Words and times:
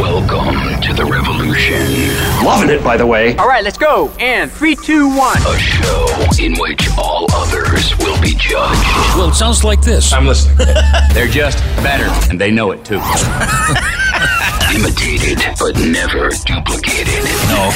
Welcome 0.00 0.78
to 0.82 0.92
the 0.92 1.06
revolution. 1.06 1.80
Loving 2.44 2.68
it, 2.68 2.84
by 2.84 2.98
the 2.98 3.06
way. 3.06 3.34
All 3.36 3.48
right, 3.48 3.64
let's 3.64 3.78
go. 3.78 4.10
And 4.20 4.52
three, 4.52 4.76
two, 4.76 5.08
one. 5.16 5.38
A 5.38 5.58
show 5.58 6.06
in 6.38 6.54
which 6.58 6.86
all 6.98 7.26
others 7.32 7.96
will 7.96 8.20
be 8.20 8.34
judged. 8.34 8.86
Well, 9.16 9.30
it 9.30 9.34
sounds 9.34 9.64
like 9.64 9.80
this. 9.80 10.12
I'm 10.12 10.26
listening. 10.26 10.58
They're 11.14 11.28
just 11.28 11.58
better, 11.82 12.10
and 12.30 12.38
they 12.38 12.50
know 12.50 12.72
it 12.72 12.84
too. 12.84 13.00
Imitated, 14.76 15.38
but 15.58 15.74
never 15.76 16.28
duplicated. 16.44 17.24
No. 17.48 17.72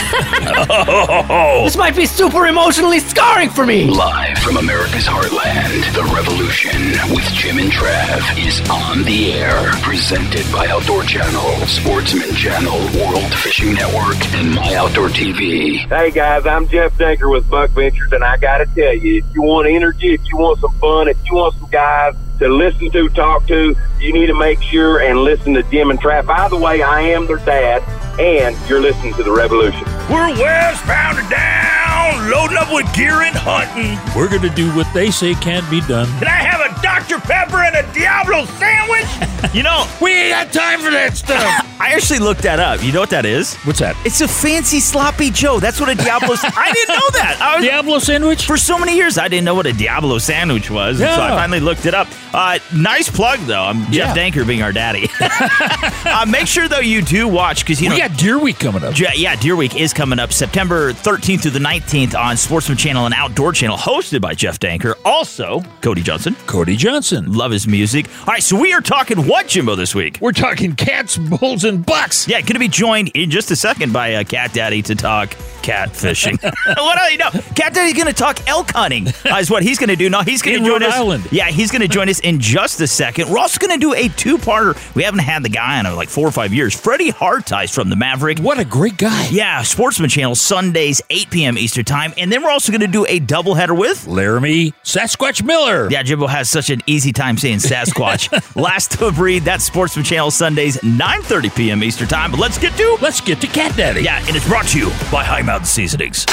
This 1.64 1.76
might 1.76 1.96
be 1.96 2.04
super 2.04 2.46
emotionally 2.46 2.98
scarring 2.98 3.48
for 3.48 3.64
me. 3.64 3.84
Live 3.84 4.36
from 4.38 4.58
America's 4.58 5.06
heartland, 5.06 5.92
the 5.94 6.02
revolution 6.14 6.92
with 7.14 7.24
Jim 7.32 7.58
and 7.58 7.70
Trav 7.70 8.46
is 8.46 8.60
on 8.68 9.02
the 9.04 9.32
air. 9.32 9.70
Presented 9.82 10.44
by 10.52 10.66
Outdoor 10.66 11.02
Channel, 11.04 11.66
Sportsman 11.66 12.34
Channel, 12.34 12.78
World 13.00 13.32
Fishing 13.32 13.72
Network, 13.72 14.22
and 14.34 14.54
My 14.54 14.74
Outdoor 14.74 15.08
TV. 15.08 15.78
Hey 15.88 16.10
guys, 16.10 16.46
I'm 16.46 16.68
Jeff 16.68 16.92
Danker 16.98 17.30
with 17.30 17.48
Buck 17.48 17.70
Ventures, 17.70 18.12
and 18.12 18.22
I 18.22 18.36
gotta 18.36 18.66
tell 18.66 18.94
you, 18.94 19.18
if 19.18 19.34
you 19.34 19.42
want 19.42 19.68
energy, 19.68 20.12
if 20.14 20.20
you 20.28 20.36
want 20.36 20.58
some 20.60 20.72
fun, 20.78 21.08
if 21.08 21.16
you 21.24 21.36
want 21.36 21.54
some 21.54 21.70
guys 21.70 22.14
to 22.40 22.48
listen 22.48 22.90
to, 22.90 23.08
talk 23.10 23.46
to, 23.46 23.76
you 24.00 24.12
need 24.12 24.26
to 24.26 24.34
make 24.34 24.60
sure 24.62 25.00
and 25.00 25.18
listen 25.20 25.54
to 25.54 25.62
Jim 25.64 25.90
and 25.90 26.00
Trav. 26.00 26.26
By 26.26 26.48
the 26.48 26.56
way, 26.56 26.82
I 26.82 27.02
am 27.02 27.26
their 27.26 27.36
dad, 27.36 27.82
and 28.18 28.56
you're 28.68 28.80
listening 28.80 29.14
to 29.14 29.22
the 29.22 29.30
Revolution. 29.30 29.84
We're 30.10 30.30
westbound 30.40 31.18
and 31.18 31.30
down, 31.30 32.30
loading 32.30 32.56
up 32.56 32.72
with 32.72 32.92
gear 32.94 33.22
and 33.22 33.36
hunting. 33.36 33.98
We're 34.16 34.28
going 34.28 34.42
to 34.42 34.50
do 34.50 34.68
what 34.74 34.92
they 34.92 35.10
say 35.10 35.34
can't 35.34 35.68
be 35.70 35.80
done. 35.82 36.06
Can 36.18 36.28
I 36.28 36.42
have 36.42 36.60
a 36.60 36.82
Dr. 36.82 37.20
Pepper 37.20 37.58
and 37.58 37.76
a 37.76 37.92
Diablo 37.94 38.44
sandwich? 38.58 39.06
You 39.54 39.64
know, 39.64 39.90
we 40.00 40.12
ain't 40.12 40.52
got 40.52 40.52
time 40.52 40.80
for 40.80 40.90
that 40.90 41.16
stuff. 41.16 41.69
I 41.82 41.94
actually 41.94 42.18
looked 42.18 42.42
that 42.42 42.60
up. 42.60 42.84
You 42.84 42.92
know 42.92 43.00
what 43.00 43.10
that 43.10 43.24
is? 43.24 43.54
What's 43.64 43.78
that? 43.80 43.96
It's 44.04 44.20
a 44.20 44.28
fancy 44.28 44.80
sloppy 44.80 45.30
Joe. 45.30 45.58
That's 45.60 45.80
what 45.80 45.88
a 45.88 45.94
Diablo. 45.94 46.34
I 46.42 46.72
didn't 46.74 46.94
know 46.94 47.08
that. 47.18 47.38
I 47.40 47.56
was, 47.56 47.64
Diablo 47.64 47.98
sandwich? 47.98 48.44
for 48.46 48.56
so 48.58 48.78
many 48.78 48.94
years, 48.96 49.16
I 49.18 49.28
didn't 49.28 49.44
know 49.46 49.54
what 49.54 49.66
a 49.66 49.72
Diablo 49.72 50.18
sandwich 50.18 50.70
was, 50.70 51.00
and 51.00 51.08
so 51.14 51.20
I 51.22 51.28
Yeah. 51.30 51.36
finally 51.36 51.60
looked 51.60 51.86
it 51.86 51.94
up. 51.94 52.06
Uh, 52.34 52.58
nice 52.74 53.08
plug, 53.10 53.40
though. 53.40 53.62
I'm 53.62 53.90
Jeff 53.90 54.14
Yeah. 54.14 54.30
Danker 54.30 54.46
being 54.46 54.62
our 54.62 54.72
daddy. 54.72 55.08
uh, 55.20 56.26
make 56.28 56.46
sure 56.46 56.68
though 56.68 56.78
you 56.80 57.02
do 57.02 57.26
watch 57.26 57.60
because 57.60 57.80
you 57.80 57.90
we 57.90 57.96
know. 57.98 58.08
got 58.08 58.16
Deer 58.18 58.38
Week 58.38 58.58
coming 58.58 58.84
up. 58.84 58.98
Ja- 58.98 59.10
yeah, 59.14 59.34
Deer 59.36 59.56
Week 59.56 59.74
is 59.74 59.92
coming 59.92 60.18
up 60.18 60.32
September 60.32 60.92
13th 60.92 61.42
through 61.42 61.50
the 61.52 61.58
19th 61.60 62.14
on 62.14 62.36
Sportsman 62.36 62.76
Channel 62.76 63.06
and 63.06 63.14
Outdoor 63.14 63.52
Channel, 63.52 63.76
hosted 63.76 64.20
by 64.20 64.34
Jeff 64.34 64.60
Danker. 64.60 64.94
Also, 65.04 65.62
Cody 65.80 66.02
Johnson. 66.02 66.36
Cody 66.46 66.76
Johnson. 66.76 67.32
Love 67.32 67.50
his 67.52 67.66
music. 67.66 68.06
All 68.20 68.26
right, 68.26 68.42
so 68.42 68.58
we 68.60 68.72
are 68.74 68.80
talking 68.80 69.26
what, 69.26 69.48
Jimbo, 69.48 69.74
this 69.76 69.94
week? 69.94 70.18
We're 70.20 70.32
talking 70.32 70.74
cats, 70.76 71.16
bulls, 71.16 71.64
and 71.64 71.69
bucks. 71.78 72.28
Yeah, 72.28 72.40
going 72.40 72.54
to 72.54 72.58
be 72.58 72.68
joined 72.68 73.10
in 73.14 73.30
just 73.30 73.50
a 73.50 73.56
second 73.56 73.92
by 73.92 74.14
uh, 74.14 74.24
Cat 74.24 74.52
Daddy 74.52 74.82
to 74.82 74.94
talk 74.94 75.34
cat 75.62 75.94
fishing. 75.94 76.38
what 76.64 76.98
do 76.98 77.12
you 77.12 77.18
know? 77.18 77.30
Cat 77.54 77.74
Daddy's 77.74 77.94
going 77.94 78.06
to 78.06 78.12
talk 78.12 78.48
elk 78.48 78.70
hunting. 78.70 79.08
Uh, 79.08 79.36
is 79.36 79.50
what 79.50 79.62
he's 79.62 79.78
going 79.78 79.88
to 79.88 79.96
do. 79.96 80.08
No, 80.10 80.22
he's 80.22 80.42
going 80.42 80.56
In 80.56 80.62
to 80.62 80.68
join 80.68 80.80
Rhode 80.82 80.88
us. 80.88 80.94
Island. 80.94 81.28
Yeah, 81.30 81.48
he's 81.48 81.70
going 81.70 81.82
to 81.82 81.88
join 81.88 82.08
us 82.08 82.20
in 82.20 82.40
just 82.40 82.80
a 82.80 82.86
second. 82.86 83.30
We're 83.30 83.38
also 83.38 83.58
going 83.58 83.78
to 83.78 83.78
do 83.78 83.94
a 83.94 84.08
two-parter. 84.08 84.94
We 84.94 85.02
haven't 85.02 85.20
had 85.20 85.42
the 85.42 85.48
guy 85.48 85.78
on 85.78 85.86
in 85.86 85.92
uh, 85.92 85.96
like 85.96 86.08
four 86.08 86.26
or 86.26 86.32
five 86.32 86.52
years. 86.52 86.78
Freddie 86.78 87.10
Hartice 87.10 87.74
from 87.74 87.90
the 87.90 87.96
Maverick. 87.96 88.38
What 88.38 88.58
a 88.58 88.64
great 88.64 88.96
guy. 88.96 89.28
Yeah, 89.30 89.62
Sportsman 89.62 90.10
Channel 90.10 90.34
Sundays 90.34 91.00
8 91.10 91.30
p.m. 91.30 91.58
Eastern 91.58 91.84
Time, 91.84 92.12
and 92.16 92.32
then 92.32 92.42
we're 92.42 92.50
also 92.50 92.72
going 92.72 92.80
to 92.80 92.86
do 92.86 93.06
a 93.06 93.20
doubleheader 93.20 93.76
with. 93.76 94.06
Laramie 94.06 94.72
Sasquatch 94.84 95.42
Miller. 95.42 95.90
Yeah, 95.90 96.02
Jimbo 96.02 96.26
has 96.26 96.48
such 96.48 96.70
an 96.70 96.82
easy 96.86 97.12
time 97.12 97.36
saying 97.38 97.58
Sasquatch. 97.58 98.56
Last 98.60 98.92
to 98.92 99.12
breed. 99.12 99.44
That's 99.44 99.64
Sportsman 99.64 100.04
Channel 100.04 100.30
Sundays 100.30 100.76
9:30 100.78 101.56
p.m. 101.56 101.59
Eastern 101.68 102.08
Time. 102.08 102.30
But 102.30 102.40
let's 102.40 102.56
get 102.58 102.74
to 102.78 102.96
Let's 103.00 103.20
get 103.20 103.40
to 103.42 103.46
Cat 103.46 103.76
Daddy. 103.76 104.02
yeah, 104.02 104.24
and 104.26 104.34
it's 104.34 104.46
brought 104.48 104.66
to 104.68 104.78
you 104.78 104.88
by 105.12 105.22
High 105.24 105.42
Mountain 105.42 105.66
Seasonings. 105.66 106.24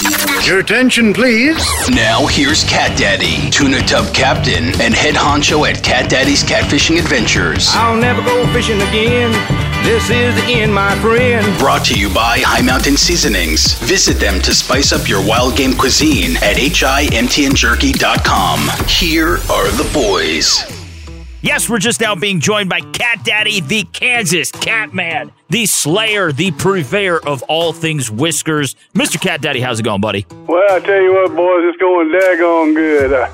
Your 0.47 0.59
attention, 0.59 1.13
please. 1.13 1.57
Now 1.89 2.25
here's 2.27 2.63
Cat 2.63 2.97
Daddy, 2.97 3.49
tuna 3.51 3.79
tub 3.81 4.13
captain, 4.13 4.65
and 4.81 4.93
head 4.93 5.15
honcho 5.15 5.67
at 5.69 5.83
Cat 5.83 6.09
Daddy's 6.09 6.43
Catfishing 6.43 6.97
Adventures. 6.99 7.67
I'll 7.73 7.97
never 7.97 8.21
go 8.23 8.45
fishing 8.53 8.81
again. 8.81 9.31
This 9.83 10.09
is 10.09 10.33
the 10.35 10.43
end, 10.53 10.73
my 10.73 10.95
friend. 11.01 11.45
Brought 11.59 11.83
to 11.85 11.99
you 11.99 12.09
by 12.13 12.39
High 12.39 12.61
Mountain 12.61 12.97
Seasonings. 12.97 13.73
Visit 13.79 14.19
them 14.19 14.39
to 14.41 14.53
spice 14.53 14.91
up 14.91 15.07
your 15.07 15.25
wild 15.27 15.55
game 15.57 15.73
cuisine 15.73 16.35
at 16.37 16.55
himtnjerky.com. 16.57 18.59
Here 18.87 19.33
are 19.51 19.69
the 19.71 19.89
boys. 19.93 20.63
Yes, 21.41 21.69
we're 21.69 21.77
just 21.77 22.01
now 22.01 22.15
being 22.15 22.39
joined 22.39 22.67
by 22.67 22.81
Cat 22.81 23.23
Daddy, 23.23 23.61
the 23.61 23.83
Kansas 23.83 24.51
Cat 24.51 24.93
Man, 24.93 25.31
the 25.49 25.67
slayer, 25.67 26.31
the 26.31 26.51
purveyor 26.51 27.19
of 27.27 27.43
all 27.43 27.71
things 27.73 28.09
whiskers. 28.09 28.75
Mr. 28.95 29.21
Cat 29.21 29.41
Daddy, 29.41 29.61
how's 29.61 29.79
it 29.79 29.83
going, 29.83 30.01
buddy? 30.01 30.25
Well, 30.47 30.73
I 30.73 30.79
tell 30.79 30.99
you 30.99 31.13
what, 31.13 31.35
boys, 31.35 31.63
it's 31.65 31.77
going 31.77 32.09
daggone 32.09 32.73
good. 32.73 33.13
Uh, 33.13 33.29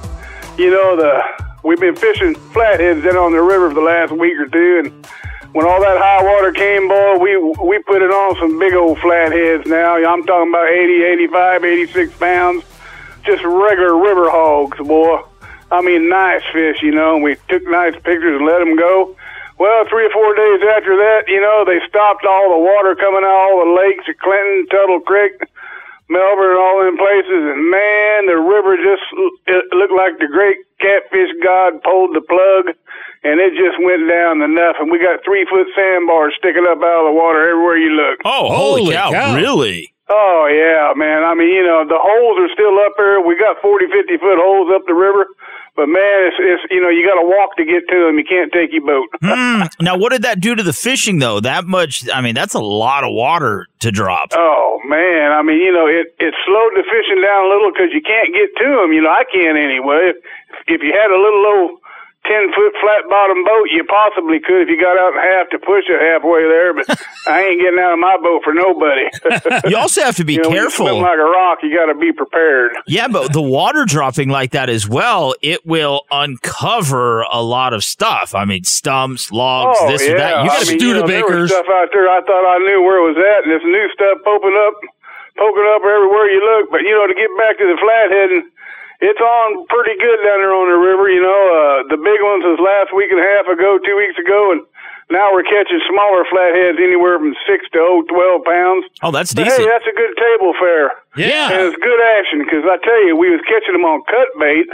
you 0.57 0.69
know, 0.69 0.97
the 0.97 1.21
we've 1.63 1.79
been 1.79 1.95
fishing 1.95 2.35
flatheads 2.35 3.03
down 3.05 3.15
on 3.15 3.31
the 3.31 3.41
river 3.41 3.69
for 3.69 3.75
the 3.75 3.81
last 3.81 4.11
week 4.11 4.37
or 4.37 4.47
two, 4.47 4.81
and 4.83 5.05
when 5.53 5.65
all 5.65 5.79
that 5.79 5.97
high 5.97 6.23
water 6.23 6.51
came, 6.51 6.89
boy, 6.89 7.17
we 7.19 7.37
we 7.65 7.79
put 7.83 8.01
it 8.01 8.11
on 8.11 8.35
some 8.35 8.59
big 8.59 8.73
old 8.73 8.99
flatheads. 8.99 9.65
Now 9.65 9.95
I'm 9.95 10.25
talking 10.25 10.49
about 10.49 10.69
80, 10.69 11.03
85, 11.03 11.63
86 11.63 12.17
pounds, 12.17 12.63
just 13.23 13.43
regular 13.45 13.95
river 13.95 14.29
hogs, 14.29 14.77
boy. 14.79 15.21
I 15.71 15.81
mean, 15.81 16.09
nice 16.09 16.43
fish, 16.51 16.81
you 16.81 16.91
know. 16.91 17.15
And 17.15 17.23
we 17.23 17.35
took 17.49 17.63
nice 17.67 17.95
pictures 17.95 18.37
and 18.39 18.45
let 18.45 18.59
them 18.59 18.75
go. 18.75 19.15
Well, 19.59 19.85
three 19.87 20.05
or 20.05 20.13
four 20.13 20.33
days 20.35 20.61
after 20.75 20.97
that, 20.97 21.27
you 21.27 21.39
know, 21.39 21.63
they 21.65 21.79
stopped 21.87 22.25
all 22.25 22.51
the 22.51 22.57
water 22.57 22.95
coming 22.95 23.23
out 23.23 23.31
of 23.31 23.37
all 23.37 23.65
the 23.65 23.71
lakes 23.77 24.05
at 24.09 24.17
Clinton, 24.19 24.65
Tuttle 24.69 24.99
Creek, 25.01 25.33
Melbourne, 26.09 26.57
all 26.57 26.83
them 26.83 26.97
places, 26.97 27.41
and 27.53 27.69
man, 27.69 28.25
the 28.27 28.35
river 28.41 28.75
just 28.81 29.05
it 29.47 29.63
looked 29.71 29.93
like 29.93 30.19
the 30.19 30.27
great 30.27 30.57
catfish 30.81 31.31
god 31.45 31.81
pulled 31.83 32.17
the 32.17 32.21
plug, 32.25 32.75
and 33.23 33.39
it 33.39 33.53
just 33.53 33.77
went 33.79 34.09
down 34.09 34.41
enough, 34.41 34.75
and 34.81 34.91
we 34.91 34.99
got 34.99 35.23
three 35.23 35.45
foot 35.45 35.67
sandbars 35.77 36.33
sticking 36.37 36.65
up 36.67 36.81
out 36.81 37.05
of 37.05 37.13
the 37.13 37.15
water 37.15 37.47
everywhere 37.47 37.77
you 37.77 37.93
look. 37.93 38.19
Oh, 38.25 38.49
holy 38.51 38.93
cow. 38.93 39.35
Really? 39.35 39.92
Oh 40.09 40.51
yeah, 40.51 40.91
man. 40.99 41.23
I 41.23 41.33
mean, 41.33 41.47
you 41.47 41.63
know, 41.63 41.87
the 41.87 41.99
holes 41.99 42.35
are 42.43 42.51
still 42.51 42.75
up 42.83 42.93
there. 42.97 43.23
We 43.23 43.39
got 43.39 43.61
40, 43.61 43.87
50 43.87 44.17
foot 44.19 44.35
holes 44.35 44.67
up 44.75 44.83
the 44.85 44.93
river, 44.93 45.31
but 45.79 45.87
man, 45.87 46.27
it's, 46.27 46.35
it's 46.39 46.63
you 46.69 46.83
know, 46.83 46.91
you 46.91 47.07
got 47.07 47.15
to 47.15 47.25
walk 47.25 47.55
to 47.55 47.63
get 47.63 47.87
to 47.87 47.97
them. 48.03 48.19
You 48.19 48.27
can't 48.27 48.51
take 48.51 48.71
your 48.75 48.83
boat. 48.85 49.07
Hmm. 49.23 49.63
Now, 49.79 49.97
what 49.97 50.11
did 50.11 50.23
that 50.23 50.41
do 50.41 50.53
to 50.53 50.61
the 50.61 50.73
fishing, 50.75 51.17
though? 51.17 51.39
That 51.39 51.65
much, 51.65 52.05
I 52.13 52.21
mean, 52.21 52.35
that's 52.35 52.53
a 52.53 52.59
lot 52.61 53.03
of 53.03 53.13
water 53.13 53.67
to 53.79 53.89
drop. 53.89 54.35
Oh 54.35 54.79
man, 54.85 55.31
I 55.31 55.41
mean, 55.41 55.57
you 55.57 55.71
know, 55.71 55.87
it 55.87 56.13
it 56.19 56.35
slowed 56.45 56.73
the 56.75 56.83
fishing 56.83 57.23
down 57.23 57.47
a 57.47 57.49
little 57.49 57.71
because 57.71 57.89
you 57.95 58.01
can't 58.03 58.35
get 58.35 58.51
to 58.59 58.67
them. 58.83 58.91
You 58.91 59.01
know, 59.01 59.09
I 59.09 59.23
can't 59.31 59.57
anyway. 59.57 60.11
If, 60.11 60.17
if 60.67 60.79
you 60.83 60.91
had 60.91 61.09
a 61.09 61.17
little 61.17 61.43
old 61.47 61.71
ten 62.25 62.47
foot 62.55 62.73
flat 62.81 63.03
bottom 63.09 63.43
boat, 63.43 63.67
you 63.71 63.83
possibly 63.83 64.39
could 64.39 64.63
if 64.63 64.69
you 64.69 64.79
got 64.79 64.97
out 64.97 65.13
in 65.13 65.19
half 65.19 65.49
to 65.51 65.59
push 65.59 65.83
it 65.89 65.99
halfway 65.99 66.43
there. 66.47 66.73
But 66.73 66.87
I 67.27 67.43
ain't 67.43 67.61
getting 67.61 67.79
out 67.79 67.93
of 67.93 67.99
my 67.99 68.17
boat 68.21 68.41
for 68.43 68.53
nobody. 68.53 69.07
You 69.69 69.77
also 69.77 70.01
have 70.03 70.15
to 70.17 70.25
be 70.25 70.33
you 70.33 70.41
know, 70.41 70.49
when 70.49 70.57
you 70.57 70.63
careful. 70.63 70.87
swim 70.87 71.01
like 71.01 71.17
a 71.19 71.23
rock, 71.23 71.59
you 71.63 71.71
got 71.75 71.91
to 71.91 71.95
be 71.97 72.11
prepared. 72.11 72.73
Yeah, 72.87 73.07
but 73.07 73.31
the 73.33 73.41
water 73.41 73.85
dropping 73.85 74.29
like 74.29 74.51
that 74.51 74.69
as 74.69 74.87
well, 74.87 75.35
it 75.41 75.65
will 75.65 76.01
uncover 76.11 77.21
a 77.31 77.41
lot 77.41 77.73
of 77.73 77.83
stuff. 77.83 78.35
I 78.35 78.45
mean, 78.45 78.63
stumps, 78.63 79.31
logs, 79.31 79.77
Oh, 79.81 79.87
this 79.91 80.03
yeah. 80.05 80.13
or 80.13 80.17
that. 80.17 80.43
You 80.43 80.49
I 80.51 80.57
got 80.59 80.67
mean, 80.67 80.77
do 80.77 80.87
you 80.87 80.93
the 80.95 80.99
know, 81.01 81.07
bakers. 81.07 81.49
stuff 81.51 81.65
out 81.71 81.89
there 81.93 82.09
I 82.09 82.21
thought 82.27 82.45
I 82.45 82.57
knew 82.65 82.81
where 82.83 82.99
it 82.99 83.07
was 83.07 83.17
at, 83.17 83.43
and 83.47 83.51
this 83.53 83.63
new 83.63 83.87
stuff 83.93 84.17
poking 84.25 84.55
up, 84.67 84.75
poking 85.37 85.67
up 85.73 85.81
everywhere 85.81 86.27
you 86.29 86.41
look. 86.43 86.69
But 86.71 86.81
you 86.83 86.91
know, 86.93 87.07
to 87.07 87.15
get 87.15 87.31
back 87.39 87.57
to 87.57 87.65
the 87.65 87.77
flathead, 87.79 88.29
and 88.35 88.43
it's 89.03 89.19
on 89.19 89.67
pretty 89.67 89.99
good 89.99 90.19
down 90.23 90.39
there 90.39 90.55
on 90.55 90.71
the 90.71 90.79
river. 90.79 91.11
You 91.11 91.19
know, 91.21 91.41
uh, 91.51 91.77
the 91.91 91.99
big 91.99 92.19
ones 92.23 92.47
was 92.47 92.55
last 92.63 92.95
week 92.95 93.11
and 93.11 93.19
a 93.19 93.27
half 93.35 93.45
ago, 93.51 93.75
two 93.83 93.97
weeks 93.99 94.15
ago, 94.15 94.55
and 94.55 94.63
now 95.11 95.29
we're 95.35 95.43
catching 95.43 95.83
smaller 95.91 96.23
flatheads 96.31 96.79
anywhere 96.79 97.19
from 97.19 97.35
six 97.43 97.67
to 97.75 97.79
oh, 97.83 98.07
12 98.07 98.47
pounds. 98.47 98.83
Oh, 99.03 99.11
that's 99.11 99.35
But 99.35 99.43
decent. 99.45 99.61
hey, 99.61 99.67
that's 99.67 99.85
a 99.85 99.93
good 99.93 100.15
table 100.15 100.55
fare. 100.55 100.89
Yeah. 101.19 101.51
And 101.51 101.59
it's 101.67 101.77
good 101.83 102.01
action 102.17 102.39
because 102.47 102.63
I 102.63 102.79
tell 102.79 103.01
you, 103.05 103.19
we 103.19 103.27
was 103.29 103.43
catching 103.43 103.75
them 103.75 103.83
on 103.83 104.01
cut 104.07 104.31
bait. 104.39 104.71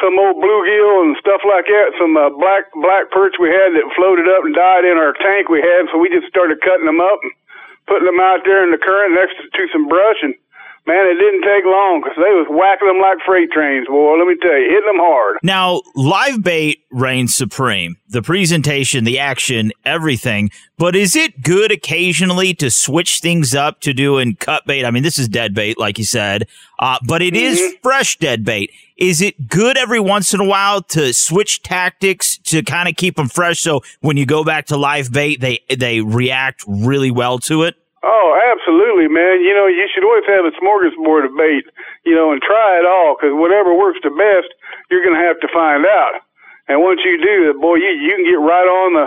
some 0.00 0.16
old 0.18 0.40
bluegill 0.40 1.04
and 1.04 1.16
stuff 1.20 1.44
like 1.44 1.68
that. 1.68 1.92
Some 2.00 2.16
uh, 2.16 2.32
black 2.40 2.72
black 2.80 3.12
perch 3.12 3.36
we 3.40 3.52
had 3.52 3.76
that 3.76 3.84
floated 3.96 4.24
up 4.28 4.44
and 4.48 4.56
died 4.56 4.84
in 4.88 4.96
our 4.96 5.12
tank 5.20 5.48
we 5.52 5.60
had. 5.60 5.86
So 5.92 6.00
we 6.00 6.08
just 6.08 6.26
started 6.32 6.60
cutting 6.64 6.88
them 6.88 7.00
up 7.04 7.20
and 7.22 7.32
putting 7.88 8.08
them 8.08 8.20
out 8.20 8.44
there 8.44 8.64
in 8.64 8.72
the 8.72 8.80
current 8.80 9.14
next 9.16 9.36
to 9.40 9.62
some 9.72 9.88
brush 9.88 10.20
and 10.24 10.34
Man, 10.88 11.06
it 11.06 11.20
didn't 11.20 11.42
take 11.42 11.66
long 11.66 12.00
because 12.00 12.16
they 12.16 12.32
was 12.32 12.46
whacking 12.48 12.88
them 12.88 12.98
like 12.98 13.18
freight 13.26 13.50
trains, 13.52 13.86
boy. 13.88 14.16
Let 14.16 14.26
me 14.26 14.36
tell 14.40 14.58
you, 14.58 14.70
hitting 14.70 14.86
them 14.86 14.96
hard. 14.96 15.36
Now, 15.42 15.82
live 15.94 16.42
bait 16.42 16.82
reigns 16.90 17.34
supreme. 17.34 17.98
The 18.08 18.22
presentation, 18.22 19.04
the 19.04 19.18
action, 19.18 19.72
everything. 19.84 20.50
But 20.78 20.96
is 20.96 21.14
it 21.14 21.42
good 21.42 21.70
occasionally 21.70 22.54
to 22.54 22.70
switch 22.70 23.20
things 23.20 23.54
up 23.54 23.80
to 23.80 23.92
doing 23.92 24.36
cut 24.36 24.64
bait? 24.64 24.86
I 24.86 24.90
mean, 24.90 25.02
this 25.02 25.18
is 25.18 25.28
dead 25.28 25.52
bait, 25.52 25.78
like 25.78 25.98
you 25.98 26.04
said, 26.04 26.48
uh, 26.78 26.96
but 27.06 27.20
it 27.20 27.34
mm-hmm. 27.34 27.44
is 27.44 27.76
fresh 27.82 28.16
dead 28.16 28.42
bait. 28.42 28.70
Is 28.96 29.20
it 29.20 29.46
good 29.46 29.76
every 29.76 30.00
once 30.00 30.32
in 30.32 30.40
a 30.40 30.46
while 30.46 30.80
to 30.84 31.12
switch 31.12 31.62
tactics 31.62 32.38
to 32.44 32.62
kind 32.62 32.88
of 32.88 32.96
keep 32.96 33.16
them 33.16 33.28
fresh? 33.28 33.60
So 33.60 33.82
when 34.00 34.16
you 34.16 34.24
go 34.24 34.42
back 34.42 34.64
to 34.68 34.78
live 34.78 35.12
bait, 35.12 35.42
they 35.42 35.60
they 35.68 36.00
react 36.00 36.64
really 36.66 37.10
well 37.10 37.38
to 37.40 37.64
it. 37.64 37.76
Oh, 38.02 38.38
absolutely, 38.38 39.08
man. 39.08 39.42
You 39.42 39.54
know, 39.54 39.66
you 39.66 39.88
should 39.92 40.04
always 40.06 40.24
have 40.30 40.46
a 40.46 40.54
smorgasbord 40.54 41.26
of 41.26 41.36
bait, 41.36 41.66
you 42.06 42.14
know, 42.14 42.30
and 42.32 42.40
try 42.40 42.78
it 42.78 42.86
all 42.86 43.16
because 43.18 43.34
whatever 43.34 43.74
works 43.74 43.98
the 44.02 44.10
best, 44.10 44.54
you're 44.90 45.02
going 45.02 45.18
to 45.18 45.26
have 45.26 45.40
to 45.40 45.48
find 45.52 45.84
out. 45.84 46.22
And 46.68 46.80
once 46.82 47.00
you 47.04 47.18
do, 47.18 47.58
boy, 47.60 47.76
you 47.76 47.90
you 47.90 48.14
can 48.14 48.24
get 48.24 48.38
right 48.38 48.68
on 48.68 48.94
the 48.94 49.06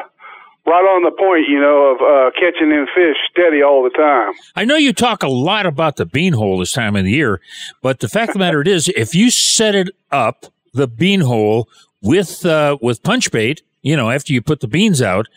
right 0.66 0.84
on 0.84 1.04
the 1.04 1.12
point, 1.12 1.48
you 1.48 1.60
know, 1.60 1.94
of 1.94 2.02
uh, 2.02 2.32
catching 2.36 2.70
them 2.70 2.86
fish 2.94 3.18
steady 3.32 3.62
all 3.64 3.84
the 3.84 3.90
time. 3.92 4.34
I 4.56 4.66
know 4.66 4.76
you 4.76 4.94
talk 4.94 5.24
a 5.24 5.28
lot 5.28 5.66
about 5.66 5.96
the 5.96 6.06
bean 6.06 6.34
hole 6.34 6.60
this 6.60 6.74
time 6.74 6.96
of 6.96 7.06
the 7.06 7.12
year, 7.12 7.40
but 7.82 8.00
the 8.00 8.10
fact 8.10 8.30
of 8.30 8.34
the 8.34 8.40
matter 8.40 8.62
is, 8.62 8.90
if 8.90 9.16
you 9.16 9.30
set 9.30 9.76
it 9.76 9.90
up, 10.12 10.46
the 10.74 10.88
bean 10.88 11.22
hole 11.22 11.70
with 12.02 12.46
uh, 12.46 12.78
with 12.82 13.04
punch 13.04 13.32
bait, 13.32 13.62
you 13.82 13.96
know, 13.96 14.10
after 14.10 14.34
you 14.34 14.42
put 14.42 14.60
the 14.60 14.68
beans 14.68 15.02
out, 15.02 15.28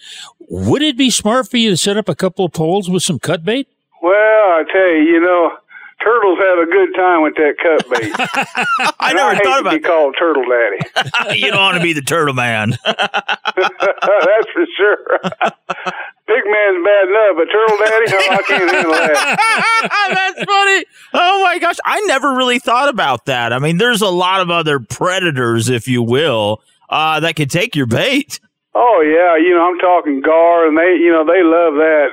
would 0.49 0.83
it 0.83 0.97
be 0.97 1.11
smart 1.11 1.49
for 1.49 1.57
you 1.57 1.71
to 1.71 1.77
set 1.77 1.97
up 1.97 2.09
a 2.09 2.15
couple 2.15 2.45
of 2.45 2.53
poles 2.53 2.91
with 2.91 3.03
some 3.03 3.19
cut 3.19 3.45
bait? 3.45 3.69
Well, 4.03 4.13
I 4.13 4.65
tell 4.71 4.89
you, 4.89 5.15
you 5.15 5.21
know, 5.21 5.53
turtles 6.05 6.39
have 6.39 6.59
a 6.59 6.71
good 6.71 6.95
time 6.95 7.23
with 7.23 7.35
that 7.37 7.57
cut 7.63 7.89
bait. 7.91 8.13
I 9.01 9.13
never 9.15 9.31
I 9.31 9.39
thought 9.39 9.61
about 9.61 9.71
to 9.71 9.77
be 9.79 9.83
called 9.83 10.17
turtle 10.19 10.45
daddy. 10.45 11.39
you 11.41 11.51
don't 11.51 11.61
want 11.61 11.79
to 11.79 11.83
be 11.83 11.95
the 11.95 12.03
turtle 12.03 12.35
man. 12.35 12.77
That's 12.85 14.51
for 14.53 14.67
sure. 14.77 15.21
Big 16.27 16.45
man's 16.47 16.85
bad 16.85 17.09
enough, 17.09 17.37
but 17.37 17.49
turtle 17.51 17.79
daddy, 17.79 18.11
no, 18.11 18.19
I 18.19 18.43
can't 18.47 18.71
handle 18.71 18.93
that. 18.93 20.15
That's 20.15 20.45
funny. 20.45 20.85
Oh 21.15 21.43
my 21.45 21.59
gosh, 21.59 21.77
I 21.85 22.01
never 22.03 22.35
really 22.35 22.59
thought 22.59 22.89
about 22.89 23.27
that. 23.27 23.53
I 23.53 23.59
mean, 23.59 23.79
there's 23.79 24.03
a 24.03 24.09
lot 24.09 24.41
of 24.41 24.51
other 24.51 24.81
predators, 24.81 25.69
if 25.69 25.89
you 25.89 26.03
will, 26.03 26.63
uh, 26.89 27.21
that 27.21 27.37
could 27.37 27.51
take 27.51 27.75
your 27.75 27.87
bait. 27.87 28.41
Oh 28.75 29.03
yeah, 29.05 29.37
you 29.37 29.55
know 29.55 29.69
I'm 29.69 29.79
talking 29.79 30.21
gar, 30.21 30.67
and 30.67 30.77
they, 30.77 30.99
you 30.99 31.13
know, 31.13 31.25
they 31.25 31.43
love 31.43 31.75
that. 31.75 32.09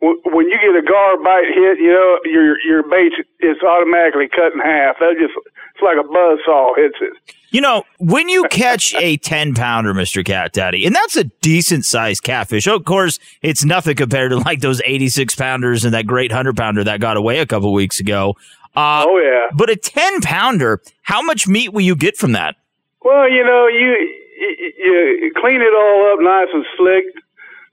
When 0.00 0.46
you 0.48 0.58
get 0.60 0.76
a 0.76 0.82
gar 0.82 1.16
bite 1.22 1.48
hit, 1.54 1.78
you 1.78 1.92
know 1.92 2.18
your 2.24 2.60
your 2.60 2.82
bait 2.82 3.12
is 3.40 3.56
automatically 3.62 4.28
cut 4.28 4.52
in 4.52 4.60
half. 4.60 4.98
That 4.98 5.14
just 5.18 5.32
it's 5.74 5.82
like 5.82 5.96
a 5.98 6.06
buzz 6.06 6.38
saw 6.44 6.74
hits 6.76 6.96
it. 7.00 7.34
You 7.50 7.60
know, 7.60 7.84
when 7.98 8.28
you 8.28 8.44
catch 8.50 8.94
a 8.96 9.16
10 9.18 9.54
pounder, 9.54 9.94
Mr. 9.94 10.24
Cat 10.24 10.52
Daddy, 10.52 10.86
and 10.86 10.94
that's 10.94 11.16
a 11.16 11.24
decent 11.40 11.84
sized 11.84 12.24
catfish. 12.24 12.66
Of 12.66 12.84
course, 12.84 13.20
it's 13.42 13.64
nothing 13.64 13.94
compared 13.94 14.32
to 14.32 14.38
like 14.38 14.60
those 14.60 14.82
86 14.84 15.36
pounders 15.36 15.84
and 15.84 15.94
that 15.94 16.06
great 16.06 16.32
100 16.32 16.56
pounder 16.56 16.82
that 16.82 16.98
got 17.00 17.16
away 17.16 17.38
a 17.38 17.46
couple 17.46 17.72
weeks 17.72 18.00
ago. 18.00 18.34
Uh, 18.74 19.04
oh, 19.06 19.18
yeah. 19.18 19.54
But 19.56 19.70
a 19.70 19.76
10 19.76 20.20
pounder, 20.22 20.82
how 21.02 21.22
much 21.22 21.46
meat 21.46 21.72
will 21.72 21.82
you 21.82 21.94
get 21.94 22.16
from 22.16 22.32
that? 22.32 22.56
Well, 23.04 23.28
you 23.28 23.44
know, 23.44 23.68
you 23.68 23.92
you, 24.34 24.96
you 25.28 25.30
clean 25.36 25.60
it 25.60 25.76
all 25.76 26.12
up 26.12 26.24
nice 26.24 26.48
and 26.52 26.64
slick, 26.76 27.04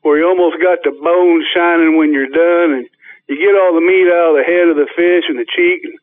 where 0.04 0.20
you 0.20 0.28
almost 0.28 0.62
got 0.62 0.84
the 0.84 0.92
bones 0.92 1.48
shining 1.56 1.96
when 1.96 2.12
you're 2.12 2.30
done, 2.30 2.84
and 2.84 2.86
you 3.32 3.40
get 3.40 3.56
all 3.56 3.74
the 3.74 3.82
meat 3.82 4.12
out 4.12 4.36
of 4.36 4.38
the 4.38 4.44
head 4.44 4.68
of 4.68 4.76
the 4.76 4.92
fish 4.92 5.32
and 5.32 5.40
the 5.40 5.48
cheek, 5.48 5.88
and 5.88 5.96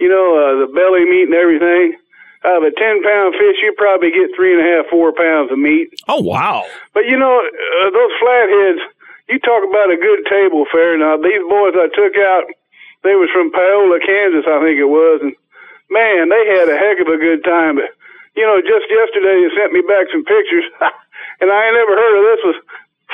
you 0.00 0.08
know 0.08 0.40
uh, 0.40 0.64
the 0.64 0.72
belly 0.72 1.04
meat 1.04 1.28
and 1.28 1.36
everything. 1.36 2.00
Out 2.42 2.64
of 2.64 2.66
a 2.66 2.74
ten 2.74 3.04
pound 3.04 3.36
fish, 3.38 3.60
you 3.62 3.70
probably 3.76 4.10
get 4.10 4.34
three 4.34 4.56
and 4.56 4.64
a 4.64 4.66
half, 4.66 4.90
four 4.90 5.12
pounds 5.12 5.52
of 5.52 5.60
meat. 5.60 5.92
Oh 6.08 6.24
wow! 6.24 6.64
But 6.96 7.04
you 7.04 7.20
know 7.20 7.38
uh, 7.38 7.90
those 7.92 8.12
flatheads. 8.18 8.82
You 9.28 9.38
talk 9.38 9.62
about 9.62 9.92
a 9.92 10.00
good 10.00 10.26
table 10.26 10.66
fare. 10.72 10.98
Now 10.98 11.20
these 11.20 11.44
boys 11.46 11.76
I 11.78 11.86
took 11.94 12.18
out, 12.18 12.50
they 13.04 13.14
was 13.14 13.30
from 13.32 13.52
Paola, 13.52 14.00
Kansas, 14.02 14.44
I 14.44 14.58
think 14.60 14.76
it 14.82 14.90
was, 14.90 15.22
and 15.22 15.32
man, 15.88 16.28
they 16.28 16.44
had 16.50 16.68
a 16.68 16.76
heck 16.76 16.98
of 16.98 17.06
a 17.06 17.16
good 17.16 17.44
time. 17.44 17.76
But 17.76 17.94
you 18.34 18.44
know, 18.44 18.60
just 18.60 18.88
yesterday 18.88 19.40
you 19.40 19.50
sent 19.56 19.72
me 19.72 19.82
back 19.84 20.08
some 20.12 20.24
pictures, 20.24 20.64
and 21.40 21.52
I 21.52 21.58
ain't 21.68 21.76
never 21.76 21.94
heard 21.96 22.16
of 22.16 22.24
this. 22.24 22.40
Was 22.44 22.58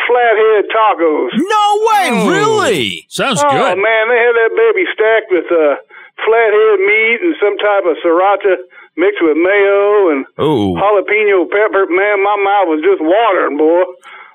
flathead 0.06 0.64
tacos? 0.70 1.32
No 1.34 1.66
way, 1.90 2.06
really? 2.30 3.06
Sounds 3.08 3.42
oh, 3.42 3.50
good. 3.50 3.74
Oh 3.74 3.76
man, 3.76 4.04
they 4.08 4.20
had 4.20 4.34
that 4.38 4.52
baby 4.54 4.84
stacked 4.94 5.30
with 5.30 5.48
uh, 5.50 5.76
flathead 6.22 6.78
meat 6.86 7.18
and 7.22 7.34
some 7.42 7.58
type 7.58 7.84
of 7.86 7.98
sriracha 8.02 8.62
mixed 8.98 9.22
with 9.22 9.38
mayo 9.38 10.10
and 10.10 10.26
Ooh. 10.42 10.74
jalapeno 10.78 11.46
pepper. 11.50 11.86
Man, 11.90 12.22
my 12.22 12.36
mouth 12.38 12.70
was 12.70 12.82
just 12.82 13.02
watering, 13.02 13.58
boy. 13.58 13.86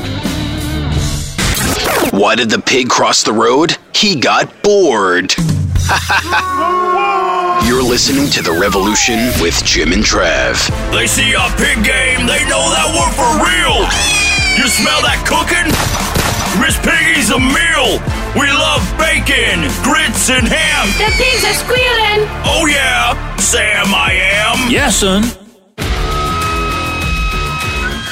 Why 2.18 2.36
did 2.36 2.50
the 2.50 2.60
pig 2.60 2.90
cross 2.90 3.24
the 3.24 3.34
road? 3.34 3.78
He 3.94 4.16
got 4.20 4.62
bored. 4.64 5.34
You're 7.66 7.84
listening 7.84 8.30
to 8.32 8.42
The 8.42 8.58
Revolution 8.60 9.32
with 9.42 9.64
Jim 9.64 9.94
and 9.94 10.04
Trav. 10.04 10.58
They 10.92 11.08
see 11.08 11.34
a 11.34 11.48
pig 11.58 11.84
game, 11.86 12.28
they 12.28 12.44
know 12.50 12.68
that 12.68 12.90
we're 12.92 13.14
for 13.16 13.32
real. 13.40 13.86
You 14.58 14.68
smell 14.68 15.02
that 15.04 15.24
cooking? 15.24 16.11
Miss 16.60 16.78
Piggy's 16.80 17.30
a 17.32 17.40
meal. 17.40 18.02
We 18.36 18.52
love 18.52 18.84
bacon, 18.98 19.70
grits, 19.84 20.30
and 20.30 20.48
ham. 20.48 20.88
The 20.98 21.12
pigs 21.16 21.44
are 21.46 21.54
squealing. 21.54 22.28
Oh, 22.46 22.66
yeah. 22.66 23.36
Sam, 23.38 23.94
I 23.94 24.12
am. 24.14 24.72
Yes, 24.72 24.98
son. 24.98 25.24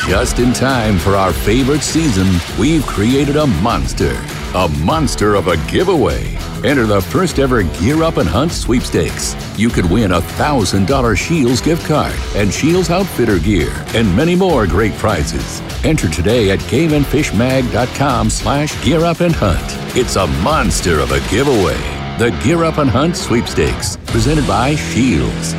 Just 0.08 0.40
in 0.40 0.54
time 0.54 0.98
for 0.98 1.16
our 1.16 1.32
favorite 1.32 1.82
season, 1.84 2.28
we've 2.60 2.86
created 2.86 3.36
a 3.36 3.46
monster. 3.46 4.16
A 4.56 4.68
monster 4.84 5.36
of 5.36 5.48
a 5.48 5.58
giveaway. 5.72 6.36
Enter 6.64 6.88
the 6.88 7.00
first 7.00 7.38
ever 7.38 7.62
Gear 7.62 8.02
Up 8.02 8.18
and 8.18 8.28
Hunt 8.28 8.52
sweepstakes. 8.52 9.36
You 9.60 9.70
could 9.70 9.86
win 9.86 10.12
a 10.12 10.22
$1,000 10.22 11.18
Scheels 11.18 11.62
gift 11.62 11.86
card 11.86 12.16
and 12.36 12.52
Scheels 12.52 12.90
Outfitter 12.90 13.38
gear 13.38 13.72
and 13.94 14.14
many 14.16 14.36
more 14.36 14.66
great 14.66 14.94
prizes. 14.94 15.62
Enter 15.86 16.10
today 16.10 16.50
at 16.50 16.60
gameandfishmag.com 16.62 18.32
slash 18.32 18.84
gear 18.84 19.06
up 19.06 19.20
and 19.20 19.36
hunt. 19.36 19.62
It's 19.96 20.16
a 20.16 20.26
monster 20.42 21.00
of 21.00 21.12
a 21.12 21.20
giveaway. 21.30 21.78
The 22.18 22.32
Gear 22.44 22.64
Up 22.64 22.80
and 22.80 22.90
Hunt 22.90 23.16
sweepstakes, 23.16 23.98
presented 24.08 24.48
by 24.48 24.76
Scheels. 24.76 25.54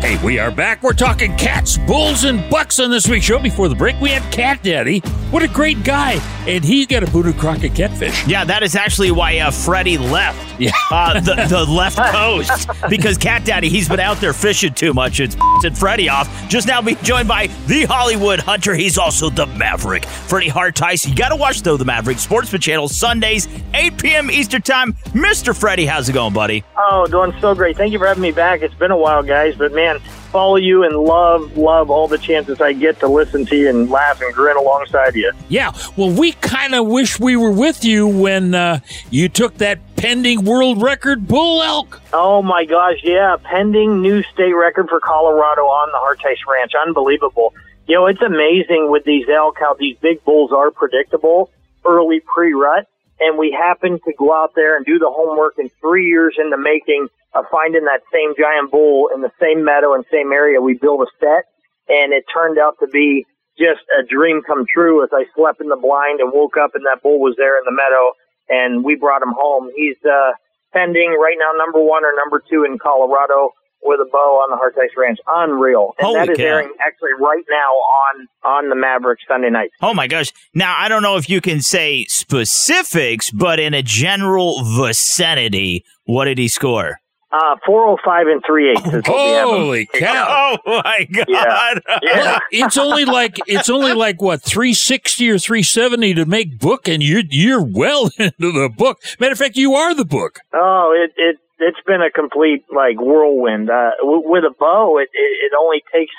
Hey, 0.00 0.18
we 0.24 0.38
are 0.38 0.50
back. 0.50 0.82
We're 0.82 0.94
talking 0.94 1.36
cats, 1.36 1.76
bulls, 1.76 2.24
and 2.24 2.48
bucks 2.48 2.80
on 2.80 2.90
this 2.90 3.06
week's 3.06 3.26
show. 3.26 3.38
Before 3.38 3.68
the 3.68 3.74
break, 3.74 4.00
we 4.00 4.08
had 4.08 4.32
Cat 4.32 4.62
Daddy. 4.62 5.00
What 5.30 5.42
a 5.42 5.48
great 5.48 5.84
guy. 5.84 6.12
And 6.48 6.64
he's 6.64 6.86
got 6.86 7.02
a 7.02 7.06
Boone 7.10 7.26
and 7.26 7.38
Crockett 7.38 7.74
catfish. 7.74 8.26
Yeah, 8.26 8.44
that 8.44 8.62
is 8.62 8.74
actually 8.74 9.10
why 9.10 9.38
uh, 9.40 9.50
Freddie 9.50 9.98
left. 9.98 10.49
Yeah. 10.60 10.72
Uh, 10.92 11.20
the, 11.20 11.46
the 11.48 11.64
left 11.64 11.96
coast. 11.96 12.68
Because 12.88 13.16
Cat 13.16 13.44
Daddy, 13.44 13.68
he's 13.68 13.88
been 13.88 14.00
out 14.00 14.16
there 14.16 14.32
fishing 14.32 14.74
too 14.74 14.92
much. 14.92 15.20
It's 15.20 15.36
and 15.64 15.78
Freddie 15.78 16.08
off. 16.08 16.28
Just 16.48 16.66
now 16.66 16.82
being 16.82 16.96
joined 17.02 17.28
by 17.28 17.46
the 17.68 17.84
Hollywood 17.84 18.40
Hunter. 18.40 18.74
He's 18.74 18.98
also 18.98 19.30
the 19.30 19.46
Maverick. 19.46 20.04
Freddie 20.04 20.48
Hartice. 20.48 21.06
You 21.06 21.14
got 21.14 21.28
to 21.28 21.36
watch, 21.36 21.62
though, 21.62 21.76
the 21.76 21.84
Maverick 21.84 22.18
Sportsman 22.18 22.60
Channel, 22.60 22.88
Sundays, 22.88 23.46
8 23.72 23.98
p.m. 23.98 24.30
Eastern 24.32 24.62
Time. 24.62 24.94
Mr. 25.12 25.56
Freddie, 25.58 25.86
how's 25.86 26.08
it 26.08 26.12
going, 26.12 26.32
buddy? 26.34 26.64
Oh, 26.76 27.06
doing 27.06 27.32
so 27.40 27.54
great. 27.54 27.76
Thank 27.76 27.92
you 27.92 27.98
for 27.98 28.06
having 28.06 28.22
me 28.22 28.32
back. 28.32 28.62
It's 28.62 28.74
been 28.74 28.90
a 28.90 28.96
while, 28.96 29.22
guys, 29.22 29.54
but 29.54 29.72
man, 29.72 30.00
follow 30.30 30.56
you 30.56 30.84
and 30.84 30.96
love, 30.96 31.56
love 31.56 31.90
all 31.90 32.08
the 32.08 32.18
chances 32.18 32.60
I 32.60 32.72
get 32.72 32.98
to 33.00 33.08
listen 33.08 33.44
to 33.46 33.56
you 33.56 33.68
and 33.68 33.90
laugh 33.90 34.20
and 34.20 34.32
grin 34.34 34.56
alongside 34.56 35.14
you. 35.14 35.32
Yeah. 35.48 35.72
Well, 35.96 36.10
we 36.10 36.32
kind 36.32 36.74
of 36.74 36.86
wish 36.86 37.20
we 37.20 37.36
were 37.36 37.50
with 37.50 37.84
you 37.84 38.06
when 38.06 38.54
uh, 38.54 38.80
you 39.10 39.28
took 39.28 39.58
that 39.58 39.78
pending 39.96 40.44
world 40.44 40.82
record 40.82 41.28
bull 41.28 41.62
elk. 41.62 42.00
Oh 42.12 42.42
my 42.42 42.64
gosh, 42.64 42.98
yeah, 43.02 43.36
pending 43.42 44.00
new 44.00 44.22
state 44.22 44.52
record 44.52 44.88
for 44.88 45.00
Colorado 45.00 45.62
on 45.62 45.90
the 45.92 45.98
Hartice 45.98 46.38
Ranch. 46.48 46.72
Unbelievable. 46.86 47.52
You 47.86 47.96
know, 47.96 48.06
it's 48.06 48.22
amazing 48.22 48.88
with 48.90 49.04
these 49.04 49.28
elk 49.28 49.56
how 49.58 49.74
these 49.74 49.96
big 49.98 50.24
bulls 50.24 50.52
are 50.52 50.70
predictable 50.70 51.50
early 51.84 52.20
pre-rut 52.20 52.86
and 53.20 53.38
we 53.38 53.52
happened 53.52 54.00
to 54.04 54.12
go 54.18 54.32
out 54.32 54.52
there 54.56 54.76
and 54.76 54.84
do 54.84 54.98
the 54.98 55.10
homework 55.10 55.54
in 55.58 55.70
three 55.80 56.08
years 56.08 56.36
in 56.38 56.50
the 56.50 56.58
making 56.58 57.08
of 57.34 57.44
finding 57.52 57.84
that 57.84 58.00
same 58.12 58.34
giant 58.36 58.70
bull 58.70 59.10
in 59.14 59.20
the 59.20 59.30
same 59.40 59.64
meadow 59.64 59.94
and 59.94 60.04
same 60.10 60.32
area. 60.32 60.60
We 60.60 60.74
built 60.74 61.00
a 61.02 61.06
set, 61.20 61.44
and 61.88 62.12
it 62.12 62.24
turned 62.32 62.58
out 62.58 62.76
to 62.80 62.88
be 62.88 63.26
just 63.58 63.84
a 63.98 64.02
dream 64.02 64.42
come 64.42 64.64
true 64.66 65.04
as 65.04 65.10
I 65.12 65.24
slept 65.36 65.60
in 65.60 65.68
the 65.68 65.76
blind 65.76 66.20
and 66.20 66.32
woke 66.32 66.56
up 66.56 66.74
and 66.74 66.84
that 66.86 67.02
bull 67.02 67.20
was 67.20 67.34
there 67.36 67.58
in 67.58 67.64
the 67.64 67.76
meadow, 67.76 68.12
and 68.48 68.82
we 68.82 68.96
brought 68.96 69.22
him 69.22 69.34
home. 69.36 69.70
He's 69.76 70.00
uh, 70.04 70.32
pending 70.72 71.16
right 71.20 71.36
now, 71.38 71.52
number 71.56 71.80
one 71.80 72.04
or 72.04 72.12
number 72.16 72.42
two 72.50 72.64
in 72.64 72.78
Colorado 72.78 73.52
with 73.82 74.00
a 74.00 74.08
bow 74.10 74.18
on 74.42 74.50
the 74.50 74.56
Hartice 74.56 74.92
Ranch. 74.96 75.18
Unreal. 75.26 75.94
And 75.98 76.06
Holy 76.06 76.18
that 76.20 76.30
is 76.30 76.38
cow. 76.38 76.44
airing 76.44 76.72
actually 76.80 77.10
right 77.18 77.44
now 77.50 77.70
on 77.70 78.28
on 78.44 78.68
the 78.68 78.76
Maverick 78.76 79.18
Sunday 79.26 79.50
night. 79.50 79.70
Oh 79.80 79.94
my 79.94 80.06
gosh. 80.06 80.32
Now, 80.54 80.74
I 80.78 80.88
don't 80.88 81.02
know 81.02 81.16
if 81.16 81.28
you 81.30 81.40
can 81.40 81.60
say 81.60 82.04
specifics, 82.06 83.30
but 83.30 83.58
in 83.60 83.74
a 83.74 83.82
general 83.82 84.62
vicinity, 84.64 85.84
what 86.04 86.24
did 86.26 86.38
he 86.38 86.48
score? 86.48 87.00
Uh, 87.32 87.54
405 87.64 88.26
and 88.26 88.42
3 88.44 88.70
eighths 88.72 88.80
is 88.86 88.92
what 88.92 89.06
we 89.06 89.12
have 89.12 89.48
him. 89.48 89.54
Holy 89.54 89.86
cow! 89.86 90.58
Oh 90.66 90.82
my 90.84 91.04
god! 91.12 91.26
Yeah. 91.28 91.84
Yeah. 92.02 92.16
Well, 92.16 92.40
it's 92.50 92.76
only 92.76 93.04
like 93.04 93.38
it's 93.46 93.70
only 93.70 93.92
like 93.92 94.20
what 94.20 94.42
360 94.42 95.30
or 95.30 95.38
370 95.38 96.14
to 96.14 96.26
make 96.26 96.58
book, 96.58 96.88
and 96.88 97.00
you're 97.00 97.22
you're 97.30 97.62
well 97.62 98.10
into 98.18 98.50
the 98.50 98.68
book. 98.76 98.98
Matter 99.20 99.30
of 99.32 99.38
fact, 99.38 99.56
you 99.56 99.74
are 99.74 99.94
the 99.94 100.04
book. 100.04 100.40
Oh, 100.52 100.92
it 100.92 101.12
it 101.16 101.36
it's 101.60 101.80
been 101.86 102.02
a 102.02 102.10
complete 102.10 102.64
like 102.72 103.00
whirlwind. 103.00 103.70
Uh, 103.70 103.92
w- 104.00 104.24
with 104.24 104.44
a 104.44 104.54
bow, 104.58 104.98
it 104.98 105.08
it, 105.12 105.32
it 105.46 105.52
only 105.58 105.82
takes 105.92 106.14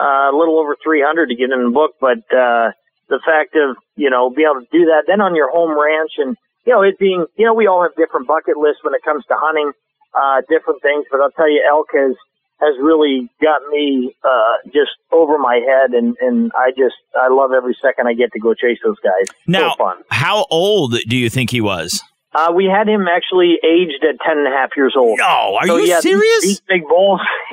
uh, 0.00 0.30
a 0.30 0.36
little 0.36 0.58
over 0.60 0.76
300 0.82 1.28
to 1.28 1.34
get 1.34 1.50
in 1.50 1.64
the 1.64 1.70
book, 1.70 1.96
but 2.00 2.20
uh, 2.32 2.72
the 3.08 3.20
fact 3.24 3.56
of 3.56 3.76
you 3.96 4.10
know 4.10 4.30
being 4.30 4.48
able 4.50 4.64
to 4.64 4.70
do 4.72 4.86
that, 4.92 5.04
then 5.06 5.20
on 5.20 5.34
your 5.34 5.50
home 5.50 5.72
ranch, 5.72 6.12
and 6.18 6.36
you 6.66 6.72
know 6.72 6.82
it 6.82 6.98
being 6.98 7.26
you 7.36 7.46
know 7.46 7.54
we 7.54 7.66
all 7.66 7.82
have 7.82 7.96
different 7.96 8.26
bucket 8.26 8.56
lists 8.56 8.84
when 8.84 8.94
it 8.94 9.02
comes 9.04 9.24
to 9.26 9.34
hunting, 9.36 9.72
uh, 10.14 10.40
different 10.48 10.82
things. 10.82 11.04
But 11.10 11.20
I'll 11.20 11.32
tell 11.32 11.50
you, 11.50 11.64
elk 11.68 11.88
has 11.92 12.16
has 12.60 12.78
really 12.80 13.28
got 13.42 13.60
me 13.70 14.14
uh, 14.22 14.62
just 14.66 14.92
over 15.10 15.38
my 15.38 15.60
head, 15.60 15.92
and 15.92 16.16
and 16.20 16.52
I 16.54 16.70
just 16.70 16.96
I 17.16 17.28
love 17.28 17.52
every 17.52 17.76
second 17.82 18.06
I 18.06 18.14
get 18.14 18.32
to 18.32 18.40
go 18.40 18.54
chase 18.54 18.78
those 18.84 18.98
guys. 19.00 19.28
Now, 19.46 19.72
so 19.72 19.76
fun. 19.76 19.96
how 20.10 20.46
old 20.50 20.94
do 21.08 21.16
you 21.16 21.28
think 21.28 21.50
he 21.50 21.60
was? 21.60 22.02
Uh, 22.34 22.50
we 22.54 22.64
had 22.64 22.88
him 22.88 23.06
actually 23.08 23.56
aged 23.62 24.02
at 24.08 24.16
ten 24.26 24.38
and 24.38 24.46
a 24.46 24.50
half 24.50 24.70
years 24.76 24.94
old. 24.96 25.18
No, 25.18 25.56
are 25.60 25.66
So, 25.66 25.76
you 25.76 25.84
yeah, 25.84 25.96
these- 25.96 26.02
serious? 26.02 26.42
These, 26.42 26.60
big 26.66 26.88
bulls, 26.88 27.20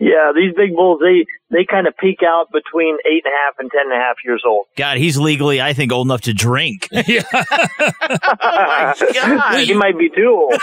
yeah, 0.00 0.32
these 0.34 0.54
big 0.56 0.74
bulls, 0.76 1.00
they 1.02 1.24
they 1.50 1.64
kind 1.64 1.86
of 1.86 1.96
peak 1.96 2.20
out 2.24 2.52
between 2.52 2.96
eight 3.06 3.22
and 3.24 3.32
a 3.32 3.36
half 3.44 3.54
and 3.58 3.70
ten 3.70 3.82
and 3.90 3.92
a 3.92 3.96
half 3.96 4.16
years 4.24 4.42
old. 4.46 4.66
God, 4.76 4.98
he's 4.98 5.18
legally, 5.18 5.60
I 5.60 5.72
think, 5.72 5.90
old 5.92 6.06
enough 6.06 6.20
to 6.22 6.32
drink. 6.34 6.88
yeah. 6.92 7.22
oh 7.32 8.92
God. 9.14 9.58
he 9.60 9.74
might 9.74 9.98
be 9.98 10.08
too 10.10 10.28
old. 10.28 10.60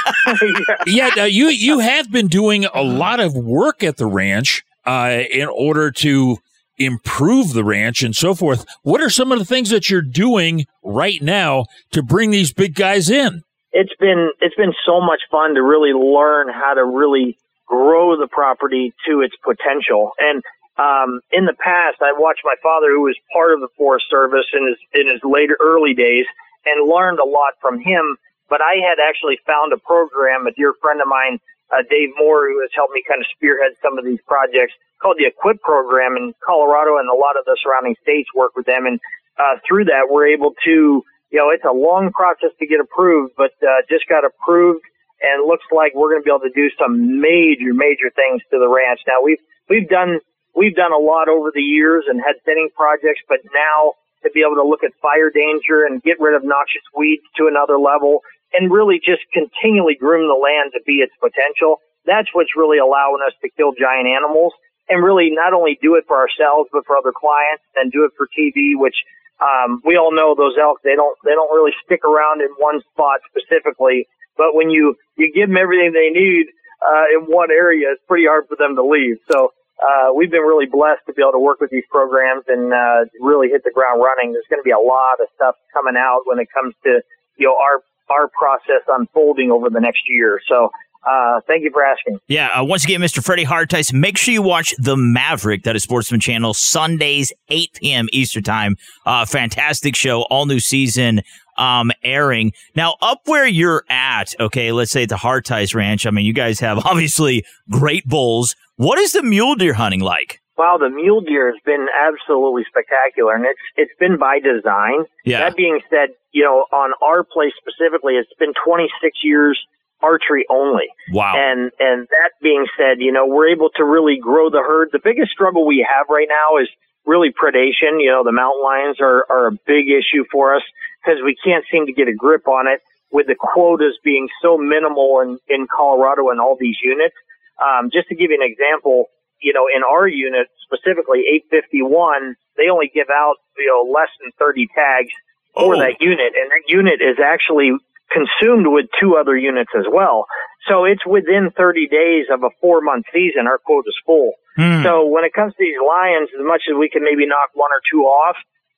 yeah, 0.87 1.09
now 1.15 1.25
you 1.25 1.47
you 1.47 1.79
have 1.79 2.11
been 2.11 2.27
doing 2.27 2.65
a 2.73 2.81
lot 2.83 3.19
of 3.19 3.35
work 3.35 3.83
at 3.83 3.97
the 3.97 4.05
ranch 4.05 4.63
uh, 4.85 5.19
in 5.31 5.47
order 5.47 5.91
to 5.91 6.37
improve 6.85 7.53
the 7.53 7.63
ranch 7.63 8.03
and 8.03 8.15
so 8.15 8.33
forth. 8.33 8.65
What 8.83 9.01
are 9.01 9.09
some 9.09 9.31
of 9.31 9.39
the 9.39 9.45
things 9.45 9.69
that 9.69 9.89
you're 9.89 10.01
doing 10.01 10.65
right 10.83 11.21
now 11.21 11.65
to 11.91 12.03
bring 12.03 12.31
these 12.31 12.53
big 12.53 12.75
guys 12.75 13.09
in? 13.09 13.43
it's 13.71 13.93
been 13.99 14.31
it's 14.41 14.55
been 14.55 14.73
so 14.85 14.99
much 14.99 15.21
fun 15.31 15.55
to 15.55 15.63
really 15.63 15.93
learn 15.93 16.49
how 16.49 16.73
to 16.73 16.83
really 16.83 17.37
grow 17.65 18.19
the 18.19 18.27
property 18.27 18.93
to 19.07 19.21
its 19.21 19.35
potential. 19.43 20.11
And 20.19 20.43
um, 20.77 21.21
in 21.31 21.45
the 21.45 21.55
past, 21.55 22.01
I 22.01 22.11
watched 22.17 22.41
my 22.43 22.55
father, 22.61 22.89
who 22.89 23.03
was 23.03 23.15
part 23.31 23.53
of 23.53 23.61
the 23.61 23.69
Forest 23.77 24.05
Service 24.09 24.47
in 24.53 24.67
his 24.67 24.79
in 24.93 25.07
his 25.07 25.21
later 25.23 25.57
early 25.61 25.93
days, 25.93 26.25
and 26.65 26.87
learned 26.87 27.19
a 27.19 27.27
lot 27.27 27.55
from 27.61 27.79
him. 27.79 28.17
But 28.49 28.59
I 28.59 28.83
had 28.83 28.99
actually 28.99 29.39
found 29.47 29.71
a 29.71 29.77
program. 29.77 30.47
A 30.47 30.51
dear 30.51 30.73
friend 30.81 30.99
of 31.01 31.07
mine, 31.07 31.39
uh, 31.71 31.83
Dave 31.89 32.09
Moore, 32.19 32.51
who 32.51 32.59
has 32.61 32.71
helped 32.75 32.93
me 32.93 33.03
kind 33.07 33.21
of 33.21 33.27
spearhead 33.31 33.71
some 33.81 33.97
of 33.97 34.03
these 34.03 34.19
projects, 34.27 34.73
called 35.01 35.17
the 35.17 35.25
EQIP 35.25 35.59
program 35.61 36.15
in 36.15 36.33
Colorado, 36.45 36.97
and 36.97 37.09
a 37.09 37.17
lot 37.17 37.35
of 37.37 37.45
the 37.45 37.57
surrounding 37.57 37.95
states 38.01 38.29
work 38.35 38.55
with 38.55 38.65
them. 38.65 38.85
And 38.85 38.99
uh, 39.37 39.57
through 39.67 39.85
that, 39.85 40.07
we're 40.09 40.27
able 40.27 40.53
to 40.65 41.03
you 41.31 41.39
know, 41.39 41.49
it's 41.49 41.63
a 41.63 41.71
long 41.71 42.11
process 42.11 42.51
to 42.59 42.67
get 42.67 42.83
approved, 42.83 43.33
but 43.39 43.55
uh, 43.63 43.87
just 43.87 44.03
got 44.11 44.27
approved, 44.27 44.83
and 45.23 45.47
looks 45.47 45.63
like 45.71 45.95
we're 45.95 46.11
going 46.11 46.21
to 46.21 46.27
be 46.27 46.31
able 46.31 46.43
to 46.43 46.51
do 46.51 46.67
some 46.75 47.23
major, 47.23 47.71
major 47.71 48.11
things 48.11 48.43
to 48.51 48.59
the 48.59 48.67
ranch. 48.67 48.99
Now 49.07 49.23
we've 49.23 49.39
we've 49.71 49.87
done 49.87 50.19
we've 50.53 50.75
done 50.75 50.91
a 50.91 50.99
lot 50.99 51.31
over 51.31 51.49
the 51.55 51.63
years 51.63 52.03
and 52.11 52.19
had 52.19 52.43
thinning 52.43 52.67
projects, 52.75 53.23
but 53.31 53.39
now 53.55 53.95
to 54.27 54.29
be 54.35 54.43
able 54.43 54.59
to 54.59 54.67
look 54.67 54.83
at 54.83 54.91
fire 55.01 55.31
danger 55.31 55.87
and 55.87 56.03
get 56.03 56.19
rid 56.19 56.35
of 56.35 56.43
noxious 56.43 56.83
weeds 56.93 57.23
to 57.39 57.47
another 57.47 57.79
level, 57.79 58.27
and 58.51 58.67
really 58.67 58.99
just 58.99 59.23
continually 59.31 59.95
groom 59.95 60.27
the 60.27 60.35
land 60.35 60.75
to 60.75 60.83
be 60.83 60.99
its 60.99 61.15
potential. 61.23 61.79
That's 62.03 62.27
what's 62.35 62.59
really 62.59 62.77
allowing 62.77 63.23
us 63.23 63.33
to 63.39 63.47
kill 63.55 63.71
giant 63.71 64.11
animals 64.11 64.51
and 64.89 65.03
really 65.03 65.29
not 65.31 65.53
only 65.53 65.77
do 65.81 65.95
it 65.95 66.05
for 66.07 66.17
ourselves 66.17 66.69
but 66.71 66.85
for 66.85 66.97
other 66.97 67.13
clients 67.13 67.63
and 67.75 67.91
do 67.91 68.05
it 68.05 68.11
for 68.17 68.27
TV, 68.27 68.73
which 68.75 68.95
um, 69.41 69.81
we 69.85 69.97
all 69.97 70.13
know 70.13 70.35
those 70.35 70.55
elk 70.61 70.79
they 70.83 70.95
don't 70.95 71.17
they 71.25 71.31
don't 71.31 71.53
really 71.53 71.73
stick 71.85 72.05
around 72.05 72.41
in 72.41 72.49
one 72.57 72.81
spot 72.93 73.21
specifically. 73.29 74.07
But 74.37 74.53
when 74.53 74.69
you 74.69 74.95
you 75.17 75.31
give 75.33 75.49
them 75.49 75.57
everything 75.57 75.93
they 75.93 76.09
need 76.13 76.47
uh, 76.81 77.17
in 77.17 77.25
one 77.25 77.51
area 77.51 77.91
it's 77.91 78.03
pretty 78.07 78.25
hard 78.25 78.45
for 78.47 78.55
them 78.55 78.75
to 78.75 78.83
leave. 78.83 79.17
So 79.31 79.53
uh, 79.81 80.13
we've 80.13 80.29
been 80.29 80.45
really 80.45 80.69
blessed 80.69 81.01
to 81.07 81.13
be 81.13 81.23
able 81.25 81.33
to 81.33 81.41
work 81.41 81.59
with 81.59 81.71
these 81.71 81.85
programs 81.89 82.45
and 82.47 82.69
uh, 82.71 83.09
really 83.19 83.49
hit 83.49 83.63
the 83.65 83.73
ground 83.73 83.97
running. 83.97 84.31
There's 84.31 84.45
going 84.45 84.61
to 84.61 84.67
be 84.67 84.77
a 84.77 84.79
lot 84.79 85.17
of 85.17 85.27
stuff 85.33 85.55
coming 85.73 85.97
out 85.97 86.21
when 86.29 86.37
it 86.37 86.47
comes 86.53 86.75
to 86.85 87.01
you 87.37 87.47
know 87.49 87.57
our 87.57 87.81
our 88.11 88.29
process 88.29 88.83
unfolding 88.87 89.49
over 89.49 89.69
the 89.69 89.79
next 89.79 90.03
year. 90.07 90.39
So 90.47 90.69
uh, 91.09 91.41
thank 91.47 91.63
you 91.63 91.71
for 91.71 91.83
asking 91.83 92.19
Yeah, 92.27 92.47
uh, 92.47 92.63
once 92.63 92.83
again, 92.83 93.01
Mr. 93.01 93.23
Freddie 93.23 93.43
Hartice, 93.43 93.91
make 93.91 94.17
sure 94.17 94.33
you 94.33 94.41
watch 94.41 94.75
The 94.77 94.95
Maverick, 94.95 95.63
that 95.63 95.75
is 95.75 95.83
Sportsman 95.83 96.19
Channel, 96.19 96.53
Sundays, 96.53 97.33
8 97.49 97.69
p.m. 97.73 98.07
Eastern 98.11 98.43
Time. 98.43 98.75
Uh, 99.05 99.25
fantastic 99.25 99.95
show, 99.95 100.21
all 100.23 100.45
new 100.45 100.59
season 100.59 101.21
um, 101.57 101.91
airing. 102.03 102.53
Now, 102.75 102.95
up 103.01 103.21
where 103.25 103.47
you're 103.47 103.83
at, 103.89 104.33
okay, 104.39 104.71
let's 104.71 104.91
say 104.91 105.03
at 105.03 105.09
the 105.09 105.17
Hartice 105.17 105.75
Ranch, 105.75 106.05
I 106.05 106.11
mean, 106.11 106.25
you 106.25 106.33
guys 106.33 106.59
have 106.59 106.79
obviously 106.85 107.45
great 107.69 108.07
bulls. 108.07 108.55
What 108.75 108.99
is 108.99 109.13
the 109.13 109.23
mule 109.23 109.55
deer 109.55 109.73
hunting 109.73 110.01
like? 110.01 110.41
Wow, 110.57 110.77
the 110.79 110.89
mule 110.89 111.21
deer 111.21 111.51
has 111.51 111.59
been 111.65 111.87
absolutely 111.89 112.63
spectacular, 112.67 113.33
and 113.33 113.45
it's 113.45 113.59
it's 113.77 113.91
been 113.99 114.17
by 114.17 114.39
design. 114.39 115.05
Yeah. 115.25 115.39
That 115.39 115.55
being 115.55 115.79
said, 115.89 116.09
you 116.33 116.43
know, 116.43 116.65
on 116.71 116.91
our 117.01 117.23
place 117.23 117.53
specifically, 117.57 118.13
it's 118.13 118.29
been 118.37 118.53
26 118.63 119.17
years 119.23 119.57
archery 120.01 120.45
only. 120.49 120.87
Wow. 121.11 121.33
And 121.35 121.71
and 121.79 122.07
that 122.09 122.31
being 122.41 122.65
said, 122.77 122.99
you 122.99 123.11
know, 123.11 123.25
we're 123.25 123.49
able 123.49 123.69
to 123.77 123.83
really 123.83 124.17
grow 124.21 124.49
the 124.49 124.63
herd. 124.65 124.89
The 124.91 124.99
biggest 125.03 125.31
struggle 125.31 125.65
we 125.65 125.85
have 125.87 126.07
right 126.09 126.27
now 126.29 126.57
is 126.61 126.67
really 127.05 127.29
predation. 127.29 127.99
You 127.99 128.11
know, 128.11 128.23
the 128.23 128.31
mountain 128.31 128.63
lions 128.63 128.97
are, 128.99 129.25
are 129.29 129.47
a 129.47 129.51
big 129.65 129.89
issue 129.89 130.23
for 130.31 130.55
us 130.55 130.63
because 131.03 131.19
we 131.23 131.35
can't 131.43 131.65
seem 131.71 131.85
to 131.87 131.93
get 131.93 132.07
a 132.07 132.13
grip 132.13 132.47
on 132.47 132.67
it 132.67 132.81
with 133.11 133.27
the 133.27 133.35
quotas 133.35 133.97
being 134.03 134.27
so 134.41 134.57
minimal 134.57 135.19
in, 135.21 135.37
in 135.49 135.67
Colorado 135.67 136.29
and 136.29 136.39
all 136.39 136.55
these 136.59 136.77
units. 136.83 137.15
Um, 137.61 137.89
just 137.91 138.07
to 138.09 138.15
give 138.15 138.31
you 138.31 138.37
an 138.41 138.47
example, 138.49 139.07
you 139.41 139.53
know, 139.53 139.65
in 139.73 139.83
our 139.83 140.07
unit 140.07 140.47
specifically, 140.63 141.25
851, 141.51 142.35
they 142.57 142.69
only 142.69 142.89
give 142.93 143.09
out, 143.11 143.35
you 143.57 143.67
know, 143.67 143.91
less 143.91 144.09
than 144.21 144.31
30 144.39 144.67
tags 144.73 145.09
for 145.53 145.75
Oh. 145.75 145.79
that 145.79 145.99
unit. 145.99 146.33
And 146.39 146.49
that 146.51 146.63
unit 146.67 147.01
is 147.01 147.17
actually 147.19 147.73
consumed 148.11 148.67
with 148.67 148.85
two 148.99 149.15
other 149.15 149.37
units 149.37 149.71
as 149.77 149.85
well. 149.91 150.27
So 150.67 150.85
it's 150.85 151.05
within 151.05 151.49
30 151.57 151.87
days 151.87 152.25
of 152.31 152.43
a 152.43 152.51
four 152.59 152.81
month 152.81 153.05
season, 153.13 153.47
our 153.47 153.57
quota 153.57 153.89
is 153.89 153.97
full. 154.05 154.33
Hmm. 154.55 154.83
So 154.83 155.07
when 155.07 155.23
it 155.23 155.33
comes 155.33 155.53
to 155.53 155.59
these 155.59 155.79
lions, 155.79 156.29
as 156.37 156.45
much 156.45 156.63
as 156.69 156.77
we 156.77 156.89
can 156.89 157.03
maybe 157.03 157.25
knock 157.25 157.49
one 157.53 157.71
or 157.71 157.81
two 157.89 158.03
off, 158.03 158.35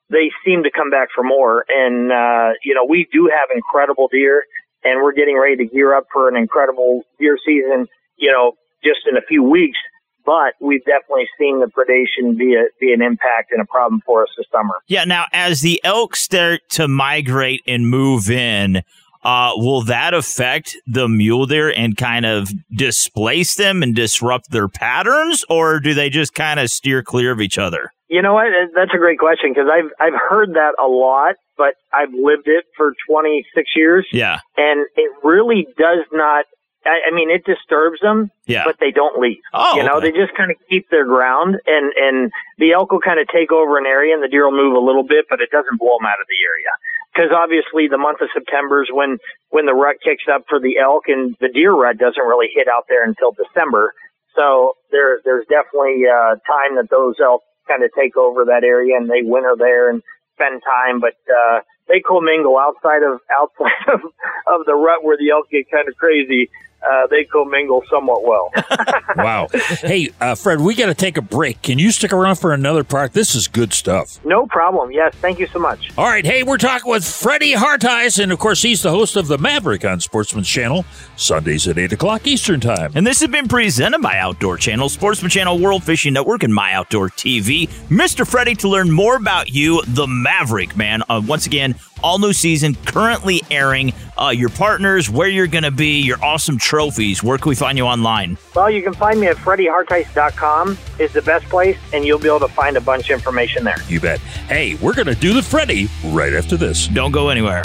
they 0.09 0.29
seem 0.45 0.63
to 0.63 0.71
come 0.71 0.89
back 0.89 1.09
for 1.13 1.23
more. 1.23 1.65
And, 1.67 2.11
uh, 2.11 2.53
you 2.63 2.75
know, 2.75 2.85
we 2.87 3.07
do 3.11 3.29
have 3.33 3.49
incredible 3.53 4.07
deer 4.11 4.45
and 4.83 5.01
we're 5.01 5.13
getting 5.13 5.37
ready 5.37 5.57
to 5.57 5.65
gear 5.65 5.95
up 5.95 6.05
for 6.13 6.29
an 6.29 6.35
incredible 6.35 7.03
deer 7.19 7.37
season, 7.45 7.87
you 8.17 8.31
know, 8.31 8.53
just 8.83 8.99
in 9.09 9.17
a 9.17 9.21
few 9.27 9.43
weeks. 9.43 9.77
But 10.25 10.53
we've 10.61 10.83
definitely 10.85 11.27
seen 11.37 11.59
the 11.59 11.67
predation 11.67 12.37
be 12.37 12.55
a, 12.55 12.65
be 12.79 12.93
an 12.93 13.01
impact 13.01 13.51
and 13.51 13.61
a 13.61 13.65
problem 13.65 14.01
for 14.05 14.23
us 14.23 14.29
this 14.37 14.45
summer. 14.53 14.75
Yeah. 14.87 15.03
Now, 15.03 15.25
as 15.33 15.59
the 15.59 15.81
elk 15.83 16.15
start 16.15 16.61
to 16.71 16.87
migrate 16.87 17.61
and 17.67 17.89
move 17.89 18.29
in, 18.29 18.83
uh, 19.23 19.51
will 19.55 19.83
that 19.83 20.13
affect 20.13 20.75
the 20.85 21.07
mule 21.07 21.45
deer 21.45 21.69
and 21.71 21.95
kind 21.97 22.25
of 22.25 22.49
displace 22.75 23.55
them 23.55 23.81
and 23.81 23.95
disrupt 23.95 24.51
their 24.51 24.67
patterns, 24.67 25.43
or 25.49 25.79
do 25.79 25.93
they 25.93 26.09
just 26.09 26.33
kind 26.33 26.59
of 26.59 26.69
steer 26.69 27.01
clear 27.01 27.31
of 27.31 27.39
each 27.41 27.57
other? 27.57 27.91
You 28.09 28.21
know 28.21 28.33
what? 28.33 28.45
That's 28.75 28.93
a 28.93 28.97
great 28.97 29.17
question 29.19 29.51
because 29.53 29.69
I've 29.71 29.89
I've 29.99 30.19
heard 30.29 30.53
that 30.53 30.73
a 30.83 30.87
lot, 30.87 31.35
but 31.57 31.73
I've 31.93 32.13
lived 32.13 32.47
it 32.47 32.65
for 32.77 32.93
26 33.09 33.69
years, 33.75 34.05
Yeah. 34.11 34.37
and 34.57 34.85
it 34.95 35.11
really 35.23 35.65
does 35.77 36.05
not. 36.11 36.45
I, 36.85 36.99
I 37.09 37.15
mean, 37.15 37.31
it 37.31 37.45
disturbs 37.45 38.01
them, 38.01 38.29
Yeah. 38.45 38.65
but 38.65 38.75
they 38.79 38.91
don't 38.91 39.17
leave. 39.19 39.37
Oh, 39.53 39.77
you 39.77 39.83
know, 39.83 39.95
okay. 39.97 40.11
they 40.11 40.17
just 40.19 40.35
kind 40.35 40.51
of 40.51 40.57
keep 40.69 40.89
their 40.91 41.05
ground, 41.05 41.55
and 41.65 41.93
and 41.95 42.31
the 42.59 42.73
elk 42.73 42.91
will 42.91 42.99
kind 43.01 43.19
of 43.19 43.27
take 43.33 43.51
over 43.51 43.77
an 43.79 43.85
area, 43.87 44.13
and 44.13 44.21
the 44.21 44.27
deer 44.27 44.45
will 44.45 44.57
move 44.57 44.75
a 44.75 44.85
little 44.85 45.03
bit, 45.03 45.25
but 45.29 45.39
it 45.41 45.49
doesn't 45.49 45.79
blow 45.79 45.97
them 45.97 46.05
out 46.05 46.19
of 46.21 46.27
the 46.27 46.37
area. 46.43 46.69
Because 47.13 47.31
obviously, 47.35 47.87
the 47.87 47.97
month 47.97 48.21
of 48.21 48.29
September 48.33 48.81
is 48.83 48.89
when 48.91 49.17
when 49.49 49.65
the 49.65 49.73
rut 49.73 49.97
kicks 50.03 50.25
up 50.33 50.43
for 50.49 50.59
the 50.59 50.79
elk, 50.79 51.05
and 51.07 51.35
the 51.39 51.49
deer 51.49 51.71
rut 51.73 51.97
doesn't 51.97 52.23
really 52.25 52.49
hit 52.53 52.67
out 52.67 52.85
there 52.89 53.05
until 53.05 53.31
December. 53.31 53.93
So 54.35 54.73
there 54.91 55.19
there's 55.23 55.45
definitely 55.47 56.03
uh, 56.09 56.41
time 56.49 56.75
that 56.81 56.89
those 56.89 57.15
elk 57.21 57.43
kind 57.67 57.83
of 57.83 57.91
take 57.97 58.17
over 58.17 58.45
that 58.45 58.63
area, 58.63 58.97
and 58.97 59.09
they 59.09 59.21
winter 59.21 59.55
there 59.57 59.89
and 59.89 60.01
spend 60.35 60.61
time, 60.63 60.99
but. 60.99 61.15
uh 61.29 61.61
they 61.87 61.99
commingle 61.99 62.57
outside 62.57 63.03
of 63.03 63.19
outside 63.31 63.83
of, 63.93 64.01
of 64.47 64.65
the 64.65 64.73
rut 64.75 65.03
where 65.03 65.17
the 65.17 65.31
elk 65.31 65.49
get 65.51 65.69
kind 65.71 65.87
of 65.87 65.95
crazy. 65.97 66.49
Uh, 66.89 67.07
they 67.07 67.23
commingle 67.23 67.83
somewhat 67.89 68.23
well. 68.25 68.51
wow. 69.17 69.47
Hey, 69.81 70.09
uh, 70.19 70.35
Fred, 70.35 70.59
we 70.59 70.75
got 70.75 70.87
to 70.87 70.93
take 70.93 71.17
a 71.17 71.21
break. 71.21 71.61
Can 71.61 71.79
you 71.79 71.91
stick 71.91 72.11
around 72.11 72.35
for 72.35 72.53
another 72.53 72.83
part? 72.83 73.13
This 73.13 73.35
is 73.35 73.47
good 73.47 73.73
stuff. 73.73 74.23
No 74.25 74.45
problem. 74.47 74.91
Yes, 74.91 75.13
thank 75.15 75.39
you 75.39 75.47
so 75.47 75.59
much. 75.59 75.89
All 75.97 76.05
right. 76.05 76.25
Hey, 76.25 76.43
we're 76.43 76.57
talking 76.57 76.89
with 76.91 77.05
Freddie 77.05 77.53
Hartice, 77.53 78.19
and 78.19 78.31
of 78.31 78.39
course, 78.39 78.61
he's 78.61 78.81
the 78.81 78.89
host 78.89 79.15
of 79.15 79.27
The 79.27 79.37
Maverick 79.37 79.85
on 79.85 79.99
Sportsman's 79.99 80.47
Channel, 80.47 80.85
Sundays 81.15 81.67
at 81.67 81.77
8 81.77 81.93
o'clock 81.93 82.27
Eastern 82.27 82.59
Time. 82.59 82.91
And 82.95 83.05
this 83.05 83.21
has 83.21 83.29
been 83.29 83.47
presented 83.47 84.01
by 84.01 84.17
Outdoor 84.17 84.57
Channel, 84.57 84.89
Sportsman 84.89 85.29
Channel, 85.29 85.59
World 85.59 85.83
Fishing 85.83 86.13
Network, 86.13 86.43
and 86.43 86.53
My 86.53 86.73
Outdoor 86.73 87.09
TV. 87.09 87.69
Mr. 87.89 88.27
Freddie, 88.27 88.55
to 88.55 88.67
learn 88.67 88.91
more 88.91 89.15
about 89.15 89.49
you, 89.49 89.83
the 89.87 90.07
Maverick, 90.07 90.75
man. 90.75 91.01
Uh, 91.09 91.21
once 91.25 91.45
again, 91.45 91.75
all 92.03 92.19
new 92.19 92.33
season, 92.33 92.75
currently 92.75 93.41
airing. 93.49 93.93
Uh, 94.15 94.29
your 94.29 94.49
partners, 94.49 95.09
where 95.09 95.27
you're 95.27 95.47
going 95.47 95.63
to 95.63 95.71
be, 95.71 96.01
your 96.01 96.23
awesome 96.23 96.57
trophies. 96.57 97.23
Where 97.23 97.37
can 97.37 97.49
we 97.49 97.55
find 97.55 97.77
you 97.77 97.85
online? 97.85 98.37
Well, 98.55 98.69
you 98.69 98.83
can 98.83 98.93
find 98.93 99.19
me 99.19 99.27
at 99.27 99.37
freddyhartice.com 99.37 100.77
is 100.99 101.13
the 101.13 101.21
best 101.23 101.45
place, 101.45 101.77
and 101.93 102.05
you'll 102.05 102.19
be 102.19 102.27
able 102.27 102.41
to 102.41 102.47
find 102.47 102.77
a 102.77 102.81
bunch 102.81 103.09
of 103.09 103.15
information 103.15 103.63
there. 103.63 103.77
You 103.87 103.99
bet. 103.99 104.19
Hey, 104.19 104.75
we're 104.75 104.93
going 104.93 105.07
to 105.07 105.15
do 105.15 105.33
the 105.33 105.41
Freddie 105.41 105.87
right 106.05 106.33
after 106.33 106.57
this. 106.57 106.87
Don't 106.87 107.11
go 107.11 107.29
anywhere. 107.29 107.63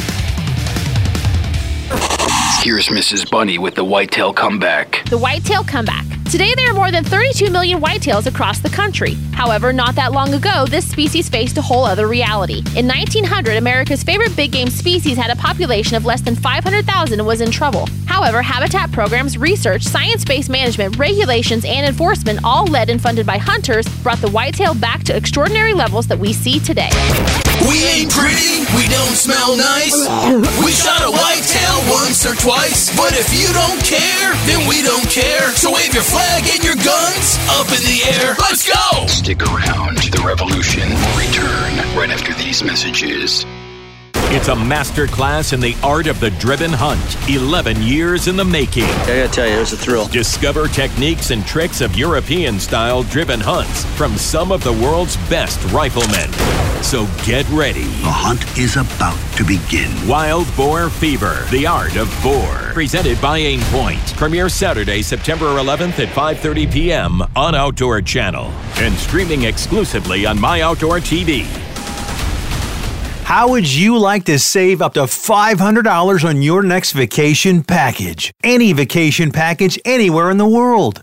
Here's 2.60 2.88
Mrs. 2.88 3.30
Bunny 3.30 3.56
with 3.56 3.76
the 3.76 3.84
whitetail 3.84 4.32
comeback. 4.32 5.04
The 5.08 5.16
whitetail 5.16 5.62
comeback. 5.62 6.04
Today, 6.28 6.52
there 6.56 6.68
are 6.68 6.74
more 6.74 6.90
than 6.90 7.04
32 7.04 7.50
million 7.50 7.80
whitetails 7.80 8.26
across 8.26 8.58
the 8.58 8.68
country. 8.68 9.14
However, 9.32 9.72
not 9.72 9.94
that 9.94 10.10
long 10.10 10.34
ago, 10.34 10.66
this 10.66 10.86
species 10.90 11.28
faced 11.28 11.56
a 11.56 11.62
whole 11.62 11.84
other 11.84 12.08
reality. 12.08 12.58
In 12.76 12.88
1900, 12.88 13.56
America's 13.56 14.02
favorite 14.02 14.34
big 14.34 14.50
game 14.50 14.70
species 14.70 15.16
had 15.16 15.30
a 15.30 15.36
population 15.36 15.96
of 15.96 16.04
less 16.04 16.20
than 16.20 16.34
500,000 16.34 17.20
and 17.20 17.26
was 17.26 17.40
in 17.40 17.52
trouble. 17.52 17.88
However, 18.06 18.42
habitat 18.42 18.90
programs, 18.90 19.38
research, 19.38 19.84
science 19.84 20.24
based 20.24 20.50
management, 20.50 20.98
regulations, 20.98 21.64
and 21.64 21.86
enforcement, 21.86 22.40
all 22.42 22.66
led 22.66 22.90
and 22.90 23.00
funded 23.00 23.24
by 23.24 23.38
hunters, 23.38 23.88
brought 24.02 24.18
the 24.18 24.30
whitetail 24.30 24.74
back 24.74 25.04
to 25.04 25.16
extraordinary 25.16 25.74
levels 25.74 26.08
that 26.08 26.18
we 26.18 26.32
see 26.32 26.58
today. 26.58 26.90
We 27.66 27.82
ain't 27.84 28.10
pretty, 28.12 28.62
we 28.76 28.86
don't 28.86 29.16
smell 29.16 29.56
nice. 29.56 29.96
We 30.62 30.70
shot 30.70 31.02
a 31.02 31.10
whitetail 31.10 31.76
once 31.90 32.24
or 32.24 32.34
twice, 32.34 32.94
but 32.96 33.12
if 33.12 33.32
you 33.34 33.50
don't 33.52 33.82
care, 33.82 34.30
then 34.46 34.68
we 34.68 34.82
don't 34.82 35.08
care. 35.10 35.50
So 35.56 35.74
wave 35.74 35.92
your 35.92 36.02
flag 36.04 36.44
and 36.46 36.62
your 36.62 36.76
guns 36.76 37.38
up 37.58 37.66
in 37.74 37.82
the 37.82 37.98
air. 38.20 38.36
Let's 38.38 38.68
go! 38.68 39.06
Stick 39.06 39.42
around. 39.42 39.98
The 39.98 40.22
revolution 40.24 40.88
will 40.88 41.18
return 41.18 41.76
right 41.96 42.10
after 42.10 42.32
these 42.34 42.62
messages. 42.62 43.44
It's 44.30 44.48
a 44.48 44.54
masterclass 44.54 45.54
in 45.54 45.60
the 45.60 45.74
art 45.82 46.06
of 46.06 46.20
the 46.20 46.30
driven 46.32 46.70
hunt. 46.70 47.00
11 47.30 47.82
years 47.82 48.28
in 48.28 48.36
the 48.36 48.44
making. 48.44 48.84
I 48.84 49.06
gotta 49.06 49.28
tell 49.28 49.48
you, 49.48 49.56
it 49.56 49.60
was 49.60 49.72
a 49.72 49.76
thrill. 49.78 50.06
Discover 50.08 50.68
techniques 50.68 51.30
and 51.30 51.46
tricks 51.46 51.80
of 51.80 51.96
European 51.96 52.60
style 52.60 53.02
driven 53.04 53.40
hunts 53.40 53.86
from 53.96 54.16
some 54.18 54.52
of 54.52 54.62
the 54.62 54.72
world's 54.72 55.16
best 55.28 55.58
riflemen. 55.72 56.30
So 56.82 57.06
get 57.24 57.48
ready. 57.50 57.82
The 57.82 58.10
hunt 58.10 58.58
is 58.58 58.76
about 58.76 59.18
to 59.36 59.44
begin. 59.44 59.90
Wild 60.08 60.46
Boar 60.56 60.88
Fever, 60.88 61.44
the 61.50 61.66
art 61.66 61.96
of 61.96 62.08
boar. 62.22 62.70
Presented 62.72 63.20
by 63.20 63.38
Aim 63.38 63.60
Point. 63.64 64.16
Premiere 64.16 64.48
Saturday, 64.48 65.02
September 65.02 65.46
11th 65.46 65.98
at 65.98 66.08
5.30 66.08 66.72
p.m. 66.72 67.22
on 67.36 67.54
Outdoor 67.54 68.00
Channel. 68.00 68.46
And 68.76 68.94
streaming 68.94 69.42
exclusively 69.42 70.24
on 70.24 70.40
My 70.40 70.62
Outdoor 70.62 70.98
TV. 70.98 71.44
How 73.24 73.50
would 73.50 73.70
you 73.70 73.98
like 73.98 74.24
to 74.24 74.38
save 74.38 74.80
up 74.80 74.94
to 74.94 75.00
$500 75.00 76.24
on 76.26 76.40
your 76.40 76.62
next 76.62 76.92
vacation 76.92 77.62
package? 77.62 78.32
Any 78.42 78.72
vacation 78.72 79.30
package 79.32 79.78
anywhere 79.84 80.30
in 80.30 80.38
the 80.38 80.48
world. 80.48 81.02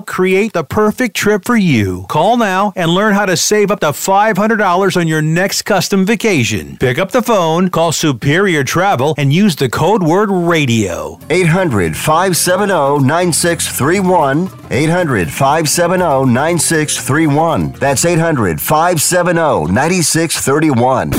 create 0.00 0.52
the 0.52 0.64
perfect 0.64 1.16
trip 1.16 1.44
for 1.44 1.56
you. 1.56 2.06
Call 2.08 2.36
now 2.36 2.72
and 2.76 2.90
learn 2.90 3.14
how 3.14 3.26
to 3.26 3.36
save 3.36 3.70
up 3.70 3.80
to 3.80 3.86
$500 3.86 4.96
on 4.96 5.08
your 5.08 5.22
next 5.22 5.62
custom 5.62 6.04
vacation. 6.04 6.76
Pick 6.78 6.98
up 6.98 7.10
the 7.10 7.22
phone, 7.22 7.68
call 7.70 7.92
Superior 7.92 8.64
Travel, 8.64 9.14
and 9.18 9.32
use 9.32 9.56
the 9.56 9.68
code 9.68 10.02
word 10.02 10.30
radio. 10.30 11.18
800 11.30 11.96
570 11.96 13.06
9631. 13.06 14.50
800 14.70 15.30
570 15.30 16.32
9631. 16.32 17.72
That's 17.72 18.04
800 18.04 18.60
570 18.60 19.72
9631. 19.72 21.10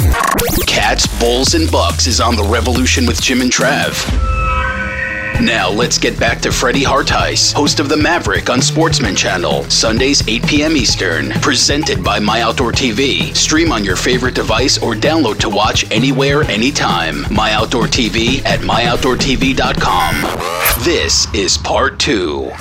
Cats, 0.68 1.08
Bulls, 1.20 1.54
and 1.54 1.72
Bucks 1.72 2.08
is 2.08 2.20
on 2.20 2.36
the 2.36 2.44
revolution 2.44 3.06
with 3.06 3.22
Jim 3.22 3.42
and 3.42 3.52
Trav. 3.52 4.35
Now 5.41 5.69
let's 5.69 5.98
get 5.98 6.19
back 6.19 6.39
to 6.41 6.52
Freddie 6.52 6.84
Hartice, 6.84 7.52
host 7.52 7.80
of 7.80 7.89
The 7.89 7.98
Maverick 7.98 8.50
on 8.50 8.62
Sportsman 8.62 9.15
Channel, 9.15 9.63
Sundays 9.65 10.28
8 10.28 10.48
p.m. 10.48 10.78
Eastern. 10.78 11.30
Presented 11.41 12.04
by 12.04 12.19
My 12.19 12.41
Outdoor 12.41 12.71
TV. 12.71 13.36
Stream 13.36 13.71
on 13.71 13.84
your 13.84 13.95
favorite 13.95 14.34
device 14.34 14.82
or 14.82 14.93
download 14.93 15.39
to 15.39 15.50
watch 15.50 15.89
anywhere, 15.91 16.43
anytime. 16.43 17.26
My 17.34 17.54
Outdoor 17.54 17.86
TV 17.86 18.43
at 18.45 18.62
myoutdoortv.com. 18.62 20.84
This 20.84 21.34
is 21.34 21.58
part 21.58 22.00
two. 22.00 22.52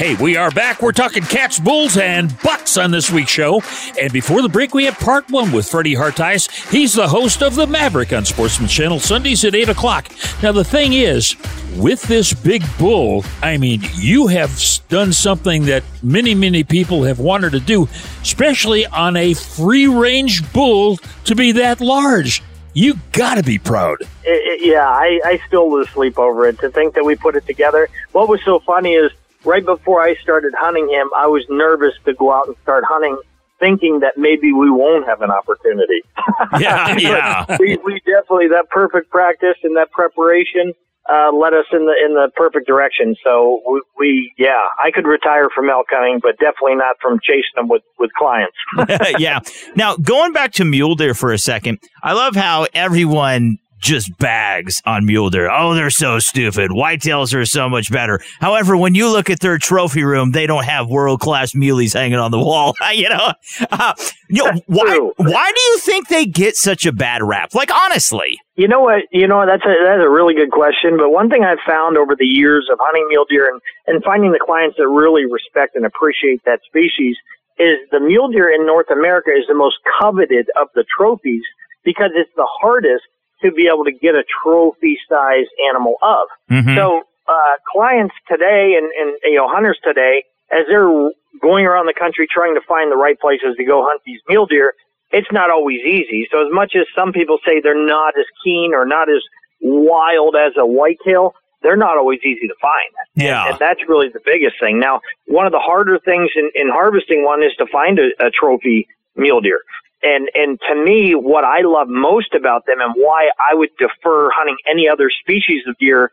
Hey, 0.00 0.14
we 0.14 0.34
are 0.34 0.50
back. 0.50 0.80
We're 0.80 0.92
talking 0.92 1.22
cats, 1.22 1.60
bulls, 1.60 1.98
and 1.98 2.34
bucks 2.40 2.78
on 2.78 2.90
this 2.90 3.10
week's 3.10 3.32
show. 3.32 3.60
And 4.00 4.10
before 4.10 4.40
the 4.40 4.48
break, 4.48 4.72
we 4.72 4.86
have 4.86 4.98
part 4.98 5.30
one 5.30 5.52
with 5.52 5.68
Freddie 5.68 5.92
Hartice. 5.92 6.46
He's 6.70 6.94
the 6.94 7.06
host 7.06 7.42
of 7.42 7.54
The 7.54 7.66
Maverick 7.66 8.14
on 8.14 8.24
Sportsman 8.24 8.70
Channel, 8.70 8.98
Sundays 8.98 9.44
at 9.44 9.54
8 9.54 9.68
o'clock. 9.68 10.08
Now, 10.42 10.52
the 10.52 10.64
thing 10.64 10.94
is, 10.94 11.36
with 11.76 12.00
this 12.04 12.32
big 12.32 12.64
bull, 12.78 13.26
I 13.42 13.58
mean, 13.58 13.82
you 13.92 14.28
have 14.28 14.58
done 14.88 15.12
something 15.12 15.66
that 15.66 15.84
many, 16.02 16.34
many 16.34 16.64
people 16.64 17.02
have 17.02 17.18
wanted 17.18 17.52
to 17.52 17.60
do, 17.60 17.86
especially 18.22 18.86
on 18.86 19.18
a 19.18 19.34
free 19.34 19.86
range 19.86 20.50
bull 20.54 20.96
to 21.24 21.34
be 21.34 21.52
that 21.52 21.82
large. 21.82 22.42
You 22.72 22.94
got 23.12 23.34
to 23.34 23.42
be 23.42 23.58
proud. 23.58 24.00
It, 24.00 24.08
it, 24.24 24.66
yeah, 24.66 24.88
I, 24.88 25.20
I 25.26 25.42
still 25.46 25.70
lose 25.70 25.90
sleep 25.90 26.18
over 26.18 26.46
it. 26.46 26.58
To 26.60 26.70
think 26.70 26.94
that 26.94 27.04
we 27.04 27.16
put 27.16 27.36
it 27.36 27.44
together. 27.44 27.90
What 28.12 28.30
was 28.30 28.42
so 28.44 28.60
funny 28.60 28.94
is 28.94 29.12
right 29.44 29.64
before 29.64 30.02
I 30.02 30.14
started 30.16 30.52
hunting 30.56 30.88
him, 30.88 31.08
I 31.16 31.26
was 31.26 31.44
nervous 31.48 31.94
to 32.04 32.14
go 32.14 32.32
out 32.32 32.46
and 32.46 32.56
start 32.62 32.84
hunting, 32.86 33.18
thinking 33.58 34.00
that 34.00 34.16
maybe 34.16 34.52
we 34.52 34.70
won't 34.70 35.06
have 35.06 35.22
an 35.22 35.30
opportunity. 35.30 36.02
Yeah, 36.58 36.96
yeah. 36.98 37.56
we, 37.60 37.76
we 37.84 38.00
definitely 38.00 38.48
that 38.48 38.66
perfect 38.70 39.10
practice 39.10 39.56
and 39.62 39.76
that 39.76 39.90
preparation 39.92 40.72
uh, 41.08 41.32
led 41.32 41.52
us 41.54 41.66
in 41.72 41.86
the 41.86 41.94
in 42.04 42.14
the 42.14 42.30
perfect 42.36 42.66
direction. 42.66 43.14
So 43.24 43.60
we, 43.68 43.82
we, 43.98 44.32
yeah, 44.38 44.60
I 44.82 44.90
could 44.90 45.06
retire 45.06 45.48
from 45.54 45.68
elk 45.68 45.86
hunting, 45.90 46.20
but 46.22 46.38
definitely 46.38 46.76
not 46.76 46.96
from 47.00 47.18
chasing 47.22 47.54
them 47.56 47.68
with 47.68 47.82
with 47.98 48.10
clients. 48.18 48.56
yeah. 49.18 49.40
Now 49.76 49.96
going 49.96 50.32
back 50.32 50.52
to 50.52 50.64
mule 50.64 50.94
deer 50.94 51.14
for 51.14 51.32
a 51.32 51.38
second, 51.38 51.78
I 52.02 52.12
love 52.12 52.36
how 52.36 52.66
everyone 52.74 53.58
just 53.80 54.16
bags 54.18 54.82
on 54.84 55.06
mule 55.06 55.30
deer. 55.30 55.50
Oh, 55.50 55.74
they're 55.74 55.90
so 55.90 56.18
stupid. 56.18 56.70
Whitetails 56.70 57.34
are 57.34 57.44
so 57.44 57.68
much 57.68 57.90
better. 57.90 58.20
However, 58.40 58.76
when 58.76 58.94
you 58.94 59.10
look 59.10 59.30
at 59.30 59.40
their 59.40 59.58
trophy 59.58 60.04
room, 60.04 60.32
they 60.32 60.46
don't 60.46 60.64
have 60.64 60.88
world 60.88 61.20
class 61.20 61.54
muleys 61.54 61.94
hanging 61.94 62.18
on 62.18 62.30
the 62.30 62.38
wall. 62.38 62.74
you 62.92 63.08
know, 63.08 63.32
uh, 63.70 63.94
you 64.28 64.44
know 64.44 64.60
why? 64.66 65.10
Why 65.16 65.52
do 65.54 65.60
you 65.60 65.78
think 65.78 66.08
they 66.08 66.26
get 66.26 66.56
such 66.56 66.86
a 66.86 66.92
bad 66.92 67.22
rap? 67.22 67.54
Like 67.54 67.70
honestly. 67.74 68.38
You 68.56 68.68
know 68.68 68.80
what? 68.80 69.04
You 69.10 69.26
know 69.26 69.46
that's 69.46 69.64
a 69.64 69.74
that's 69.82 70.04
a 70.04 70.10
really 70.10 70.34
good 70.34 70.50
question. 70.50 70.96
But 70.96 71.10
one 71.10 71.30
thing 71.30 71.44
I've 71.44 71.64
found 71.66 71.96
over 71.96 72.14
the 72.14 72.26
years 72.26 72.68
of 72.70 72.78
hunting 72.80 73.06
mule 73.08 73.24
deer 73.28 73.50
and 73.50 73.60
and 73.86 74.04
finding 74.04 74.32
the 74.32 74.40
clients 74.44 74.76
that 74.76 74.86
really 74.86 75.24
respect 75.24 75.76
and 75.76 75.86
appreciate 75.86 76.44
that 76.44 76.60
species 76.66 77.16
is 77.58 77.76
the 77.90 78.00
mule 78.00 78.28
deer 78.28 78.52
in 78.52 78.66
North 78.66 78.90
America 78.90 79.30
is 79.30 79.44
the 79.48 79.54
most 79.54 79.76
coveted 80.00 80.48
of 80.60 80.68
the 80.74 80.84
trophies 80.96 81.42
because 81.84 82.10
it's 82.14 82.30
the 82.36 82.48
hardest 82.60 83.04
to 83.42 83.52
be 83.52 83.68
able 83.72 83.84
to 83.84 83.92
get 83.92 84.14
a 84.14 84.24
trophy 84.42 84.98
size 85.08 85.46
animal 85.68 85.94
of. 86.02 86.28
Mm-hmm. 86.50 86.76
So 86.76 87.02
uh, 87.28 87.56
clients 87.70 88.14
today 88.28 88.76
and, 88.76 88.90
and 88.98 89.18
you 89.24 89.36
know 89.36 89.48
hunters 89.48 89.78
today, 89.84 90.24
as 90.50 90.66
they're 90.68 91.10
going 91.40 91.66
around 91.66 91.86
the 91.86 91.94
country 91.98 92.26
trying 92.30 92.54
to 92.54 92.60
find 92.66 92.90
the 92.90 92.96
right 92.96 93.18
places 93.18 93.56
to 93.56 93.64
go 93.64 93.84
hunt 93.86 94.02
these 94.04 94.20
mule 94.28 94.46
deer, 94.46 94.74
it's 95.12 95.30
not 95.32 95.50
always 95.50 95.80
easy. 95.86 96.28
So 96.30 96.44
as 96.44 96.52
much 96.52 96.74
as 96.74 96.86
some 96.96 97.12
people 97.12 97.38
say 97.46 97.60
they're 97.60 97.74
not 97.74 98.18
as 98.18 98.26
keen 98.44 98.74
or 98.74 98.84
not 98.84 99.08
as 99.08 99.22
wild 99.60 100.34
as 100.36 100.52
a 100.56 100.66
whitetail, 100.66 101.34
they're 101.62 101.76
not 101.76 101.98
always 101.98 102.20
easy 102.24 102.48
to 102.48 102.54
find. 102.60 102.90
Yeah. 103.14 103.48
And 103.48 103.58
that's 103.58 103.80
really 103.88 104.08
the 104.08 104.20
biggest 104.24 104.56
thing. 104.58 104.80
Now, 104.80 105.00
one 105.26 105.46
of 105.46 105.52
the 105.52 105.58
harder 105.58 105.98
things 105.98 106.30
in, 106.34 106.50
in 106.54 106.68
harvesting 106.68 107.24
one 107.24 107.42
is 107.42 107.52
to 107.58 107.66
find 107.70 107.98
a, 107.98 108.26
a 108.26 108.30
trophy 108.30 108.88
mule 109.16 109.40
deer. 109.40 109.60
And 110.02 110.28
and 110.34 110.58
to 110.68 110.74
me, 110.74 111.12
what 111.14 111.44
I 111.44 111.60
love 111.62 111.88
most 111.88 112.34
about 112.34 112.66
them 112.66 112.80
and 112.80 112.94
why 112.96 113.30
I 113.38 113.54
would 113.54 113.70
defer 113.78 114.30
hunting 114.32 114.56
any 114.70 114.88
other 114.88 115.10
species 115.10 115.62
of 115.68 115.76
deer, 115.78 116.10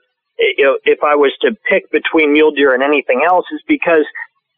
you 0.58 0.65
know, 0.65 0.78
if 0.84 1.00
I 1.04 1.15
was 1.15 1.32
to 1.41 1.56
pick 1.69 1.89
between 1.91 2.34
mule 2.34 2.52
deer 2.52 2.73
and 2.73 2.84
anything 2.84 3.21
else, 3.26 3.45
is 3.52 3.62
because 3.67 4.06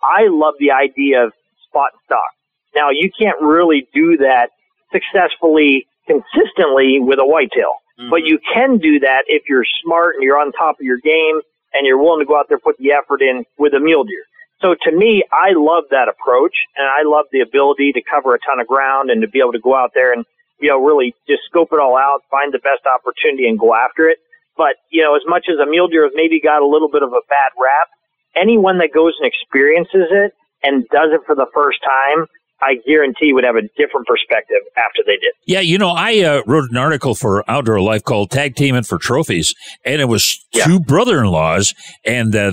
I 0.02 0.28
love 0.30 0.56
the 0.60 0.72
idea 0.72 1.26
of 1.26 1.34
spot 1.68 1.89
and 1.94 2.02
stock. 2.06 2.32
Now, 2.76 2.89
you 2.89 3.10
can't 3.20 3.39
really 3.42 3.88
do 3.94 4.18
that 4.18 4.50
successfully, 4.92 5.86
consistently 6.08 7.00
with 7.00 7.20
a 7.20 7.26
whitetail, 7.26 7.78
Mm-hmm. 8.00 8.10
but 8.12 8.24
you 8.24 8.39
can 8.54 8.78
do 8.78 9.00
that 9.00 9.24
if 9.28 9.44
you're 9.50 9.65
smart 9.84 10.15
and 10.15 10.24
you're 10.24 10.39
on 10.39 10.54
top 10.54 10.80
of 10.80 10.86
your 10.86 11.00
game 11.00 11.42
and 11.74 11.86
you're 11.86 11.98
willing 11.98 12.22
to 12.22 12.26
go 12.26 12.38
out 12.38 12.46
there 12.48 12.58
put 12.58 12.78
the 12.78 12.94
effort 12.94 13.22
in 13.22 13.44
with 13.58 13.74
a 13.74 13.80
mule 13.80 14.06
deer. 14.06 14.24
So 14.62 14.76
to 14.76 14.91
me, 14.91 15.24
I 15.32 15.56
love 15.56 15.86
that 15.91 16.12
approach 16.12 16.56
and 16.76 16.86
I 16.86 17.08
love 17.08 17.26
the 17.32 17.39
ability 17.39 17.93
to 17.93 18.02
cover 18.04 18.36
a 18.36 18.39
ton 18.39 18.60
of 18.60 18.67
ground 18.67 19.10
and 19.10 19.22
to 19.22 19.28
be 19.28 19.39
able 19.39 19.54
to 19.54 19.63
go 19.63 19.76
out 19.76 19.91
there 19.95 20.12
and, 20.12 20.26
you 20.60 20.67
know, 20.69 20.84
really 20.84 21.15
just 21.28 21.43
scope 21.48 21.69
it 21.72 21.80
all 21.80 21.95
out, 21.95 22.28
find 22.30 22.54
the 22.54 22.60
best 22.60 22.84
opportunity 22.84 23.48
and 23.48 23.58
go 23.58 23.74
after 23.74 24.10
it. 24.10 24.19
But, 24.58 24.76
you 24.91 25.02
know, 25.02 25.15
as 25.15 25.24
much 25.26 25.48
as 25.48 25.56
a 25.63 25.69
mule 25.69 25.88
deer 25.88 26.04
has 26.04 26.12
maybe 26.13 26.41
got 26.43 26.62
a 26.62 26.67
little 26.67 26.89
bit 26.91 27.04
of 27.04 27.15
a 27.15 27.24
bad 27.30 27.56
rap, 27.56 27.88
anyone 28.36 28.80
that 28.80 28.91
goes 28.93 29.15
and 29.19 29.26
experiences 29.26 30.12
it 30.12 30.36
and 30.62 30.84
does 30.91 31.15
it 31.15 31.22
for 31.26 31.36
the 31.36 31.48
first 31.56 31.80
time, 31.80 32.28
I 32.62 32.76
guarantee 32.86 33.34
would 33.34 33.43
have 33.43 33.56
a 33.56 33.62
different 33.78 34.08
perspective 34.08 34.58
after 34.78 35.02
they 35.06 35.13
did. 35.13 35.32
Yeah, 35.45 35.62
you 35.62 35.78
know, 35.78 35.89
I 35.89 36.19
uh, 36.19 36.41
wrote 36.45 36.69
an 36.69 36.78
article 36.78 37.15
for 37.15 37.50
Outdoor 37.50 37.80
Life 37.82 38.04
called 38.04 38.32
Tag 38.32 38.56
Teaming 38.56 38.84
for 38.84 38.98
Trophies, 38.98 39.54
and 39.86 40.02
it 40.02 40.06
was 40.06 40.45
two 40.54 40.80
brother 40.80 41.19
in 41.19 41.28
laws, 41.28 41.74
and 42.06 42.36
uh, 42.36 42.52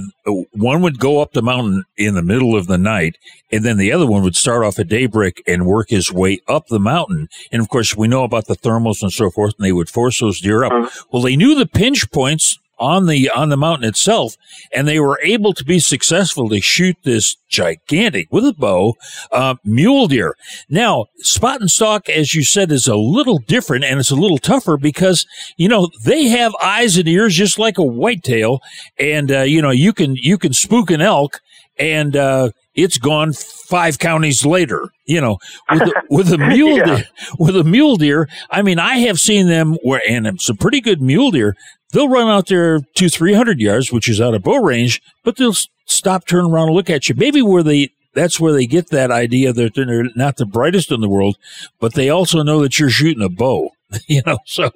one 0.52 0.82
would 0.82 0.98
go 0.98 1.20
up 1.20 1.32
the 1.32 1.42
mountain 1.42 1.84
in 1.96 2.14
the 2.14 2.22
middle 2.22 2.56
of 2.56 2.66
the 2.66 2.78
night, 2.78 3.16
and 3.50 3.64
then 3.64 3.76
the 3.76 3.92
other 3.92 4.06
one 4.06 4.22
would 4.22 4.36
start 4.36 4.64
off 4.64 4.78
at 4.78 4.88
daybreak 4.88 5.42
and 5.46 5.66
work 5.66 5.90
his 5.90 6.12
way 6.12 6.38
up 6.48 6.66
the 6.68 6.80
mountain. 6.80 7.28
And 7.50 7.60
of 7.60 7.68
course, 7.68 7.96
we 7.96 8.08
know 8.08 8.24
about 8.24 8.46
the 8.46 8.56
thermals 8.56 9.02
and 9.02 9.12
so 9.12 9.30
forth, 9.30 9.54
and 9.58 9.64
they 9.64 9.72
would 9.72 9.88
force 9.88 10.20
those 10.20 10.40
deer 10.40 10.64
up. 10.64 10.90
Well, 11.10 11.22
they 11.22 11.36
knew 11.36 11.54
the 11.54 11.66
pinch 11.66 12.10
points 12.10 12.58
on 12.78 13.06
the 13.06 13.30
on 13.30 13.48
the 13.48 13.56
mountain 13.56 13.88
itself, 13.88 14.36
and 14.72 14.86
they 14.86 15.00
were 15.00 15.18
able 15.22 15.52
to 15.54 15.64
be 15.64 15.78
successful 15.78 16.48
to 16.48 16.60
shoot 16.60 16.96
this 17.02 17.36
gigantic 17.48 18.28
with 18.30 18.44
a 18.44 18.52
bow 18.52 18.94
uh, 19.32 19.54
mule 19.64 20.08
deer. 20.08 20.36
Now, 20.68 21.06
spot 21.18 21.60
and 21.60 21.70
stalk, 21.70 22.08
as 22.08 22.34
you 22.34 22.44
said, 22.44 22.72
is 22.72 22.86
a 22.86 22.96
little 22.96 23.38
different 23.38 23.84
and 23.84 24.00
it's 24.00 24.10
a 24.10 24.16
little 24.16 24.38
tougher 24.38 24.76
because 24.76 25.26
you 25.56 25.68
know 25.68 25.90
they 26.04 26.24
have 26.28 26.54
eyes 26.62 26.96
and 26.96 27.08
ears 27.08 27.34
just 27.34 27.58
like 27.58 27.78
a 27.78 27.82
whitetail, 27.82 28.60
and 28.98 29.30
uh, 29.30 29.42
you 29.42 29.62
know 29.62 29.70
you 29.70 29.92
can 29.92 30.16
you 30.16 30.38
can 30.38 30.52
spook 30.52 30.90
an 30.90 31.00
elk 31.00 31.40
and 31.78 32.16
uh, 32.16 32.50
it's 32.74 32.98
gone 32.98 33.32
five 33.32 33.98
counties 33.98 34.44
later. 34.44 34.88
You 35.06 35.20
know, 35.20 35.38
with 35.70 35.82
a, 35.82 36.02
with 36.10 36.32
a 36.32 36.38
mule 36.38 36.78
Yeah. 36.78 36.84
deer, 36.96 37.04
with 37.38 37.56
a 37.56 37.64
mule 37.64 37.96
deer. 37.96 38.28
I 38.50 38.62
mean, 38.62 38.78
I 38.78 38.98
have 38.98 39.20
seen 39.20 39.48
them 39.48 39.76
where, 39.82 40.02
and 40.08 40.40
some 40.40 40.56
pretty 40.56 40.80
good 40.80 41.00
mule 41.00 41.30
deer. 41.30 41.54
They'll 41.92 42.08
run 42.08 42.28
out 42.28 42.48
there 42.48 42.80
two, 42.94 43.08
three 43.08 43.34
hundred 43.34 43.60
yards, 43.60 43.92
which 43.92 44.08
is 44.08 44.20
out 44.20 44.34
of 44.34 44.42
bow 44.42 44.56
range, 44.56 45.00
but 45.22 45.36
they'll 45.36 45.54
stop, 45.86 46.26
turn 46.26 46.44
around, 46.46 46.68
and 46.68 46.76
look 46.76 46.90
at 46.90 47.08
you. 47.08 47.14
Maybe 47.16 47.42
where 47.42 47.62
they. 47.62 47.90
That's 48.14 48.40
where 48.40 48.52
they 48.54 48.66
get 48.66 48.88
that 48.92 49.10
idea 49.10 49.52
that 49.52 49.74
they're 49.74 50.04
not 50.16 50.38
the 50.38 50.46
brightest 50.46 50.90
in 50.90 51.02
the 51.02 51.08
world, 51.08 51.36
but 51.78 51.92
they 51.92 52.08
also 52.08 52.42
know 52.42 52.60
that 52.62 52.78
you're 52.78 52.88
shooting 52.88 53.22
a 53.22 53.28
bow. 53.28 53.70
You 54.08 54.20
know, 54.26 54.38
so 54.46 54.64
Isn't 54.64 54.72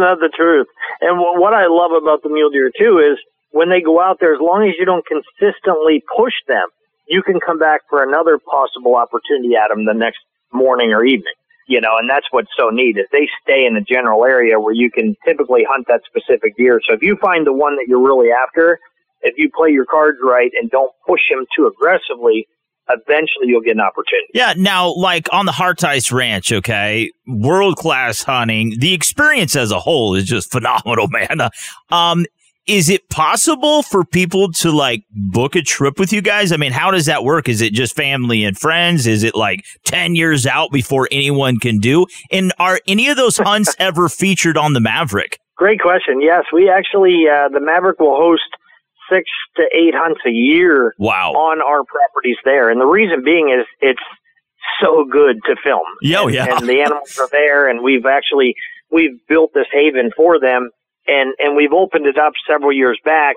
that 0.00 0.18
the 0.20 0.30
truth? 0.36 0.66
And 1.00 1.18
what 1.18 1.54
I 1.54 1.66
love 1.66 1.90
about 1.92 2.22
the 2.22 2.28
mule 2.28 2.50
deer 2.50 2.70
too 2.78 2.98
is 2.98 3.18
when 3.56 3.70
they 3.70 3.80
go 3.80 4.02
out 4.02 4.18
there, 4.20 4.34
as 4.34 4.40
long 4.40 4.68
as 4.68 4.74
you 4.78 4.84
don't 4.84 5.04
consistently 5.08 6.04
push 6.14 6.34
them, 6.46 6.68
you 7.08 7.22
can 7.22 7.40
come 7.40 7.58
back 7.58 7.80
for 7.88 8.02
another 8.02 8.38
possible 8.38 8.96
opportunity 8.96 9.56
at 9.56 9.68
them 9.72 9.86
the 9.86 9.94
next 9.94 10.20
morning 10.52 10.92
or 10.92 11.04
evening. 11.04 11.32
You 11.66 11.80
know, 11.80 11.96
and 11.98 12.08
that's 12.08 12.26
what's 12.30 12.50
so 12.56 12.68
neat 12.68 12.98
is 12.98 13.06
they 13.10 13.26
stay 13.42 13.64
in 13.64 13.74
a 13.74 13.80
general 13.80 14.24
area 14.24 14.60
where 14.60 14.74
you 14.74 14.90
can 14.90 15.16
typically 15.24 15.64
hunt 15.68 15.86
that 15.88 16.02
specific 16.06 16.56
deer. 16.56 16.80
So 16.86 16.94
if 16.94 17.02
you 17.02 17.16
find 17.16 17.46
the 17.46 17.52
one 17.52 17.76
that 17.76 17.86
you're 17.88 18.04
really 18.04 18.30
after, 18.30 18.78
if 19.22 19.34
you 19.38 19.50
play 19.56 19.70
your 19.70 19.86
cards 19.86 20.18
right 20.22 20.52
and 20.54 20.70
don't 20.70 20.92
push 21.06 21.22
him 21.28 21.44
too 21.56 21.66
aggressively, 21.66 22.46
eventually 22.88 23.46
you'll 23.46 23.62
get 23.62 23.74
an 23.74 23.80
opportunity. 23.80 24.28
Yeah, 24.32 24.54
now 24.56 24.94
like 24.94 25.28
on 25.32 25.46
the 25.46 25.52
Hartice 25.52 26.12
Ranch, 26.12 26.52
okay, 26.52 27.10
world 27.26 27.76
class 27.76 28.22
hunting. 28.22 28.74
The 28.78 28.94
experience 28.94 29.56
as 29.56 29.72
a 29.72 29.80
whole 29.80 30.14
is 30.14 30.24
just 30.24 30.52
phenomenal, 30.52 31.08
man. 31.08 31.40
Uh, 31.40 31.50
Um, 31.90 32.26
is 32.66 32.90
it 32.90 33.08
possible 33.08 33.82
for 33.82 34.04
people 34.04 34.50
to 34.50 34.70
like 34.70 35.04
book 35.10 35.54
a 35.54 35.62
trip 35.62 35.98
with 35.98 36.12
you 36.12 36.20
guys? 36.20 36.52
I 36.52 36.56
mean, 36.56 36.72
how 36.72 36.90
does 36.90 37.06
that 37.06 37.24
work? 37.24 37.48
Is 37.48 37.60
it 37.60 37.72
just 37.72 37.94
family 37.94 38.44
and 38.44 38.58
friends? 38.58 39.06
Is 39.06 39.22
it 39.22 39.34
like 39.34 39.64
10 39.84 40.16
years 40.16 40.46
out 40.46 40.72
before 40.72 41.08
anyone 41.12 41.58
can 41.58 41.78
do? 41.78 42.06
And 42.30 42.52
are 42.58 42.80
any 42.86 43.08
of 43.08 43.16
those 43.16 43.36
hunts 43.36 43.74
ever 43.78 44.08
featured 44.08 44.56
on 44.56 44.72
the 44.72 44.80
Maverick? 44.80 45.38
Great 45.56 45.80
question. 45.80 46.20
Yes, 46.20 46.44
we 46.52 46.68
actually 46.68 47.24
uh, 47.32 47.48
the 47.48 47.60
Maverick 47.60 47.98
will 47.98 48.16
host 48.16 48.42
six 49.10 49.30
to 49.56 49.62
eight 49.72 49.94
hunts 49.94 50.20
a 50.26 50.30
year. 50.30 50.92
Wow. 50.98 51.32
On 51.32 51.62
our 51.62 51.82
properties 51.84 52.36
there, 52.44 52.68
and 52.68 52.80
the 52.80 52.86
reason 52.86 53.22
being 53.24 53.48
is 53.58 53.66
it's 53.80 54.02
so 54.82 55.06
good 55.10 55.36
to 55.46 55.56
film. 55.62 55.86
Yeah, 56.02 56.20
oh, 56.20 56.26
and, 56.26 56.34
yeah. 56.34 56.56
And 56.58 56.68
the 56.68 56.80
animals 56.80 57.18
are 57.18 57.28
there, 57.32 57.68
and 57.68 57.82
we've 57.82 58.04
actually 58.04 58.54
we've 58.90 59.18
built 59.28 59.52
this 59.54 59.66
haven 59.72 60.10
for 60.14 60.38
them. 60.38 60.70
And 61.06 61.34
and 61.38 61.56
we've 61.56 61.72
opened 61.72 62.06
it 62.06 62.18
up 62.18 62.32
several 62.48 62.72
years 62.72 62.98
back 63.04 63.36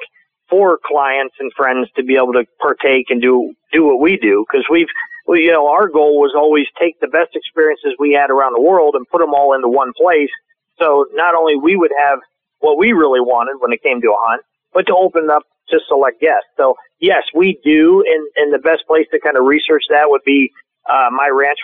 for 0.49 0.79
clients 0.84 1.36
and 1.39 1.51
friends 1.55 1.88
to 1.95 2.03
be 2.03 2.15
able 2.15 2.34
to 2.34 2.45
partake 2.60 3.08
and 3.10 3.21
do 3.21 3.53
do 3.71 3.86
what 3.86 3.99
we 3.99 4.17
do 4.17 4.45
because 4.49 4.65
we've 4.69 4.88
we, 5.27 5.45
you 5.45 5.51
know 5.51 5.67
our 5.67 5.88
goal 5.88 6.19
was 6.19 6.34
always 6.36 6.65
take 6.79 6.99
the 6.99 7.08
best 7.08 7.36
experiences 7.36 7.93
we 7.99 8.13
had 8.13 8.32
around 8.32 8.53
the 8.53 8.62
world 8.62 8.95
and 8.95 9.08
put 9.10 9.19
them 9.19 9.34
all 9.34 9.53
into 9.53 9.67
one 9.67 9.93
place. 9.95 10.32
So 10.79 11.05
not 11.13 11.36
only 11.36 11.55
we 11.55 11.75
would 11.75 11.91
have 11.97 12.19
what 12.60 12.77
we 12.77 12.93
really 12.93 13.21
wanted 13.21 13.58
when 13.60 13.71
it 13.71 13.84
came 13.84 14.01
to 14.01 14.08
a 14.08 14.17
hunt 14.17 14.43
but 14.73 14.86
to 14.88 14.95
open 14.95 15.29
up 15.29 15.43
to 15.69 15.79
select 15.88 16.19
guests. 16.21 16.49
So 16.58 16.75
yes 16.99 17.23
we 17.36 17.60
do 17.63 18.03
and 18.08 18.27
and 18.38 18.53
the 18.53 18.60
best 18.60 18.88
place 18.88 19.08
to 19.12 19.19
kind 19.19 19.38
of 19.38 19.45
research 19.45 19.84
that 19.89 20.10
would 20.10 20.23
be 20.25 20.51
uh, 20.89 21.10
my 21.12 21.29
ranch 21.29 21.60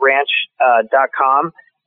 ranch 0.00 0.28
uh, 0.60 0.82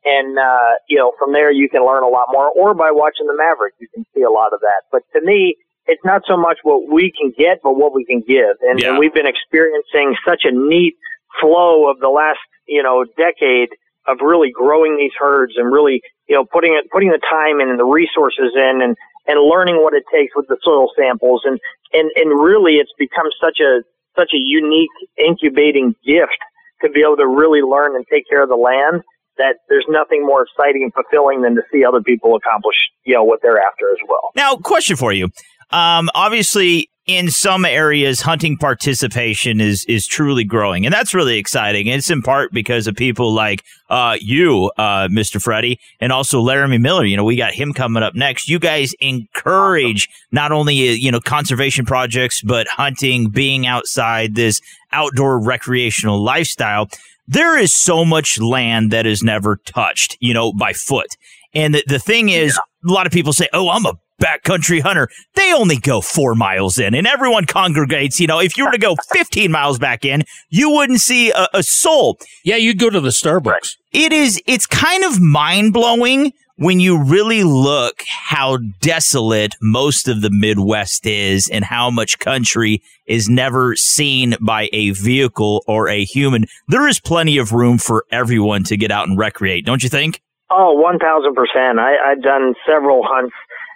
and 0.05 0.37
uh, 0.37 0.71
you 0.87 0.97
know 0.97 1.11
from 1.19 1.33
there 1.33 1.51
you 1.51 1.69
can 1.69 1.85
learn 1.85 2.03
a 2.03 2.07
lot 2.07 2.27
more 2.31 2.49
or 2.55 2.73
by 2.73 2.91
watching 2.91 3.27
the 3.27 3.35
maverick 3.35 3.73
you 3.79 3.87
can 3.93 4.05
see 4.15 4.21
a 4.21 4.31
lot 4.31 4.53
of 4.53 4.59
that 4.61 4.83
but 4.91 5.01
to 5.13 5.23
me 5.25 5.55
it's 5.89 6.05
not 6.05 6.21
so 6.27 6.37
much 6.37 6.59
what 6.61 6.85
we 6.87 7.11
can 7.11 7.33
get, 7.35 7.59
but 7.63 7.73
what 7.73 7.93
we 7.93 8.05
can 8.05 8.21
give. 8.21 8.61
And, 8.61 8.79
yeah. 8.79 8.89
and 8.89 8.99
we've 8.99 9.13
been 9.13 9.27
experiencing 9.27 10.15
such 10.25 10.45
a 10.45 10.53
neat 10.53 10.93
flow 11.41 11.89
of 11.89 11.99
the 11.99 12.09
last, 12.09 12.39
you 12.67 12.83
know, 12.83 13.05
decade 13.17 13.69
of 14.07 14.21
really 14.21 14.53
growing 14.53 14.97
these 14.97 15.11
herds 15.17 15.53
and 15.57 15.73
really, 15.73 16.01
you 16.29 16.35
know, 16.35 16.45
putting 16.45 16.77
it, 16.77 16.89
putting 16.91 17.09
the 17.09 17.21
time 17.25 17.59
in 17.59 17.69
and 17.69 17.79
the 17.79 17.89
resources 17.89 18.53
in 18.55 18.81
and, 18.85 18.95
and 19.25 19.37
learning 19.41 19.81
what 19.81 19.93
it 19.93 20.03
takes 20.13 20.33
with 20.35 20.47
the 20.47 20.57
soil 20.61 20.89
samples. 20.97 21.41
And, 21.43 21.59
and, 21.91 22.09
and 22.15 22.39
really 22.39 22.77
it's 22.77 22.93
become 22.97 23.27
such 23.41 23.57
a, 23.59 23.81
such 24.15 24.29
a 24.33 24.37
unique 24.39 24.93
incubating 25.17 25.95
gift 26.05 26.37
to 26.85 26.89
be 26.89 27.01
able 27.01 27.17
to 27.17 27.27
really 27.27 27.61
learn 27.61 27.95
and 27.95 28.05
take 28.13 28.29
care 28.29 28.43
of 28.43 28.49
the 28.49 28.55
land 28.55 29.01
that 29.39 29.55
there's 29.69 29.85
nothing 29.89 30.25
more 30.25 30.43
exciting 30.43 30.83
and 30.83 30.93
fulfilling 30.93 31.41
than 31.41 31.55
to 31.55 31.61
see 31.71 31.83
other 31.83 32.01
people 32.01 32.35
accomplish, 32.35 32.75
you 33.05 33.15
know, 33.15 33.23
what 33.23 33.39
they're 33.41 33.57
after 33.57 33.89
as 33.91 33.97
well. 34.07 34.29
Now, 34.35 34.55
question 34.55 34.95
for 34.95 35.11
you. 35.11 35.29
Um, 35.71 36.09
obviously, 36.13 36.89
in 37.09 37.31
some 37.31 37.65
areas, 37.65 38.21
hunting 38.21 38.55
participation 38.55 39.59
is 39.59 39.83
is 39.87 40.05
truly 40.05 40.43
growing, 40.43 40.85
and 40.85 40.93
that's 40.93 41.15
really 41.15 41.39
exciting. 41.39 41.87
It's 41.87 42.11
in 42.11 42.21
part 42.21 42.51
because 42.51 42.85
of 42.85 42.95
people 42.95 43.33
like 43.33 43.63
uh, 43.89 44.17
you, 44.21 44.71
uh, 44.77 45.07
Mr. 45.07 45.41
Freddy, 45.41 45.79
and 45.99 46.11
also 46.11 46.39
Laramie 46.39 46.77
Miller. 46.77 47.05
You 47.05 47.17
know, 47.17 47.23
we 47.23 47.35
got 47.35 47.53
him 47.53 47.73
coming 47.73 48.03
up 48.03 48.13
next. 48.13 48.47
You 48.47 48.59
guys 48.59 48.93
encourage 48.99 50.07
not 50.31 50.51
only 50.51 50.89
uh, 50.89 50.91
you 50.91 51.11
know 51.11 51.19
conservation 51.19 51.83
projects, 51.83 52.43
but 52.43 52.67
hunting, 52.67 53.29
being 53.29 53.65
outside, 53.65 54.35
this 54.35 54.61
outdoor 54.91 55.43
recreational 55.43 56.21
lifestyle. 56.21 56.89
There 57.29 57.57
is 57.57 57.73
so 57.73 58.03
much 58.03 58.39
land 58.39 58.91
that 58.91 59.05
is 59.05 59.23
never 59.23 59.57
touched, 59.57 60.17
you 60.19 60.33
know, 60.33 60.51
by 60.51 60.73
foot. 60.73 61.15
And 61.53 61.75
the, 61.75 61.83
the 61.87 61.99
thing 61.99 62.29
is, 62.29 62.57
yeah. 62.57 62.89
a 62.89 62.93
lot 62.93 63.05
of 63.05 63.13
people 63.13 63.33
say, 63.33 63.47
"Oh, 63.53 63.69
I'm 63.69 63.85
a 63.85 63.93
backcountry 64.19 64.81
hunter, 64.81 65.09
they 65.35 65.53
only 65.53 65.77
go 65.77 66.01
four 66.01 66.35
miles 66.35 66.77
in 66.77 66.93
and 66.93 67.07
everyone 67.07 67.45
congregates. 67.45 68.19
You 68.19 68.27
know, 68.27 68.39
if 68.39 68.57
you 68.57 68.65
were 68.65 68.71
to 68.71 68.77
go 68.77 68.95
15 69.13 69.51
miles 69.51 69.79
back 69.79 70.05
in, 70.05 70.23
you 70.49 70.69
wouldn't 70.69 71.01
see 71.01 71.31
a, 71.31 71.47
a 71.53 71.63
soul. 71.63 72.17
Yeah, 72.43 72.57
you'd 72.57 72.79
go 72.79 72.89
to 72.89 72.99
the 72.99 73.09
Starbucks. 73.09 73.77
It 73.91 74.11
is, 74.11 74.41
it's 74.45 74.65
kind 74.65 75.03
of 75.03 75.19
mind 75.19 75.73
blowing 75.73 76.33
when 76.59 76.81
you 76.81 77.01
really 77.01 77.43
look 77.43 78.03
how 78.07 78.57
desolate 78.81 79.55
most 79.61 80.09
of 80.09 80.21
the 80.21 80.29
Midwest 80.29 81.05
is 81.05 81.47
and 81.47 81.63
how 81.63 81.89
much 81.89 82.19
country 82.19 82.83
is 83.05 83.29
never 83.29 83.77
seen 83.77 84.35
by 84.41 84.69
a 84.73 84.91
vehicle 84.91 85.63
or 85.67 85.87
a 85.87 86.03
human. 86.03 86.45
There 86.67 86.87
is 86.87 86.99
plenty 86.99 87.37
of 87.37 87.53
room 87.53 87.77
for 87.77 88.03
everyone 88.11 88.65
to 88.65 88.75
get 88.75 88.91
out 88.91 89.07
and 89.07 89.17
recreate, 89.17 89.65
don't 89.65 89.81
you 89.81 89.89
think? 89.89 90.21
Oh, 90.51 90.83
1000%. 90.83 91.79
I, 91.79 92.11
I've 92.11 92.21
done 92.21 92.53
several 92.67 93.03
hunts 93.03 93.33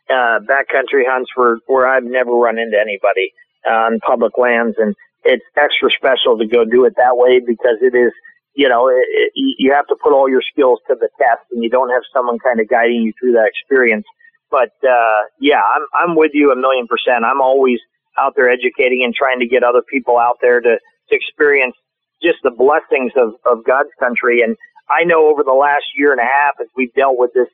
uh, 0.09 0.39
backcountry 0.43 1.03
hunts 1.07 1.31
where 1.35 1.57
where 1.67 1.87
I've 1.87 2.03
never 2.03 2.31
run 2.31 2.57
into 2.57 2.77
anybody 2.77 3.31
uh, 3.65 3.87
on 3.87 3.99
public 4.05 4.37
lands, 4.37 4.75
and 4.77 4.95
it's 5.23 5.43
extra 5.55 5.89
special 5.91 6.37
to 6.37 6.45
go 6.45 6.65
do 6.65 6.83
it 6.85 6.93
that 6.97 7.15
way 7.15 7.39
because 7.39 7.77
it 7.81 7.95
is, 7.95 8.11
you 8.53 8.69
know, 8.69 8.87
it, 8.87 9.05
it, 9.09 9.31
you 9.35 9.73
have 9.73 9.87
to 9.87 9.95
put 10.01 10.13
all 10.13 10.29
your 10.29 10.41
skills 10.41 10.79
to 10.87 10.95
the 10.99 11.09
test, 11.17 11.41
and 11.51 11.63
you 11.63 11.69
don't 11.69 11.89
have 11.89 12.03
someone 12.13 12.37
kind 12.39 12.59
of 12.59 12.69
guiding 12.69 13.01
you 13.01 13.13
through 13.19 13.33
that 13.33 13.49
experience. 13.49 14.05
But 14.51 14.73
uh, 14.87 15.21
yeah, 15.39 15.61
I'm 15.61 15.85
I'm 15.93 16.15
with 16.15 16.31
you 16.33 16.51
a 16.51 16.55
million 16.55 16.87
percent. 16.87 17.25
I'm 17.25 17.41
always 17.41 17.79
out 18.17 18.33
there 18.35 18.49
educating 18.49 19.03
and 19.03 19.13
trying 19.13 19.39
to 19.39 19.47
get 19.47 19.63
other 19.63 19.81
people 19.81 20.19
out 20.19 20.37
there 20.41 20.61
to 20.61 20.77
to 21.09 21.15
experience 21.15 21.75
just 22.21 22.37
the 22.43 22.51
blessings 22.51 23.11
of 23.17 23.33
of 23.45 23.65
God's 23.65 23.89
country. 23.99 24.41
And 24.41 24.55
I 24.89 25.03
know 25.03 25.27
over 25.27 25.43
the 25.43 25.53
last 25.53 25.85
year 25.97 26.11
and 26.11 26.21
a 26.21 26.29
half, 26.29 26.53
as 26.61 26.67
we've 26.77 26.93
dealt 26.93 27.17
with 27.17 27.31
this 27.33 27.49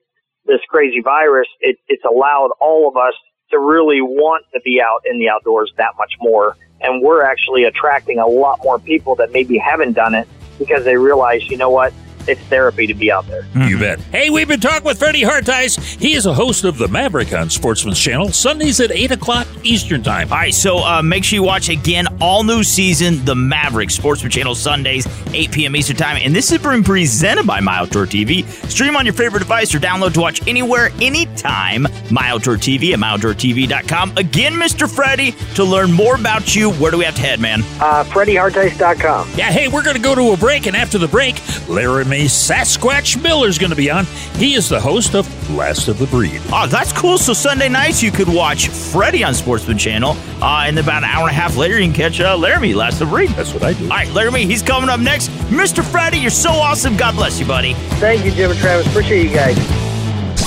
this 0.45 0.59
crazy 0.67 0.99
virus, 1.01 1.47
it, 1.61 1.77
it's 1.87 2.03
allowed 2.03 2.49
all 2.59 2.89
of 2.89 2.97
us 2.97 3.13
to 3.51 3.59
really 3.59 4.01
want 4.01 4.45
to 4.53 4.59
be 4.65 4.81
out 4.81 5.01
in 5.09 5.19
the 5.19 5.29
outdoors 5.29 5.71
that 5.77 5.91
much 5.97 6.13
more. 6.19 6.57
And 6.81 7.01
we're 7.01 7.23
actually 7.23 7.63
attracting 7.63 8.19
a 8.19 8.27
lot 8.27 8.59
more 8.63 8.79
people 8.79 9.15
that 9.15 9.31
maybe 9.31 9.57
haven't 9.57 9.93
done 9.93 10.15
it 10.15 10.27
because 10.59 10.83
they 10.85 10.97
realize, 10.97 11.49
you 11.49 11.57
know 11.57 11.71
what, 11.71 11.93
it's 12.29 12.41
therapy 12.41 12.87
to 12.87 12.93
be 12.93 13.11
out 13.11 13.27
there. 13.27 13.45
You 13.67 13.77
bet. 13.79 13.99
Hey, 13.99 14.29
we've 14.29 14.47
been 14.47 14.59
talking 14.59 14.85
with 14.85 14.99
Freddie 14.99 15.23
Hartice. 15.23 15.75
He 15.75 16.13
is 16.13 16.25
a 16.25 16.33
host 16.33 16.63
of 16.63 16.77
the 16.77 16.87
Maverick 16.87 17.33
on 17.33 17.49
Sportsman's 17.49 17.99
Channel, 17.99 18.29
Sundays 18.31 18.79
at 18.79 18.91
8 18.91 19.11
o'clock 19.11 19.47
Eastern 19.63 20.03
Time. 20.03 20.31
All 20.31 20.37
right, 20.37 20.53
so 20.53 20.77
uh, 20.79 21.01
make 21.01 21.23
sure 21.23 21.37
you 21.37 21.43
watch 21.43 21.69
again 21.69 22.07
all 22.21 22.43
new 22.43 22.63
season, 22.63 23.23
The 23.25 23.35
Maverick, 23.35 23.89
Sportsman 23.89 24.31
Channel, 24.31 24.55
Sundays, 24.55 25.07
8 25.33 25.51
p.m. 25.51 25.75
Eastern 25.75 25.97
Time. 25.97 26.17
And 26.23 26.35
this 26.35 26.49
has 26.49 26.61
been 26.61 26.83
presented 26.83 27.47
by 27.47 27.59
My 27.59 27.77
Outdoor 27.77 28.05
TV. 28.05 28.45
Stream 28.69 28.95
on 28.95 29.05
your 29.05 29.13
favorite 29.13 29.39
device 29.39 29.73
or 29.73 29.79
download 29.79 30.13
to 30.13 30.19
watch 30.19 30.47
anywhere, 30.47 30.91
anytime. 31.01 31.87
My 32.11 32.29
Outdoor 32.29 32.55
TV 32.55 32.93
at 32.93 32.99
myoutdoortv.com. 32.99 34.17
Again, 34.17 34.53
Mr. 34.53 34.89
Freddie, 34.89 35.31
to 35.55 35.63
learn 35.63 35.91
more 35.91 36.15
about 36.15 36.55
you, 36.55 36.71
where 36.73 36.91
do 36.91 36.97
we 36.97 37.05
have 37.05 37.15
to 37.15 37.21
head, 37.21 37.39
man? 37.39 37.61
Uh, 37.79 38.03
FreddieHartice.com. 38.03 39.31
Yeah, 39.35 39.51
hey, 39.51 39.67
we're 39.67 39.83
going 39.83 39.95
to 39.95 40.01
go 40.01 40.15
to 40.15 40.31
a 40.33 40.37
break, 40.37 40.67
and 40.67 40.75
after 40.75 40.97
the 40.97 41.07
break, 41.07 41.41
Larry 41.67 42.05
May 42.19 42.25
Sasquatch 42.25 43.47
is 43.47 43.57
going 43.57 43.69
to 43.69 43.77
be 43.77 43.89
on. 43.89 44.03
He 44.35 44.55
is 44.55 44.67
the 44.67 44.77
host 44.77 45.15
of 45.15 45.25
Last 45.55 45.87
of 45.87 45.99
the 45.99 46.05
Breed. 46.07 46.41
Oh, 46.51 46.67
that's 46.67 46.91
cool. 46.91 47.17
So 47.17 47.31
Sunday 47.31 47.69
nights 47.69 48.03
you 48.03 48.11
could 48.11 48.27
watch 48.27 48.67
Freddie 48.67 49.23
on 49.23 49.33
Sportsman 49.33 49.77
Channel, 49.77 50.17
uh, 50.41 50.65
and 50.65 50.77
about 50.77 51.03
an 51.03 51.09
hour 51.11 51.29
and 51.29 51.37
a 51.37 51.39
half 51.39 51.55
later 51.55 51.79
you 51.79 51.85
can 51.85 51.93
catch 51.93 52.19
uh, 52.19 52.35
Laramie 52.35 52.73
Last 52.73 52.99
of 52.99 53.07
the 53.07 53.15
Breed. 53.15 53.29
That's 53.29 53.53
what 53.53 53.63
I 53.63 53.71
do. 53.71 53.85
All 53.85 53.91
right, 53.91 54.09
Laramie, 54.09 54.45
he's 54.45 54.61
coming 54.61 54.89
up 54.89 54.99
next. 54.99 55.29
Mr. 55.47 55.81
Freddie, 55.81 56.17
you're 56.17 56.29
so 56.29 56.49
awesome. 56.49 56.97
God 56.97 57.15
bless 57.15 57.39
you, 57.39 57.45
buddy. 57.45 57.73
Thank 58.01 58.25
you, 58.25 58.31
Jim 58.31 58.51
and 58.51 58.59
Travis. 58.59 58.85
Appreciate 58.87 59.23
you 59.23 59.33
guys. 59.33 59.88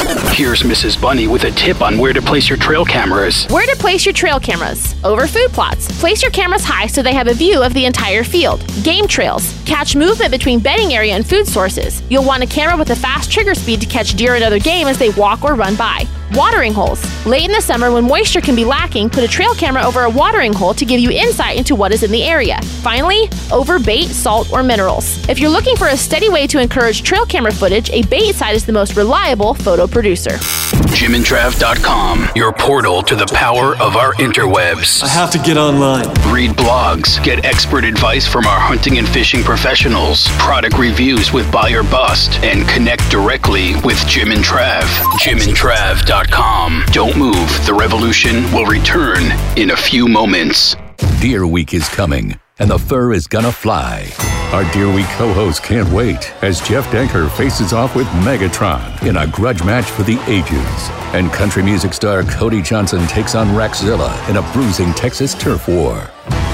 Here's 0.02 0.62
Mrs. 0.62 1.00
Bunny 1.00 1.28
with 1.28 1.44
a 1.44 1.52
tip 1.52 1.80
on 1.80 1.96
where 1.96 2.12
to 2.12 2.20
place 2.20 2.48
your 2.48 2.58
trail 2.58 2.84
cameras. 2.84 3.46
Where 3.50 3.66
to 3.66 3.76
place 3.76 4.04
your 4.04 4.12
trail 4.12 4.40
cameras? 4.40 4.96
Over 5.04 5.28
food 5.28 5.50
plots. 5.50 5.86
Place 6.00 6.22
your 6.22 6.32
cameras 6.32 6.64
high 6.64 6.88
so 6.88 7.02
they 7.02 7.14
have 7.14 7.28
a 7.28 7.34
view 7.34 7.62
of 7.62 7.72
the 7.72 7.84
entire 7.84 8.24
field. 8.24 8.64
Game 8.82 9.06
trails. 9.06 9.56
Catch 9.64 9.94
movement 9.94 10.32
between 10.32 10.58
bedding 10.58 10.92
area 10.92 11.14
and 11.14 11.24
food 11.24 11.46
sources. 11.46 12.02
You'll 12.10 12.24
want 12.24 12.42
a 12.42 12.46
camera 12.46 12.76
with 12.76 12.90
a 12.90 12.96
fast 12.96 13.30
trigger 13.30 13.54
speed 13.54 13.80
to 13.82 13.86
catch 13.86 14.14
deer 14.14 14.34
and 14.34 14.42
other 14.42 14.58
game 14.58 14.88
as 14.88 14.98
they 14.98 15.10
walk 15.10 15.44
or 15.44 15.54
run 15.54 15.76
by. 15.76 16.04
Watering 16.34 16.72
holes. 16.72 17.02
Late 17.26 17.44
in 17.44 17.52
the 17.52 17.60
summer, 17.60 17.92
when 17.92 18.04
moisture 18.04 18.40
can 18.40 18.56
be 18.56 18.64
lacking, 18.64 19.10
put 19.10 19.22
a 19.22 19.28
trail 19.28 19.54
camera 19.54 19.82
over 19.82 20.04
a 20.04 20.10
watering 20.10 20.54
hole 20.54 20.72
to 20.72 20.86
give 20.86 20.98
you 20.98 21.10
insight 21.10 21.58
into 21.58 21.74
what 21.74 21.92
is 21.92 22.02
in 22.02 22.10
the 22.10 22.22
area. 22.22 22.58
Finally, 22.80 23.28
over 23.52 23.78
bait, 23.78 24.06
salt, 24.06 24.50
or 24.50 24.62
minerals. 24.62 25.28
If 25.28 25.38
you're 25.38 25.50
looking 25.50 25.76
for 25.76 25.88
a 25.88 25.96
steady 25.96 26.30
way 26.30 26.46
to 26.46 26.58
encourage 26.58 27.02
trail 27.02 27.26
camera 27.26 27.52
footage, 27.52 27.90
a 27.90 28.02
bait 28.06 28.34
site 28.34 28.54
is 28.54 28.64
the 28.64 28.72
most 28.72 28.96
reliable 28.96 29.52
photo 29.52 29.86
producer. 29.86 30.30
JimandTrav.com, 30.92 32.30
your 32.34 32.52
portal 32.52 33.02
to 33.02 33.14
the 33.14 33.26
power 33.26 33.76
of 33.76 33.96
our 33.96 34.14
interwebs. 34.14 35.02
I 35.02 35.08
have 35.08 35.30
to 35.32 35.38
get 35.38 35.56
online. 35.58 36.06
Read 36.32 36.52
blogs, 36.52 37.22
get 37.22 37.44
expert 37.44 37.84
advice 37.84 38.26
from 38.26 38.46
our 38.46 38.58
hunting 38.58 38.98
and 38.98 39.08
fishing 39.08 39.42
professionals, 39.42 40.28
product 40.38 40.78
reviews 40.78 41.32
with 41.32 41.50
Buy 41.52 41.72
or 41.72 41.82
Bust, 41.82 42.32
and 42.42 42.66
connect 42.68 43.10
directly 43.10 43.74
with 43.84 43.98
Jim 44.06 44.30
and 44.30 44.42
Trav. 44.42 44.82
JimandTrav.com. 45.20 46.21
Don't 46.92 47.16
move. 47.16 47.66
The 47.66 47.74
revolution 47.74 48.42
will 48.52 48.66
return 48.66 49.22
in 49.56 49.70
a 49.70 49.76
few 49.76 50.06
moments. 50.06 50.76
Deer 51.20 51.46
Week 51.46 51.72
is 51.72 51.88
coming, 51.88 52.38
and 52.58 52.70
the 52.70 52.78
fur 52.78 53.12
is 53.12 53.26
gonna 53.26 53.50
fly. 53.50 54.10
Our 54.52 54.70
Deer 54.72 54.92
Week 54.92 55.06
co 55.16 55.32
host 55.32 55.62
can't 55.62 55.88
wait 55.90 56.32
as 56.42 56.60
Jeff 56.60 56.86
Danker 56.88 57.30
faces 57.30 57.72
off 57.72 57.96
with 57.96 58.06
Megatron 58.26 59.02
in 59.06 59.16
a 59.16 59.26
grudge 59.26 59.64
match 59.64 59.86
for 59.86 60.02
the 60.02 60.20
ages. 60.28 60.90
And 61.14 61.32
country 61.32 61.62
music 61.62 61.94
star 61.94 62.22
Cody 62.24 62.60
Johnson 62.60 63.06
takes 63.06 63.34
on 63.34 63.48
Raxzilla 63.48 64.12
in 64.28 64.36
a 64.36 64.52
bruising 64.52 64.92
Texas 64.92 65.34
turf 65.34 65.66
war. 65.66 66.10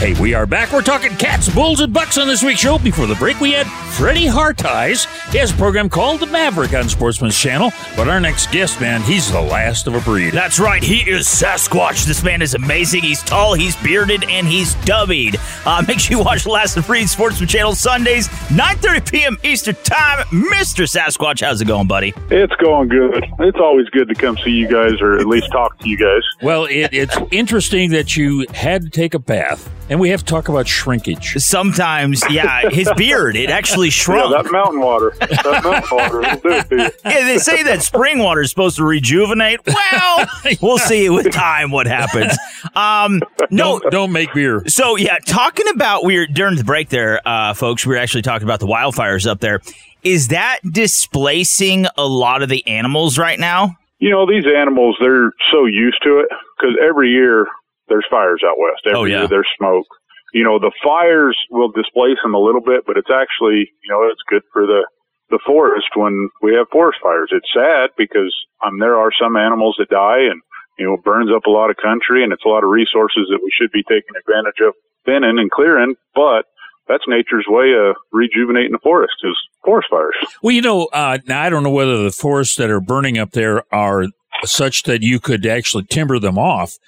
Hey, 0.00 0.18
we 0.18 0.32
are 0.32 0.46
back. 0.46 0.72
We're 0.72 0.80
talking 0.80 1.14
cats, 1.18 1.46
bulls, 1.54 1.80
and 1.80 1.92
bucks 1.92 2.16
on 2.16 2.26
this 2.26 2.42
week's 2.42 2.60
show. 2.60 2.78
Before 2.78 3.06
the 3.06 3.16
break, 3.16 3.38
we 3.38 3.52
had 3.52 3.66
Freddie 3.66 4.26
Hartice. 4.26 5.04
He 5.30 5.36
has 5.36 5.52
a 5.52 5.54
program 5.56 5.90
called 5.90 6.20
The 6.20 6.26
Maverick 6.26 6.72
on 6.72 6.88
Sportsman's 6.88 7.38
Channel. 7.38 7.70
But 7.98 8.08
our 8.08 8.18
next 8.18 8.50
guest, 8.50 8.80
man, 8.80 9.02
he's 9.02 9.30
the 9.30 9.42
last 9.42 9.86
of 9.86 9.94
a 9.94 10.00
breed. 10.00 10.32
That's 10.32 10.58
right. 10.58 10.82
He 10.82 11.00
is 11.00 11.26
Sasquatch. 11.26 12.06
This 12.06 12.24
man 12.24 12.40
is 12.40 12.54
amazing. 12.54 13.02
He's 13.02 13.22
tall, 13.22 13.52
he's 13.52 13.76
bearded, 13.76 14.24
and 14.24 14.46
he's 14.46 14.74
dubbied. 14.76 15.36
Uh, 15.66 15.82
make 15.86 16.00
sure 16.00 16.16
you 16.16 16.24
watch 16.24 16.46
Last 16.46 16.78
of 16.78 16.86
Breed 16.86 17.10
Sportsman 17.10 17.50
Channel 17.50 17.74
Sundays, 17.74 18.28
9.30 18.48 19.12
p.m. 19.12 19.38
Eastern 19.44 19.74
Time. 19.82 20.24
Mr. 20.28 20.88
Sasquatch, 20.88 21.42
how's 21.42 21.60
it 21.60 21.66
going, 21.66 21.88
buddy? 21.88 22.14
It's 22.30 22.54
going 22.54 22.88
good. 22.88 23.22
It's 23.40 23.58
always 23.58 23.86
good 23.90 24.08
to 24.08 24.14
come 24.14 24.38
see 24.38 24.52
you 24.52 24.66
guys 24.66 24.98
or 25.02 25.18
at 25.18 25.26
least 25.26 25.52
talk 25.52 25.78
to 25.80 25.90
you 25.90 25.98
guys. 25.98 26.22
Well, 26.40 26.64
it, 26.64 26.88
it's 26.94 27.18
interesting 27.30 27.90
that 27.90 28.16
you 28.16 28.46
had 28.54 28.80
to 28.80 28.88
take 28.88 29.12
a 29.12 29.18
bath. 29.18 29.68
And 29.90 29.98
we 29.98 30.10
have 30.10 30.20
to 30.20 30.26
talk 30.26 30.48
about 30.48 30.68
shrinkage. 30.68 31.34
Sometimes, 31.38 32.22
yeah, 32.30 32.70
his 32.70 32.88
beard, 32.96 33.34
it 33.34 33.50
actually 33.50 33.90
shrunk. 33.90 34.30
Yeah, 34.30 34.42
that 34.42 34.52
mountain 34.52 34.80
water. 34.80 35.12
That 35.18 35.64
mountain 35.64 35.98
water 35.98 36.20
will 36.20 36.62
do 36.62 36.78
it. 36.78 37.00
Yeah, 37.04 37.24
they 37.24 37.38
say 37.38 37.64
that 37.64 37.82
spring 37.82 38.20
water 38.20 38.40
is 38.40 38.50
supposed 38.50 38.76
to 38.76 38.84
rejuvenate. 38.84 39.60
Well, 39.66 40.26
we'll 40.62 40.78
see 40.78 41.10
with 41.10 41.32
time 41.32 41.72
what 41.72 41.88
happens. 41.88 42.38
Um, 42.76 43.20
no, 43.50 43.80
don't, 43.80 43.90
don't 43.90 44.12
make 44.12 44.32
beer. 44.32 44.62
So 44.68 44.96
yeah, 44.96 45.18
talking 45.26 45.66
about 45.74 46.04
we 46.04 46.18
were 46.18 46.26
during 46.26 46.54
the 46.54 46.62
break 46.62 46.88
there, 46.88 47.20
uh, 47.26 47.54
folks. 47.54 47.84
We 47.84 47.94
were 47.94 48.00
actually 48.00 48.22
talking 48.22 48.46
about 48.46 48.60
the 48.60 48.68
wildfires 48.68 49.26
up 49.26 49.40
there. 49.40 49.60
Is 50.04 50.28
that 50.28 50.60
displacing 50.70 51.86
a 51.98 52.06
lot 52.06 52.42
of 52.42 52.48
the 52.48 52.64
animals 52.68 53.18
right 53.18 53.40
now? 53.40 53.76
You 53.98 54.10
know, 54.10 54.24
these 54.24 54.44
animals, 54.46 54.96
they're 55.00 55.32
so 55.50 55.66
used 55.66 55.98
to 56.04 56.20
it 56.20 56.28
because 56.56 56.76
every 56.80 57.10
year 57.10 57.46
there's 57.90 58.06
fires 58.08 58.40
out 58.46 58.56
west. 58.56 58.86
Every 58.86 58.98
Oh, 58.98 59.04
yeah. 59.04 59.18
year 59.20 59.28
there's 59.28 59.50
smoke. 59.58 59.86
You 60.32 60.44
know, 60.44 60.58
the 60.58 60.70
fires 60.82 61.36
will 61.50 61.68
displace 61.74 62.16
them 62.22 62.34
a 62.34 62.38
little 62.40 62.62
bit, 62.62 62.86
but 62.86 62.96
it's 62.96 63.10
actually, 63.10 63.66
you 63.82 63.90
know, 63.90 64.06
it's 64.08 64.22
good 64.30 64.42
for 64.54 64.64
the, 64.64 64.86
the 65.28 65.40
forest 65.44 65.90
when 65.96 66.30
we 66.40 66.54
have 66.54 66.66
forest 66.70 67.00
fires. 67.02 67.30
It's 67.34 67.50
sad 67.52 67.90
because 67.98 68.32
um, 68.64 68.78
there 68.78 68.94
are 68.96 69.10
some 69.20 69.36
animals 69.36 69.74
that 69.78 69.90
die 69.90 70.22
and, 70.30 70.40
you 70.78 70.86
know, 70.86 70.94
it 70.94 71.02
burns 71.04 71.30
up 71.34 71.46
a 71.46 71.50
lot 71.50 71.68
of 71.70 71.76
country 71.82 72.22
and 72.22 72.32
it's 72.32 72.44
a 72.46 72.48
lot 72.48 72.62
of 72.64 72.70
resources 72.70 73.26
that 73.28 73.40
we 73.42 73.50
should 73.58 73.72
be 73.72 73.82
taking 73.82 74.14
advantage 74.16 74.62
of 74.64 74.72
thinning 75.04 75.38
and 75.38 75.50
clearing, 75.50 75.94
but 76.14 76.46
that's 76.86 77.04
nature's 77.08 77.46
way 77.48 77.72
of 77.74 77.96
rejuvenating 78.12 78.72
the 78.72 78.78
forest 78.82 79.14
is 79.24 79.36
forest 79.64 79.88
fires. 79.90 80.14
Well, 80.42 80.54
you 80.54 80.62
know, 80.62 80.86
uh, 80.92 81.18
now 81.26 81.42
I 81.42 81.50
don't 81.50 81.62
know 81.62 81.70
whether 81.70 82.02
the 82.02 82.10
forests 82.12 82.56
that 82.56 82.70
are 82.70 82.80
burning 82.80 83.18
up 83.18 83.32
there 83.32 83.62
are 83.74 84.04
such 84.44 84.84
that 84.84 85.02
you 85.02 85.20
could 85.20 85.46
actually 85.46 85.84
timber 85.84 86.18
them 86.18 86.38
off. 86.38 86.78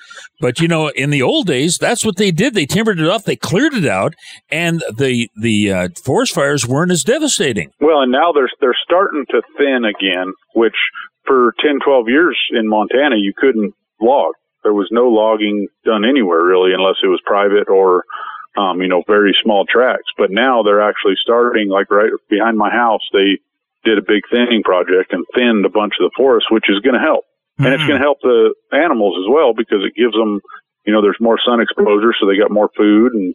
But 0.41 0.61
you 0.61 0.69
know, 0.69 0.89
in 0.89 1.11
the 1.11 1.23
old 1.23 1.47
days, 1.47 1.79
that's 1.79 2.05
what 2.05 2.17
they 2.17 2.31
did. 2.31 2.55
They 2.55 2.67
timbered 2.67 2.99
it 2.99 3.09
off, 3.09 3.25
they 3.25 3.37
cleared 3.37 3.75
it 3.75 3.87
out, 3.87 4.15
and 4.51 4.83
the 4.97 5.29
the 5.41 5.73
uh, 5.73 5.89
forest 6.05 6.35
fires 6.35 6.67
weren't 6.67 6.93
as 6.93 7.03
devastating. 7.03 7.71
Well, 7.81 8.01
and 8.01 8.13
now 8.13 8.33
they're 8.33 8.51
they're 8.61 8.77
starting 8.85 9.27
to 9.31 9.43
thin 9.59 9.85
again, 9.85 10.33
which 10.55 10.77
for 11.27 11.55
10, 11.63 11.79
12 11.85 12.09
years 12.09 12.39
in 12.51 12.69
Montana 12.69 13.17
you 13.17 13.33
couldn't 13.37 13.75
log. 14.01 14.35
There 14.65 14.75
was 14.75 14.89
no 14.91 15.09
logging 15.09 15.69
done 15.85 16.05
anywhere 16.05 16.45
really, 16.45 16.73
unless 16.73 16.97
it 17.03 17.09
was 17.09 17.21
private 17.25 17.69
or 17.69 18.05
um, 18.57 18.81
you 18.81 18.89
know 18.89 19.03
very 19.07 19.35
small 19.43 19.65
tracts. 19.67 20.11
But 20.17 20.31
now 20.31 20.63
they're 20.63 20.83
actually 20.83 21.15
starting, 21.21 21.69
like 21.69 21.91
right 21.91 22.11
behind 22.29 22.57
my 22.59 22.71
house, 22.71 23.03
they 23.13 23.39
did 23.85 23.99
a 23.99 24.03
big 24.03 24.23
thinning 24.31 24.63
project 24.63 25.13
and 25.13 25.27
thinned 25.35 25.67
a 25.67 25.69
bunch 25.69 25.95
of 25.99 26.07
the 26.07 26.17
forest, 26.17 26.47
which 26.51 26.69
is 26.69 26.79
going 26.81 26.95
to 26.95 27.01
help, 27.01 27.25
and 27.59 27.75
it's 27.75 27.83
hmm. 27.83 27.89
going 27.89 28.01
to 28.01 28.07
help 28.07 28.19
the 28.23 28.55
animals 28.73 29.17
as 29.21 29.29
well 29.29 29.53
because 29.53 29.85
it 29.85 29.95
gives 29.99 30.15
them, 30.15 30.41
you 30.87 30.93
know, 30.93 31.03
there's 31.03 31.21
more 31.21 31.39
sun 31.45 31.61
exposure, 31.61 32.15
so 32.17 32.27
they 32.27 32.39
got 32.39 32.51
more 32.51 32.71
food 32.77 33.13
and 33.13 33.35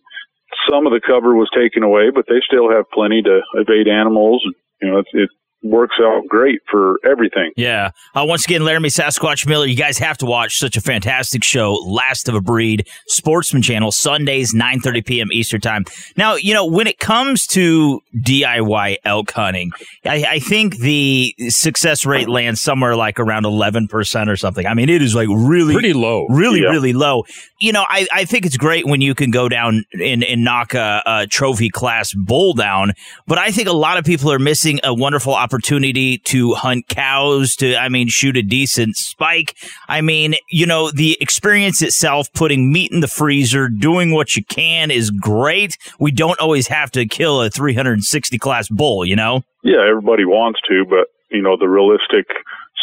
some 0.70 0.88
of 0.88 0.92
the 0.92 1.02
cover 1.04 1.36
was 1.36 1.50
taken 1.54 1.84
away, 1.84 2.10
but 2.14 2.26
they 2.28 2.40
still 2.44 2.72
have 2.72 2.90
plenty 2.92 3.22
to 3.22 3.42
evade 3.56 3.88
animals. 3.88 4.44
You 4.82 4.92
know, 4.92 4.98
it's, 5.00 5.10
it 5.14 5.30
works 5.64 5.96
out 6.02 6.22
great 6.30 6.60
for 6.70 7.00
everything. 7.04 7.52
Yeah. 7.58 7.90
Uh, 8.14 8.24
once 8.28 8.46
again, 8.46 8.64
Laramie 8.64 8.90
Sasquatch 8.90 9.48
Miller, 9.48 9.66
you 9.66 9.76
guys 9.76 9.98
have 9.98 10.18
to 10.20 10.26
watch 10.26 10.58
such 10.60 10.78
a 10.78 10.82
fantastic 10.82 11.44
show, 11.44 11.74
Last 11.74 12.30
of 12.30 12.36
a 12.36 12.42
Breed, 12.42 12.88
Sportsman 13.08 13.64
Channel, 13.64 13.92
Sundays, 13.92 14.54
9.30 14.54 15.06
p.m. 15.06 15.28
Eastern 15.32 15.60
Time. 15.60 15.84
Now, 16.16 16.36
you 16.36 16.54
know, 16.54 16.66
when 16.66 16.86
it 16.86 17.00
comes 17.00 17.48
to 17.48 18.02
DIY 18.16 18.98
elk 19.04 19.32
hunting, 19.32 19.72
I, 20.06 20.26
I 20.30 20.40
think 20.40 20.78
the 20.78 21.34
success 21.50 22.06
rate 22.06 22.30
lands 22.30 22.62
somewhere 22.62 22.96
like 22.96 23.20
around 23.20 23.44
11% 23.44 24.28
or 24.28 24.36
something. 24.36 24.66
I 24.68 24.76
mean, 24.76 24.90
it 24.90 25.02
is 25.02 25.16
like 25.16 25.28
really 25.30 25.74
Pretty 25.74 25.94
low. 25.94 26.28
Really, 26.30 26.62
Yeah. 26.62 26.70
really 26.70 26.94
low. 26.94 27.24
You 27.60 27.74
know, 27.74 27.84
I, 27.90 28.08
I 28.14 28.26
think 28.26 28.46
it's 28.46 28.58
great 28.58 28.86
when 28.86 29.02
you 29.02 29.16
can 29.16 29.32
go 29.32 29.50
down 29.50 29.86
and, 29.94 30.24
and 30.24 30.44
knock 30.44 30.76
a, 30.76 31.02
a 31.06 31.28
trophy 31.28 31.70
class 31.70 32.14
bull 32.14 32.54
down, 32.54 32.94
but 33.26 33.40
I 33.40 33.50
think 33.50 33.68
a 33.68 33.74
lot 33.74 33.98
of 33.98 34.06
people 34.06 34.32
are 34.32 34.38
missing 34.40 34.80
a 34.84 34.94
wonderful 34.94 35.34
opportunity 35.34 35.47
to 35.48 36.54
hunt 36.54 36.88
cows, 36.88 37.56
to, 37.58 37.76
I 37.76 37.90
mean, 37.90 38.08
shoot 38.08 38.38
a 38.38 38.44
decent 38.44 38.96
spike. 38.96 39.56
I 39.88 40.02
mean, 40.02 40.36
you 40.50 40.66
know, 40.66 40.92
the 40.92 41.18
experience 41.22 41.82
itself, 41.82 42.32
putting 42.34 42.72
meat 42.72 42.92
in 42.92 43.00
the 43.00 43.08
freezer, 43.08 43.70
doing 43.70 44.12
what 44.12 44.36
you 44.36 44.44
can 44.46 44.92
is 44.92 45.12
great. 45.12 45.78
We 46.00 46.12
don't 46.12 46.40
always 46.40 46.68
have 46.68 46.92
to 46.92 47.06
kill 47.06 47.42
a 47.42 47.50
360 47.50 48.38
class 48.38 48.70
bull, 48.70 49.06
you 49.06 49.16
know? 49.16 49.44
Yeah, 49.64 49.86
everybody 49.88 50.26
wants 50.26 50.60
to, 50.70 50.86
but 50.90 51.08
you 51.30 51.42
know, 51.42 51.58
the 51.58 51.68
realistic 51.68 52.26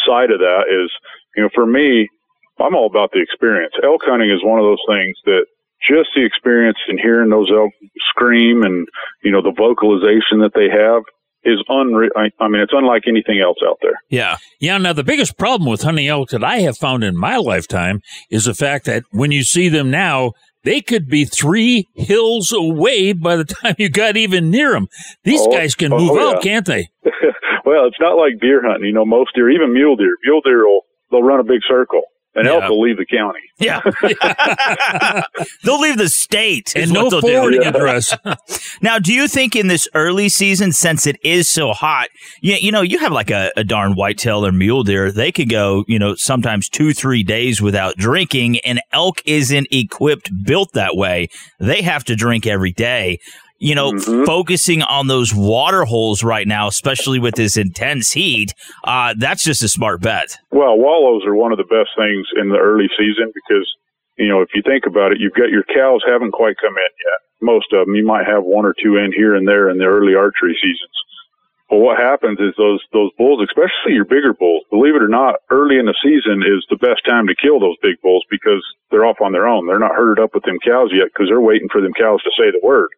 side 0.05 0.31
of 0.31 0.39
that 0.39 0.65
is, 0.69 0.91
you 1.35 1.43
know, 1.43 1.49
for 1.53 1.65
me, 1.65 2.07
I'm 2.59 2.75
all 2.75 2.87
about 2.87 3.11
the 3.11 3.21
experience. 3.21 3.73
Elk 3.83 4.01
hunting 4.05 4.29
is 4.29 4.43
one 4.43 4.59
of 4.59 4.65
those 4.65 4.83
things 4.87 5.17
that 5.25 5.45
just 5.87 6.09
the 6.15 6.25
experience 6.25 6.77
and 6.87 6.99
hearing 6.99 7.29
those 7.29 7.51
elk 7.51 7.71
scream 8.09 8.63
and, 8.63 8.87
you 9.23 9.31
know, 9.31 9.41
the 9.41 9.53
vocalization 9.55 10.39
that 10.39 10.53
they 10.55 10.69
have 10.69 11.03
is 11.45 11.63
unreal. 11.69 12.09
I, 12.15 12.29
I 12.39 12.47
mean, 12.47 12.61
it's 12.61 12.73
unlike 12.75 13.03
anything 13.07 13.39
else 13.39 13.57
out 13.65 13.77
there. 13.81 13.93
Yeah. 14.09 14.37
Yeah. 14.59 14.77
Now, 14.77 14.93
the 14.93 15.03
biggest 15.03 15.37
problem 15.37 15.69
with 15.69 15.83
hunting 15.83 16.07
elk 16.07 16.29
that 16.29 16.43
I 16.43 16.57
have 16.59 16.77
found 16.77 17.03
in 17.03 17.15
my 17.17 17.37
lifetime 17.37 18.01
is 18.29 18.45
the 18.45 18.53
fact 18.53 18.85
that 18.85 19.03
when 19.11 19.31
you 19.31 19.43
see 19.43 19.69
them 19.69 19.89
now, 19.91 20.33
they 20.63 20.81
could 20.81 21.07
be 21.07 21.25
three 21.25 21.87
hills 21.93 22.51
away 22.51 23.13
by 23.13 23.35
the 23.35 23.45
time 23.61 23.75
you 23.77 23.87
got 23.89 24.17
even 24.17 24.49
near 24.49 24.71
them. 24.73 24.87
These 25.23 25.41
Oh, 25.41 25.51
guys 25.51 25.75
can 25.75 25.93
oh, 25.93 25.97
move 25.99 26.15
yeah. 26.17 26.23
out, 26.27 26.41
can't 26.43 26.65
they? 26.65 26.89
well, 27.65 27.85
it's 27.87 27.99
not 27.99 28.15
like 28.17 28.39
deer 28.41 28.61
hunting. 28.65 28.87
You 28.87 28.93
know, 28.93 29.05
most 29.05 29.31
deer, 29.35 29.49
even 29.51 29.73
mule 29.73 29.95
deer, 29.95 30.15
mule 30.23 30.41
deer 30.43 30.65
will, 30.65 30.81
they'll 31.11 31.21
run 31.23 31.39
a 31.39 31.43
big 31.43 31.61
circle. 31.67 32.01
An 32.35 32.47
elk 32.47 32.63
Yeah. 32.63 32.69
will 32.69 32.81
leave 32.81 32.97
the 32.97 33.05
county. 33.05 33.39
Yeah. 33.57 33.79
They'll 35.63 35.79
leave 35.79 35.97
the 35.97 36.09
state. 36.09 36.73
And 36.75 36.91
no 36.91 37.05
what 37.05 37.09
they'll 37.11 37.21
do. 37.21 37.27
forwarding 37.33 37.63
address. 37.63 38.13
Now, 38.81 38.99
do 38.99 39.13
you 39.13 39.27
think 39.29 39.55
in 39.55 39.67
this 39.67 39.87
early 39.93 40.27
season, 40.27 40.73
since 40.73 41.07
it 41.07 41.17
is 41.23 41.47
so 41.49 41.71
hot, 41.71 42.09
you, 42.41 42.55
you 42.55 42.71
know, 42.71 42.81
you 42.81 42.99
have 42.99 43.13
like 43.13 43.31
a, 43.31 43.51
a 43.55 43.63
darn 43.63 43.93
whitetail 43.93 44.45
or 44.45 44.51
mule 44.51 44.83
deer, 44.83 45.11
they 45.11 45.31
could 45.31 45.49
go, 45.49 45.85
you 45.87 45.97
know, 45.97 46.13
sometimes 46.15 46.67
two, 46.67 46.93
three 46.93 47.23
days 47.23 47.61
without 47.61 47.95
drinking, 47.95 48.59
and 48.59 48.81
elk 48.91 49.21
isn't 49.25 49.67
equipped, 49.71 50.29
built 50.43 50.73
that 50.73 50.95
way. 50.97 51.29
They 51.59 51.81
have 51.83 52.03
to 52.05 52.15
drink 52.17 52.45
every 52.45 52.73
day. 52.73 53.19
You 53.57 53.73
know, 53.75 53.93
Mm-hmm. 53.93 54.25
focusing 54.25 54.81
on 54.83 55.07
those 55.07 55.33
water 55.33 55.85
holes 55.85 56.23
right 56.23 56.45
now, 56.47 56.67
especially 56.67 57.19
with 57.19 57.35
this 57.35 57.55
intense 57.55 58.11
heat, 58.11 58.53
uh, 58.83 59.13
that's 59.17 59.43
just 59.43 59.63
a 59.63 59.69
smart 59.69 60.01
bet. 60.01 60.37
Well, 60.51 60.77
wallows 60.77 61.23
are 61.25 61.35
one 61.35 61.51
of 61.51 61.57
the 61.57 61.63
best 61.71 61.89
things 61.97 62.27
in 62.35 62.49
the 62.49 62.57
early 62.59 62.89
season 62.97 63.31
because, 63.33 63.67
you 64.17 64.27
know, 64.27 64.41
if 64.41 64.49
you 64.53 64.61
think 64.61 64.85
about 64.85 65.13
it, 65.13 65.19
you've 65.19 65.33
got 65.33 65.49
your 65.49 65.63
cows 65.63 66.03
haven't 66.05 66.31
quite 66.31 66.57
come 66.59 66.75
in 66.75 66.91
yet. 67.07 67.19
Most 67.41 67.71
of 67.71 67.85
them, 67.85 67.95
you 67.95 68.05
might 68.05 68.27
have 68.27 68.43
one 68.43 68.65
or 68.65 68.75
two 68.81 68.97
in 68.97 69.13
here 69.13 69.35
and 69.35 69.47
there 69.47 69.69
in 69.69 69.77
the 69.77 69.85
early 69.85 70.15
archery 70.15 70.57
seasons. 70.59 70.97
But 71.69 71.79
what 71.79 71.97
happens 71.97 72.39
is 72.39 72.53
those, 72.57 72.83
those 72.93 73.09
bulls, 73.17 73.41
especially 73.41 73.95
your 73.95 74.05
bigger 74.05 74.33
bulls, 74.33 74.63
believe 74.69 74.95
it 74.95 75.01
or 75.01 75.07
not, 75.09 75.35
early 75.49 75.79
in 75.79 75.85
the 75.87 75.97
season 76.03 76.43
is 76.45 76.61
the 76.69 76.77
best 76.77 77.03
time 77.05 77.25
to 77.27 77.35
kill 77.35 77.59
those 77.59 77.75
big 77.81 77.99
bulls 78.03 78.23
because 78.29 78.61
they're 78.91 79.05
off 79.05 79.17
on 79.19 79.31
their 79.31 79.47
own. 79.47 79.65
They're 79.65 79.79
not 79.79 79.95
herded 79.95 80.21
up 80.23 80.35
with 80.35 80.43
them 80.43 80.59
cows 80.63 80.91
yet 80.93 81.07
because 81.09 81.27
they're 81.27 81.41
waiting 81.41 81.69
for 81.71 81.81
them 81.81 81.93
cows 81.97 82.21
to 82.23 82.31
say 82.37 82.51
the 82.51 82.61
word. 82.61 82.89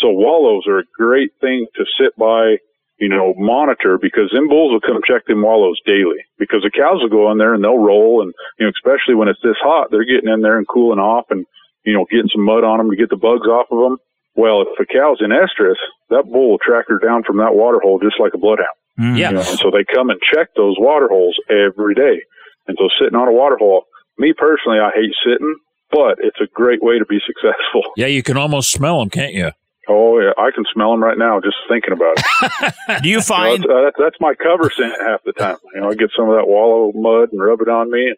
So 0.00 0.08
wallows 0.10 0.64
are 0.66 0.80
a 0.80 0.84
great 0.96 1.32
thing 1.40 1.66
to 1.76 1.84
sit 1.98 2.16
by 2.16 2.56
you 2.98 3.08
know, 3.08 3.34
monitor 3.36 3.98
because 4.00 4.30
them 4.32 4.48
bulls 4.48 4.72
will 4.72 4.80
come 4.80 5.00
check 5.06 5.26
them 5.26 5.42
wallows 5.42 5.80
daily 5.84 6.24
because 6.38 6.62
the 6.62 6.70
cows 6.70 7.00
will 7.02 7.12
go 7.12 7.30
in 7.30 7.38
there 7.38 7.52
and 7.52 7.62
they'll 7.62 7.78
roll 7.78 8.22
and, 8.22 8.32
you 8.58 8.64
know, 8.64 8.72
especially 8.72 9.14
when 9.14 9.28
it's 9.28 9.40
this 9.42 9.60
hot, 9.60 9.88
they're 9.90 10.08
getting 10.08 10.32
in 10.32 10.40
there 10.40 10.56
and 10.56 10.66
cooling 10.66 10.98
off 10.98 11.26
and, 11.30 11.44
you 11.84 11.92
know, 11.92 12.06
getting 12.10 12.30
some 12.32 12.44
mud 12.44 12.64
on 12.64 12.78
them 12.78 12.90
to 12.90 12.96
get 12.96 13.10
the 13.10 13.20
bugs 13.20 13.46
off 13.46 13.68
of 13.70 13.78
them. 13.78 13.98
Well, 14.34 14.62
if 14.62 14.80
a 14.80 14.86
cow's 14.86 15.20
in 15.20 15.30
estrus, 15.30 15.80
that 16.08 16.24
bull 16.24 16.50
will 16.50 16.58
track 16.58 16.86
her 16.88 16.98
down 16.98 17.22
from 17.24 17.36
that 17.38 17.54
water 17.54 17.80
hole 17.82 18.00
just 18.00 18.20
like 18.20 18.32
a 18.34 18.38
bloodhound. 18.38 18.76
Mm. 18.98 19.18
Yeah. 19.18 19.28
You 19.28 19.34
know, 19.36 19.44
and 19.44 19.58
so 19.60 19.70
they 19.70 19.84
come 19.84 20.08
and 20.08 20.20
check 20.20 20.48
those 20.56 20.76
water 20.78 21.08
holes 21.08 21.36
every 21.50 21.94
day. 21.94 22.24
And 22.66 22.76
so 22.80 22.88
sitting 22.98 23.16
on 23.16 23.28
a 23.28 23.32
water 23.32 23.56
hole, 23.58 23.84
me 24.18 24.32
personally, 24.32 24.80
I 24.80 24.90
hate 24.96 25.12
sitting, 25.20 25.56
but 25.90 26.16
it's 26.24 26.40
a 26.40 26.48
great 26.52 26.82
way 26.82 26.98
to 26.98 27.04
be 27.04 27.20
successful. 27.26 27.92
Yeah, 27.96 28.08
you 28.08 28.22
can 28.22 28.38
almost 28.38 28.72
smell 28.72 29.00
them, 29.00 29.10
can't 29.10 29.34
you? 29.34 29.52
Oh 29.88 30.18
yeah, 30.20 30.32
I 30.36 30.50
can 30.50 30.64
smell 30.72 30.90
them 30.90 31.02
right 31.02 31.18
now 31.18 31.40
just 31.40 31.56
thinking 31.68 31.92
about 31.92 32.14
it. 32.16 33.02
Do 33.02 33.08
you 33.08 33.20
find 33.20 33.62
you 33.62 33.68
know, 33.68 33.84
that's, 33.84 33.96
uh, 33.98 34.02
that's 34.02 34.16
my 34.20 34.34
cover 34.34 34.70
scent 34.70 34.94
half 35.00 35.22
the 35.24 35.32
time? 35.32 35.56
You 35.74 35.80
know, 35.80 35.90
I 35.90 35.94
get 35.94 36.10
some 36.16 36.28
of 36.28 36.36
that 36.36 36.46
wallow 36.46 36.92
mud 36.94 37.32
and 37.32 37.40
rub 37.40 37.60
it 37.60 37.68
on 37.68 37.90
me. 37.90 38.14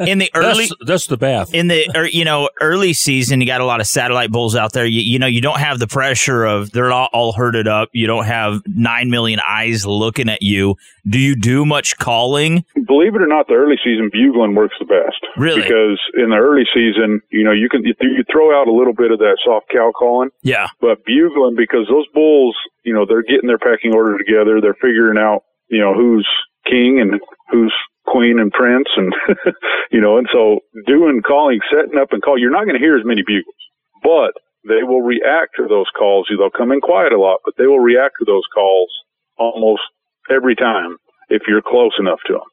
in 0.10 0.18
the 0.18 0.30
early 0.34 0.66
That's, 0.66 0.86
that's 0.86 1.06
the 1.06 1.16
bath. 1.16 1.54
in 1.54 1.68
the 1.68 1.90
er, 1.96 2.06
you 2.06 2.24
know 2.24 2.48
early 2.60 2.92
season 2.92 3.40
you 3.40 3.46
got 3.46 3.60
a 3.60 3.64
lot 3.64 3.80
of 3.80 3.86
satellite 3.86 4.30
bulls 4.30 4.56
out 4.56 4.72
there 4.72 4.86
you, 4.86 5.00
you 5.00 5.18
know 5.18 5.26
you 5.26 5.40
don't 5.40 5.60
have 5.60 5.78
the 5.78 5.86
pressure 5.86 6.44
of 6.44 6.70
they're 6.72 6.92
all, 6.92 7.08
all 7.12 7.32
herded 7.32 7.68
up 7.68 7.88
you 7.92 8.06
don't 8.06 8.24
have 8.24 8.60
9 8.66 9.10
million 9.10 9.40
eyes 9.46 9.86
looking 9.86 10.28
at 10.28 10.42
you 10.42 10.76
do 11.08 11.18
you 11.18 11.36
do 11.36 11.64
much 11.64 11.96
calling 11.98 12.64
Believe 12.90 13.14
it 13.14 13.22
or 13.22 13.26
not, 13.26 13.46
the 13.46 13.54
early 13.54 13.76
season 13.82 14.10
bugling 14.12 14.54
works 14.54 14.74
the 14.78 14.84
best. 14.84 15.22
Really? 15.36 15.62
Because 15.62 16.00
in 16.14 16.30
the 16.30 16.36
early 16.36 16.64
season, 16.74 17.20
you 17.30 17.44
know, 17.44 17.52
you 17.52 17.68
can 17.68 17.84
you, 17.84 17.94
you 18.00 18.24
throw 18.30 18.50
out 18.50 18.68
a 18.68 18.72
little 18.72 18.92
bit 18.92 19.10
of 19.10 19.18
that 19.20 19.38
soft 19.44 19.70
cow 19.70 19.92
calling, 19.96 20.29
yeah 20.42 20.68
but 20.80 21.04
bugling 21.04 21.56
because 21.56 21.86
those 21.88 22.06
bulls, 22.14 22.56
you 22.84 22.94
know, 22.94 23.04
they're 23.06 23.22
getting 23.22 23.46
their 23.46 23.58
pecking 23.58 23.94
order 23.94 24.16
together. 24.18 24.60
They're 24.60 24.78
figuring 24.80 25.18
out, 25.18 25.42
you 25.68 25.78
know, 25.78 25.94
who's 25.94 26.26
king 26.66 27.00
and 27.00 27.20
who's 27.50 27.74
queen 28.06 28.38
and 28.38 28.50
prince, 28.50 28.88
and 28.96 29.12
you 29.90 30.00
know, 30.00 30.18
and 30.18 30.26
so 30.32 30.60
doing 30.86 31.22
calling, 31.26 31.60
setting 31.70 31.98
up 31.98 32.12
and 32.12 32.22
call. 32.22 32.38
You're 32.38 32.50
not 32.50 32.64
going 32.64 32.78
to 32.78 32.82
hear 32.82 32.96
as 32.96 33.04
many 33.04 33.22
bugles, 33.26 33.54
but 34.02 34.32
they 34.66 34.82
will 34.82 35.02
react 35.02 35.56
to 35.56 35.66
those 35.68 35.86
calls. 35.96 36.28
You 36.30 36.36
they'll 36.36 36.50
come 36.50 36.72
in 36.72 36.80
quiet 36.80 37.12
a 37.12 37.20
lot, 37.20 37.40
but 37.44 37.54
they 37.58 37.66
will 37.66 37.80
react 37.80 38.14
to 38.18 38.24
those 38.24 38.44
calls 38.54 38.90
almost 39.38 39.82
every 40.30 40.54
time 40.54 40.96
if 41.28 41.42
you're 41.46 41.62
close 41.62 41.92
enough 41.98 42.20
to 42.26 42.34
them 42.34 42.48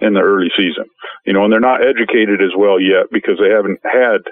in 0.00 0.14
the 0.14 0.20
early 0.20 0.50
season. 0.56 0.84
You 1.24 1.32
know, 1.32 1.44
and 1.44 1.52
they're 1.52 1.60
not 1.60 1.84
educated 1.84 2.42
as 2.42 2.52
well 2.56 2.80
yet 2.80 3.06
because 3.12 3.38
they 3.38 3.50
haven't 3.50 3.80
had, 3.84 4.24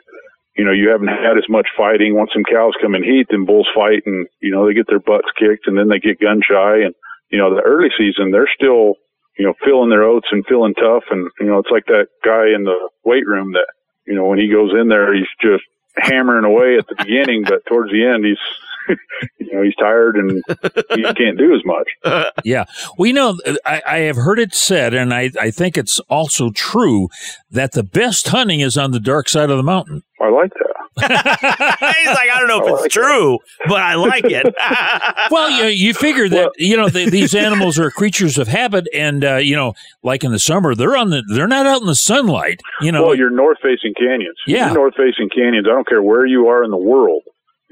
you 0.59 0.65
know, 0.65 0.73
you 0.73 0.91
haven't 0.91 1.07
had 1.07 1.39
as 1.39 1.49
much 1.49 1.69
fighting. 1.77 2.17
Once 2.17 2.31
some 2.35 2.43
cows 2.43 2.75
come 2.83 2.97
in 2.97 3.05
heat, 3.05 3.29
then 3.31 3.47
bulls 3.47 3.69
fight 3.73 4.03
and, 4.05 4.27
you 4.43 4.51
know, 4.51 4.67
they 4.67 4.75
get 4.75 4.89
their 4.89 4.99
butts 4.99 5.31
kicked 5.39 5.69
and 5.69 5.79
then 5.79 5.87
they 5.87 6.01
get 6.01 6.21
gun 6.21 6.43
shy. 6.43 6.83
And, 6.83 6.95
you 7.31 7.39
know, 7.39 7.55
the 7.55 7.63
early 7.63 7.91
season, 7.97 8.33
they're 8.33 8.51
still, 8.53 8.95
you 9.39 9.47
know, 9.47 9.55
feeling 9.65 9.89
their 9.89 10.03
oats 10.03 10.27
and 10.33 10.45
feeling 10.49 10.75
tough. 10.75 11.05
And, 11.11 11.31
you 11.39 11.47
know, 11.47 11.61
it's 11.61 11.71
like 11.71 11.87
that 11.87 12.09
guy 12.25 12.51
in 12.51 12.65
the 12.65 12.75
weight 13.05 13.25
room 13.25 13.53
that, 13.53 13.71
you 14.05 14.17
know, 14.17 14.25
when 14.25 14.41
he 14.41 14.51
goes 14.51 14.73
in 14.75 14.89
there, 14.89 15.15
he's 15.15 15.31
just 15.41 15.63
hammering 15.97 16.45
away 16.45 16.77
at 16.77 16.89
the 16.89 16.97
beginning, 17.05 17.45
but 17.45 17.65
towards 17.69 17.93
the 17.93 18.05
end, 18.05 18.25
he's, 18.27 18.99
you 19.39 19.55
know, 19.55 19.63
he's 19.63 19.77
tired 19.77 20.17
and 20.17 20.43
he 20.91 21.03
can't 21.15 21.39
do 21.39 21.55
as 21.55 21.63
much. 21.65 22.33
yeah. 22.45 22.65
We 22.99 23.13
know, 23.13 23.39
I, 23.65 23.83
I 23.87 23.99
have 24.11 24.17
heard 24.17 24.41
it 24.41 24.57
said, 24.57 24.93
and 24.93 25.15
I, 25.15 25.31
I 25.41 25.53
think 25.53 25.79
it's 25.79 26.01
also 26.09 26.51
true, 26.51 27.11
that 27.49 27.73
the 27.73 27.85
best 27.85 28.29
hunting 28.29 28.59
is 28.59 28.77
on 28.77 28.91
the 28.91 28.99
dark 28.99 29.29
side 29.29 29.51
of 29.51 29.57
the 29.57 29.63
mountain. 29.63 30.03
I 30.21 30.31
like 30.31 30.51
that. 30.51 30.75
he's 30.99 32.09
like 32.09 32.29
i 32.29 32.39
don't 32.41 32.49
know 32.49 32.67
if 32.67 32.85
it's 32.85 32.93
true 32.93 33.39
but 33.69 33.81
i 33.81 33.95
like 33.95 34.25
it 34.25 34.53
well, 35.31 35.51
you, 35.51 35.67
you 35.67 35.95
figure 35.95 36.29
that 36.29 36.53
you 36.57 36.77
know 36.77 36.89
the, 36.89 37.09
these 37.09 37.35
animals 37.35 37.79
are 37.79 37.91
creatures 37.91 38.39
of 38.39 38.49
habit, 38.49 38.87
and 38.95 39.25
uh, 39.25 39.37
you 39.37 39.55
know, 39.55 39.75
like 40.03 40.25
in 40.25 40.33
the 40.33 40.39
summer, 40.39 40.75
they're 40.75 40.97
on 40.97 41.11
the 41.11 41.23
they're 41.29 41.49
not 41.49 41.67
out 41.67 41.81
in 41.81 41.87
the 41.87 41.95
sunlight. 41.95 42.61
You 42.81 42.93
know, 42.93 43.05
well, 43.05 43.15
you're 43.15 43.31
north 43.31 43.59
facing 43.63 43.95
canyons. 43.95 44.37
Yeah. 44.47 44.73
North 44.73 44.95
facing 44.97 45.29
canyons, 45.35 45.67
I 45.69 45.75
don't 45.75 45.87
care 45.87 46.03
where 46.03 46.27
you 46.27 46.49
are 46.49 46.65
in 46.65 46.71
the 46.71 46.77
world, 46.77 47.23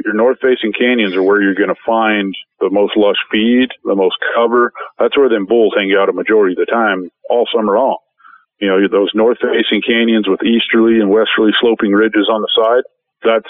your 0.04 0.14
north 0.14 0.38
facing 0.40 0.72
canyons 0.72 1.14
are 1.14 1.22
where 1.22 1.42
you're 1.42 1.54
going 1.54 1.68
to 1.68 1.80
find 1.86 2.34
the 2.60 2.70
most 2.70 2.96
lush 2.96 3.16
feed, 3.30 3.68
the 3.84 3.94
most 3.94 4.16
cover. 4.34 4.72
That's 4.98 5.16
where 5.16 5.28
them 5.28 5.46
bulls 5.46 5.74
hang 5.76 5.94
out 5.98 6.08
a 6.08 6.12
majority 6.12 6.54
of 6.54 6.66
the 6.66 6.70
time 6.70 7.10
all 7.30 7.46
summer 7.54 7.76
long. 7.76 7.98
You 8.58 8.68
know, 8.68 8.88
those 8.88 9.10
north 9.14 9.38
facing 9.38 9.82
canyons 9.82 10.28
with 10.28 10.42
easterly 10.42 11.00
and 11.00 11.10
westerly 11.10 11.52
sloping 11.60 11.92
ridges 11.92 12.28
on 12.32 12.40
the 12.40 12.48
side. 12.56 12.84
That's, 13.22 13.48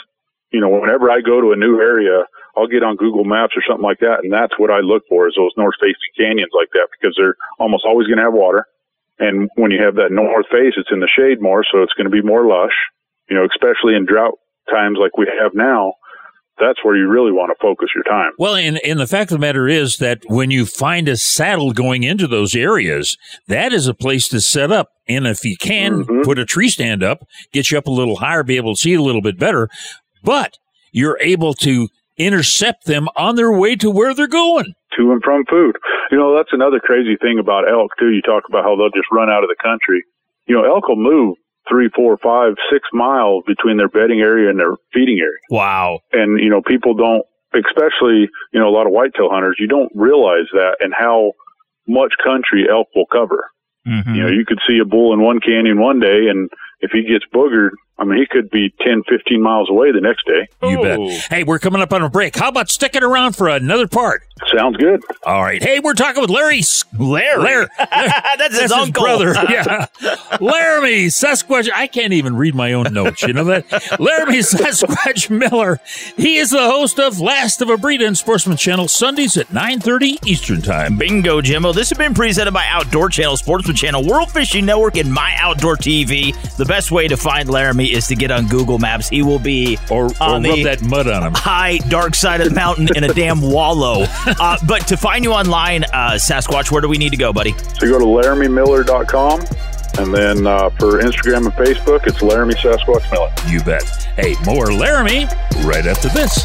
you 0.51 0.61
know, 0.61 0.69
whenever 0.69 1.11
I 1.11 1.21
go 1.21 1.41
to 1.41 1.53
a 1.53 1.57
new 1.57 1.81
area, 1.81 2.27
I'll 2.57 2.67
get 2.67 2.83
on 2.83 2.97
Google 2.97 3.25
Maps 3.25 3.55
or 3.55 3.63
something 3.69 3.85
like 3.85 4.01
that, 4.01 4.25
and 4.25 4.33
that's 4.33 4.59
what 4.59 4.71
I 4.71 4.81
look 4.81 5.05
for 5.09 5.29
is 5.29 5.35
those 5.37 5.53
north 5.57 5.77
facing 5.79 6.17
canyons 6.17 6.53
like 6.57 6.73
that 6.73 6.89
because 6.91 7.15
they're 7.17 7.37
almost 7.61 7.85
always 7.85 8.09
going 8.09 8.19
to 8.19 8.25
have 8.25 8.33
water. 8.33 8.67
And 9.19 9.49
when 9.57 9.71
you 9.71 9.83
have 9.83 9.97
that 9.97 10.13
north 10.13 10.47
face, 10.51 10.75
it's 10.77 10.91
in 10.91 11.01
the 11.01 11.09
shade 11.09 11.41
more, 11.41 11.65
so 11.71 11.83
it's 11.83 11.93
going 11.93 12.09
to 12.09 12.15
be 12.15 12.23
more 12.23 12.47
lush. 12.47 12.75
You 13.29 13.37
know, 13.37 13.45
especially 13.45 13.95
in 13.95 14.07
drought 14.07 14.39
times 14.71 14.99
like 15.01 15.17
we 15.19 15.27
have 15.27 15.53
now, 15.55 15.95
that's 16.59 16.83
where 16.85 16.97
you 16.97 17.09
really 17.09 17.33
want 17.33 17.51
to 17.51 17.57
focus 17.61 17.89
your 17.95 18.05
time. 18.05 18.33
Well, 18.39 18.55
and, 18.57 18.79
and 18.85 18.99
the 18.99 19.07
fact 19.07 19.31
of 19.31 19.37
the 19.37 19.41
matter 19.41 19.69
is 19.69 19.97
that 19.99 20.23
when 20.27 20.51
you 20.51 20.65
find 20.67 21.09
a 21.09 21.17
saddle 21.17 21.73
going 21.73 22.03
into 22.03 22.27
those 22.27 22.55
areas, 22.57 23.17
that 23.49 23.73
is 23.73 23.87
a 23.87 23.95
place 23.95 24.29
to 24.29 24.41
set 24.41 24.73
up. 24.73 24.89
And 25.09 25.27
if 25.27 25.45
you 25.45 25.57
can 25.57 26.05
Mm-hmm. 26.05 26.23
put 26.23 26.39
a 26.39 26.45
tree 26.45 26.69
stand 26.69 27.03
up, 27.03 27.25
get 27.53 27.71
you 27.71 27.79
up 27.79 27.87
a 27.87 27.91
little 27.91 28.17
higher, 28.17 28.43
be 28.43 28.57
able 28.57 28.75
to 28.75 28.81
see 28.81 28.95
a 28.95 29.03
little 29.03 29.23
bit 29.23 29.39
better, 29.39 29.69
but 30.23 30.55
you're 30.93 31.19
able 31.21 31.55
to 31.55 31.89
intercept 32.17 32.87
them 32.87 33.09
on 33.17 33.37
their 33.37 33.53
way 33.53 33.77
to 33.77 33.91
where 33.91 34.15
they're 34.15 34.27
going. 34.27 34.73
To 34.97 35.13
and 35.13 35.23
from 35.23 35.45
food. 35.51 35.77
You 36.11 36.17
know, 36.17 36.35
that's 36.37 36.53
another 36.53 36.81
crazy 36.81 37.17
thing 37.21 37.39
about 37.39 37.69
elk 37.71 37.91
too. 37.99 38.09
You 38.11 38.23
talk 38.23 38.45
about 38.49 38.65
how 38.65 38.77
they'll 38.77 38.89
just 38.91 39.09
run 39.13 39.29
out 39.31 39.43
of 39.45 39.51
the 39.51 39.57
country. 39.63 40.03
You 40.47 40.57
know, 40.57 40.65
elk 40.65 40.89
will 40.89 40.97
move 40.97 41.37
three, 41.69 41.91
four, 41.95 42.17
five, 42.19 42.55
six 42.73 42.89
miles 42.93 43.45
between 43.47 43.77
their 43.77 43.89
bedding 43.89 44.21
area 44.21 44.51
and 44.51 44.59
their 44.59 44.77
feeding 44.93 45.19
area. 45.19 45.41
wow. 45.51 46.01
And 46.13 46.41
you 46.41 46.51
know 46.51 46.63
people 46.63 46.95
don't 46.95 47.25
especially 47.55 48.29
you 48.53 48.61
know 48.61 48.69
a 48.69 48.75
lot 48.75 48.87
of 48.87 48.93
whitetail 48.93 49.31
hunters 49.31 49.57
you 49.59 49.67
don't 49.67 49.91
realize 49.95 50.47
that 50.53 50.77
and 50.81 50.93
how 50.97 51.33
much 51.87 52.13
country 52.23 52.67
elk 52.71 52.89
will 52.95 53.07
cover. 53.07 53.51
Mm-hmm. 53.87 54.15
You 54.15 54.23
know 54.23 54.29
you 54.29 54.45
could 54.47 54.61
see 54.67 54.79
a 54.83 54.85
bull 54.85 55.15
in 55.15 55.23
one 55.23 55.41
canyon 55.41 55.81
one 55.81 56.01
day 56.01 56.29
and 56.29 56.51
if 56.81 56.91
he 56.93 57.03
gets 57.03 57.25
boogered 57.35 57.71
i 57.99 58.05
mean 58.05 58.19
he 58.19 58.27
could 58.27 58.51
be 58.51 58.73
10 58.83 59.03
15 59.09 59.41
miles 59.43 59.71
away 59.71 59.91
the 59.93 60.01
next 60.01 60.27
day 60.27 60.47
You 60.63 60.83
bet. 60.83 60.99
Hey, 61.31 61.43
we're 61.45 61.59
coming 61.59 61.81
up 61.83 61.93
on 61.93 62.03
a 62.03 62.11
break. 62.11 62.37
How 62.37 62.49
about 62.49 62.69
sticking 62.71 63.03
around 63.03 63.35
for 63.37 63.49
another 63.49 63.87
part? 63.89 64.23
sounds 64.55 64.77
good 64.77 65.03
All 65.25 65.43
right. 65.43 65.63
Hey, 65.63 65.81
we're 65.81 65.95
talking 65.95 66.21
with 66.21 66.29
Larry. 66.31 66.59
S- 66.59 66.85
Larry. 66.99 67.43
Larry. 67.43 67.67
That's 67.79 68.61
his 68.61 68.71
uncle. 68.83 69.03
brother. 69.03 69.33
Yeah. 69.49 69.87
Laramie 70.41 71.07
Sasquatch. 71.07 71.71
I 71.75 71.87
can't 71.87 72.13
even 72.13 72.37
read 72.37 72.55
my 72.55 72.75
own 72.75 72.93
notes. 72.93 73.23
You 73.23 73.33
know 73.33 73.45
that? 73.45 73.65
Laramie 73.99 74.39
Sasquatch 74.41 75.31
Miller. 75.31 75.81
He 76.19 76.37
is 76.37 76.51
the 76.51 76.59
host 76.71 76.99
of 77.01 77.19
Last 77.19 77.63
of 77.63 77.71
a 77.71 77.79
Breed 77.79 78.03
on 78.03 78.15
Sportsman 78.15 78.59
Channel 78.59 78.89
Sundays 78.89 79.39
at 79.39 79.47
9.30 79.49 80.27
Eastern 80.27 80.61
Time. 80.61 80.99
Bingo, 80.99 81.41
Jimbo. 81.41 81.73
This 81.73 81.89
has 81.89 81.97
been 81.99 82.13
presented 82.15 82.53
by 82.53 82.67
Outdoor 82.69 83.09
Channel, 83.09 83.39
Sportsman 83.39 83.77
Channel, 83.77 84.05
World 84.07 84.31
Fishing 84.33 84.67
Network, 84.67 84.97
and 84.99 85.11
My 85.11 85.35
Outdoor 85.41 85.77
TV. 85.77 86.35
The 86.57 86.66
best 86.67 86.91
way 86.91 87.09
to 87.09 87.17
find 87.17 87.49
Laramie 87.49 87.93
is 87.93 88.07
to 88.09 88.15
get 88.17 88.31
on 88.31 88.47
Google 88.47 88.79
Maps. 88.79 89.09
He 89.09 89.23
will 89.23 89.39
be 89.39 89.79
Or, 89.91 90.07
or 90.07 90.13
on 90.21 90.43
rub 90.43 90.57
the 90.57 90.65
that 90.65 90.83
mud 90.83 91.09
on 91.09 91.23
him. 91.23 91.33
high, 91.35 91.79
dark 91.89 92.15
side 92.15 92.41
of 92.41 92.49
the 92.49 92.55
mountain 92.55 92.89
in 92.97 93.05
a 93.05 93.15
damn 93.15 93.41
wallow. 93.53 94.05
Uh, 94.27 94.57
but 94.67 94.87
to 94.89 94.97
find 94.97 95.25
you 95.25 95.33
online, 95.33 95.85
uh, 95.85 96.13
Sasquatch, 96.13 96.71
where 96.71 96.81
do 96.83 96.89
we 96.89 96.99
need 96.99 97.11
to 97.11 97.17
go, 97.17 97.33
buddy? 97.33 97.53
so 97.79 97.87
you 97.87 97.93
go 97.93 97.99
to 97.99 98.07
laramie.miller.com 98.07 99.41
and 99.99 100.13
then 100.15 100.47
uh, 100.47 100.69
for 100.71 101.01
instagram 101.01 101.45
and 101.47 101.53
facebook 101.55 102.07
it's 102.07 102.21
laramie 102.21 102.53
sasquatch 102.55 103.11
miller 103.11 103.33
You 103.49 103.63
bet. 103.65 103.83
Hey, 104.17 104.35
more 104.45 104.73
Laramie 104.73 105.25
right 105.65 105.87
after 105.87 106.09
this. 106.09 106.45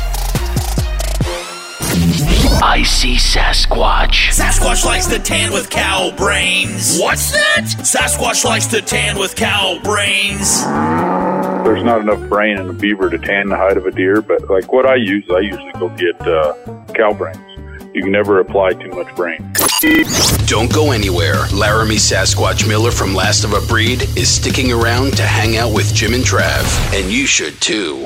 I 2.64 2.84
see 2.84 3.16
Sasquatch. 3.16 4.30
Sasquatch 4.30 4.86
likes 4.86 5.08
to 5.08 5.18
tan 5.18 5.52
with 5.52 5.70
cow 5.72 6.12
brains. 6.16 7.00
What's 7.00 7.32
that? 7.32 7.64
Sasquatch 7.64 8.46
likes 8.46 8.68
to 8.68 8.82
tan 8.84 9.18
with 9.18 9.36
cow 9.36 9.80
brains. 9.84 10.62
there's 11.66 11.84
not 11.84 12.02
enough 12.02 12.30
brain 12.30 12.60
in 12.60 12.70
a 12.70 12.74
beaver 12.74 13.10
to 13.10 13.18
tan 13.18 13.50
the 13.50 13.58
hide 13.58 13.78
of 13.78 13.86
a 13.86 13.92
deer 13.92 14.22
but 14.22 14.50
like 14.50 14.74
what 14.74 14.86
i 14.86 14.96
use 14.96 15.24
i 15.30 15.40
usually 15.40 15.72
go 15.74 15.90
get 15.90 16.20
uh, 16.28 16.54
cow 16.96 17.14
brains 17.14 17.38
you 17.94 18.02
can 18.02 18.12
never 18.12 18.40
apply 18.40 18.74
too 18.74 18.90
much 18.90 19.14
brain 19.16 19.38
Don't 20.46 20.72
go 20.72 20.92
anywhere. 20.92 21.48
Laramie 21.54 21.96
Sasquatch 21.96 22.68
Miller 22.68 22.92
from 22.92 23.16
Last 23.16 23.44
of 23.44 23.54
a 23.54 23.62
Breed 23.68 24.04
is 24.16 24.30
sticking 24.30 24.72
around 24.72 25.18
to 25.18 25.24
hang 25.24 25.58
out 25.58 25.74
with 25.74 25.92
Jim 25.94 26.14
and 26.14 26.24
Trav, 26.24 26.64
and 26.94 27.12
you 27.12 27.26
should 27.26 27.60
too. 27.62 28.06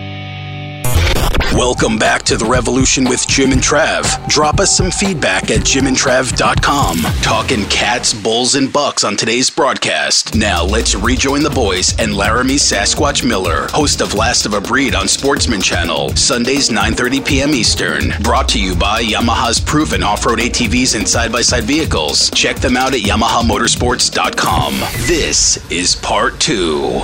Welcome 1.53 1.97
back 1.97 2.23
to 2.23 2.37
the 2.37 2.45
Revolution 2.45 3.03
with 3.03 3.27
Jim 3.27 3.51
and 3.51 3.61
Trav. 3.61 4.25
Drop 4.29 4.61
us 4.61 4.75
some 4.75 4.89
feedback 4.89 5.51
at 5.51 5.59
jimandtrav.com. 5.59 6.97
Talking 7.21 7.65
cats, 7.65 8.13
bulls, 8.13 8.55
and 8.55 8.71
bucks 8.71 9.03
on 9.03 9.17
today's 9.17 9.49
broadcast. 9.49 10.33
Now 10.33 10.63
let's 10.63 10.95
rejoin 10.95 11.43
the 11.43 11.49
boys 11.49 11.93
and 11.99 12.15
Laramie 12.15 12.55
Sasquatch 12.55 13.27
Miller, 13.27 13.67
host 13.67 13.99
of 13.99 14.13
Last 14.13 14.45
of 14.45 14.53
a 14.53 14.61
Breed 14.61 14.95
on 14.95 15.09
Sportsman 15.09 15.59
Channel, 15.59 16.15
Sundays 16.15 16.69
9:30 16.69 17.25
p.m. 17.27 17.49
Eastern. 17.49 18.13
Brought 18.23 18.47
to 18.49 18.61
you 18.61 18.73
by 18.73 19.03
Yamaha's 19.03 19.59
proven 19.59 20.03
off-road 20.03 20.39
ATVs 20.39 20.95
and 20.95 21.07
side-by-side 21.07 21.65
vehicles. 21.65 22.31
Check 22.31 22.57
them 22.57 22.77
out 22.77 22.93
at 22.93 23.01
yamahamotorsports.com. 23.01 24.73
This 25.05 25.69
is 25.69 25.97
part 25.97 26.39
two. 26.39 27.01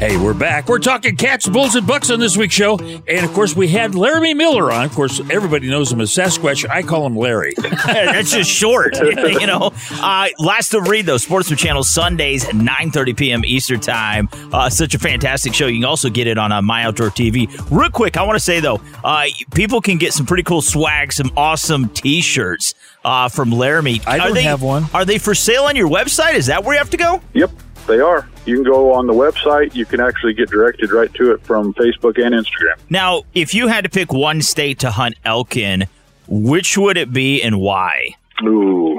Hey, 0.00 0.16
we're 0.16 0.32
back. 0.32 0.66
We're 0.66 0.78
talking 0.78 1.14
cats, 1.14 1.46
bulls, 1.46 1.74
and 1.74 1.86
bucks 1.86 2.10
on 2.10 2.20
this 2.20 2.34
week's 2.34 2.54
show. 2.54 2.78
And 2.78 3.22
of 3.22 3.34
course, 3.34 3.54
we 3.54 3.68
had 3.68 3.94
Laramie 3.94 4.32
Miller 4.32 4.72
on. 4.72 4.86
Of 4.86 4.94
course, 4.94 5.20
everybody 5.28 5.68
knows 5.68 5.92
him 5.92 6.00
as 6.00 6.10
Sasquatch. 6.10 6.66
I 6.70 6.80
call 6.80 7.04
him 7.04 7.14
Larry. 7.14 7.52
That's 7.84 8.32
just 8.32 8.50
short, 8.50 8.96
you 9.02 9.46
know. 9.46 9.74
Uh, 9.92 10.28
last 10.38 10.70
to 10.70 10.80
read 10.80 11.04
though, 11.04 11.18
Sportsman 11.18 11.58
Channel 11.58 11.82
Sundays 11.82 12.46
at 12.46 12.54
9:30 12.54 13.14
p.m. 13.14 13.44
Eastern 13.44 13.78
Time. 13.78 14.30
Uh, 14.50 14.70
such 14.70 14.94
a 14.94 14.98
fantastic 14.98 15.52
show. 15.52 15.66
You 15.66 15.80
can 15.80 15.84
also 15.84 16.08
get 16.08 16.26
it 16.26 16.38
on 16.38 16.50
uh, 16.50 16.62
My 16.62 16.84
Outdoor 16.84 17.10
TV. 17.10 17.46
Real 17.70 17.90
quick, 17.90 18.16
I 18.16 18.22
want 18.22 18.36
to 18.36 18.44
say 18.44 18.58
though, 18.60 18.80
uh, 19.04 19.26
people 19.52 19.82
can 19.82 19.98
get 19.98 20.14
some 20.14 20.24
pretty 20.24 20.44
cool 20.44 20.62
swag, 20.62 21.12
some 21.12 21.30
awesome 21.36 21.90
T-shirts 21.90 22.72
uh, 23.04 23.28
from 23.28 23.50
Laramie. 23.50 24.00
I 24.06 24.16
don't 24.16 24.30
are 24.30 24.32
they, 24.32 24.44
have 24.44 24.62
one. 24.62 24.86
Are 24.94 25.04
they 25.04 25.18
for 25.18 25.34
sale 25.34 25.64
on 25.64 25.76
your 25.76 25.90
website? 25.90 26.36
Is 26.36 26.46
that 26.46 26.64
where 26.64 26.74
you 26.74 26.78
have 26.78 26.88
to 26.88 26.96
go? 26.96 27.20
Yep, 27.34 27.50
they 27.90 28.00
are. 28.00 28.28
You 28.46 28.54
can 28.56 28.64
go 28.64 28.92
on 28.92 29.06
the 29.06 29.12
website. 29.12 29.74
You 29.74 29.84
can 29.84 30.00
actually 30.00 30.34
get 30.34 30.48
directed 30.48 30.92
right 30.92 31.12
to 31.14 31.32
it 31.32 31.42
from 31.42 31.74
Facebook 31.74 32.24
and 32.24 32.34
Instagram. 32.34 32.78
Now, 32.88 33.22
if 33.34 33.52
you 33.52 33.66
had 33.66 33.84
to 33.84 33.90
pick 33.90 34.12
one 34.12 34.42
state 34.42 34.78
to 34.80 34.90
hunt 34.90 35.16
elk 35.24 35.56
in, 35.56 35.86
which 36.28 36.78
would 36.78 36.96
it 36.96 37.12
be 37.12 37.42
and 37.42 37.60
why? 37.60 38.10
Ooh, 38.44 38.98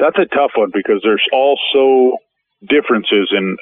that's 0.00 0.18
a 0.18 0.26
tough 0.34 0.50
one 0.56 0.70
because 0.74 1.00
there's 1.02 1.22
also 1.32 2.16
differences 2.68 3.32
in 3.32 3.56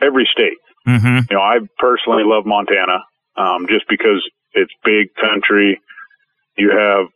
every 0.00 0.28
state. 0.30 0.58
Mm-hmm. 0.86 1.30
You 1.30 1.36
know, 1.36 1.42
I 1.42 1.58
personally 1.78 2.22
love 2.24 2.44
Montana 2.46 3.04
um, 3.36 3.66
just 3.68 3.86
because 3.88 4.22
it's 4.52 4.72
big 4.84 5.14
country. 5.14 5.80
You 6.56 6.70
have 6.70 7.06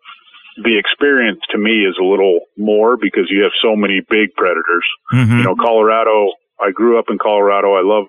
the 0.62 0.78
experience 0.78 1.40
to 1.50 1.58
me 1.58 1.84
is 1.84 1.96
a 2.00 2.04
little 2.04 2.40
more 2.56 2.96
because 2.96 3.26
you 3.30 3.42
have 3.42 3.52
so 3.62 3.74
many 3.76 4.00
big 4.08 4.34
predators. 4.36 4.86
Mhm. 5.12 5.38
You 5.38 5.44
know, 5.44 5.56
Colorado. 5.56 6.28
I 6.60 6.70
grew 6.70 6.98
up 6.98 7.06
in 7.10 7.18
Colorado. 7.18 7.74
I 7.74 7.82
love 7.82 8.06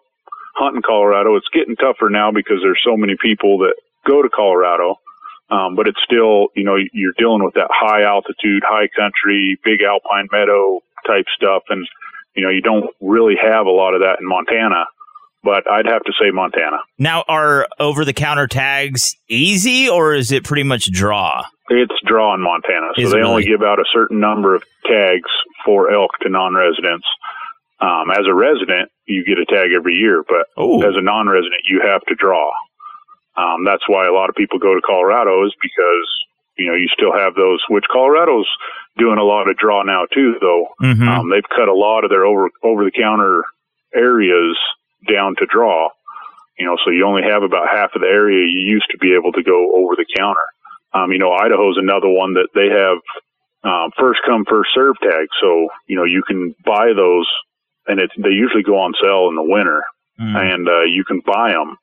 hunting 0.56 0.84
Colorado. 0.86 1.36
It's 1.36 1.48
getting 1.54 1.76
tougher 1.76 2.10
now 2.10 2.32
because 2.32 2.58
there's 2.62 2.82
so 2.86 2.96
many 2.96 3.16
people 3.22 3.58
that 3.60 3.76
go 4.08 4.22
to 4.22 4.30
Colorado. 4.30 5.00
Um, 5.50 5.76
but 5.76 5.88
it's 5.88 6.02
still, 6.04 6.48
you 6.56 6.64
know, 6.64 6.76
you're 6.94 7.14
dealing 7.18 7.44
with 7.44 7.54
that 7.56 7.68
high 7.72 8.04
altitude, 8.04 8.64
high 8.66 8.88
country, 8.96 9.58
big 9.64 9.82
alpine 9.84 10.28
meadow 10.32 10.80
type 11.06 11.26
stuff. 11.36 11.64
And, 11.70 11.88
you 12.36 12.44
know, 12.44 12.50
you 12.50 12.62
don't 12.62 12.86
really 13.00 13.36
have 13.42 13.68
a 13.68 13.72
lot 13.72 13.94
of 13.94 14.02
that 14.02 14.18
in 14.20 14.28
Montana, 14.28 14.86
but 15.44 15.70
I'd 15.70 15.86
have 15.86 16.04
to 16.04 16.14
say 16.20 16.32
Montana. 16.32 16.78
Now, 16.98 17.24
are 17.28 17.68
over 17.80 18.04
the 18.06 18.14
counter 18.14 18.48
tags 18.48 19.16
easy 19.30 19.88
or 19.88 20.16
is 20.16 20.32
it 20.32 20.44
pretty 20.44 20.64
much 20.64 20.92
draw? 20.92 21.44
It's 21.70 21.94
draw 22.06 22.36
in 22.36 22.42
Montana, 22.42 22.90
so 22.96 23.02
Is 23.02 23.12
they 23.12 23.22
only 23.22 23.44
give 23.44 23.64
out 23.64 23.80
a 23.80 23.86
certain 23.92 24.20
number 24.20 24.54
of 24.56 24.64
tags 24.86 25.30
for 25.66 25.92
elk 25.92 26.12
to 26.22 26.30
non-residents. 26.30 27.08
Um, 27.80 28.12
as 28.12 28.26
a 28.30 28.34
resident, 28.34 28.92
you 29.06 29.26
get 29.26 29.40
a 29.40 29.46
tag 29.46 29.72
every 29.76 29.96
year, 29.96 30.24
but 30.28 30.46
as 30.86 30.96
a 30.96 31.02
non-resident, 31.02 31.66
you 31.68 31.82
have 31.82 32.02
to 32.08 32.16
draw. 32.16 32.52
Um, 33.36 33.66
that's 33.66 33.84
why 33.88 34.08
a 34.08 34.14
lot 34.14 34.30
of 34.30 34.36
people 34.36 34.60
go 34.60 34.76
to 34.76 34.82
Colorado 34.82 35.46
is 35.46 35.54
because 35.62 36.08
you 36.58 36.68
know 36.68 36.76
you 36.76 36.88
still 36.94 37.12
have 37.12 37.36
those. 37.36 37.60
Which 37.70 37.84
Colorado's 37.92 38.48
doing 38.98 39.18
a 39.18 39.24
lot 39.24 39.50
of 39.50 39.58
draw 39.58 39.84
now 39.84 40.06
too, 40.14 40.36
though. 40.40 40.68
Mhm. 40.82 41.08
Um, 41.08 41.30
they've 41.30 41.50
cut 41.50 41.68
a 41.68 41.74
lot 41.74 42.04
of 42.06 42.10
their 42.10 42.26
over 42.26 42.50
over 42.64 42.86
the 42.86 42.92
counter 42.92 43.44
areas 43.94 44.58
down 45.10 45.36
to 45.40 45.46
draw. 45.46 45.90
You 46.58 46.66
know, 46.66 46.78
so 46.86 46.92
you 46.92 47.06
only 47.06 47.24
have 47.24 47.44
about 47.44 47.68
half 47.70 47.94
of 47.96 48.02
the 48.02 48.08
area 48.08 48.48
you 48.48 48.60
used 48.60 48.88
to 48.92 48.98
be 48.98 49.14
able 49.14 49.34
to 49.34 49.44
go 49.44 49.76
over 49.76 49.96
the 49.98 50.06
counter. 50.16 50.46
Um, 50.96 51.12
you 51.12 51.20
know, 51.20 51.34
Idaho's 51.34 51.78
another 51.78 52.08
one 52.08 52.34
that 52.36 52.48
they 52.56 52.72
have 52.72 52.98
um, 53.66 53.92
first 54.00 54.22
come 54.26 54.46
first 54.48 54.70
serve 54.74 54.96
tags. 55.02 55.34
So 55.42 55.68
you 55.88 55.98
know 55.98 56.06
you 56.06 56.24
can 56.26 56.56
buy 56.66 56.94
those, 56.96 57.28
and 57.88 58.00
it's 58.00 58.14
they 58.18 58.30
usually 58.30 58.64
go 58.64 58.80
on 58.80 58.94
sale 59.02 59.28
in 59.28 59.36
the 59.36 59.44
winter, 59.44 59.84
and 60.38 60.68
uh, 60.70 60.84
you 60.84 61.04
can 61.04 61.22
buy 61.26 61.52
them. 61.52 61.76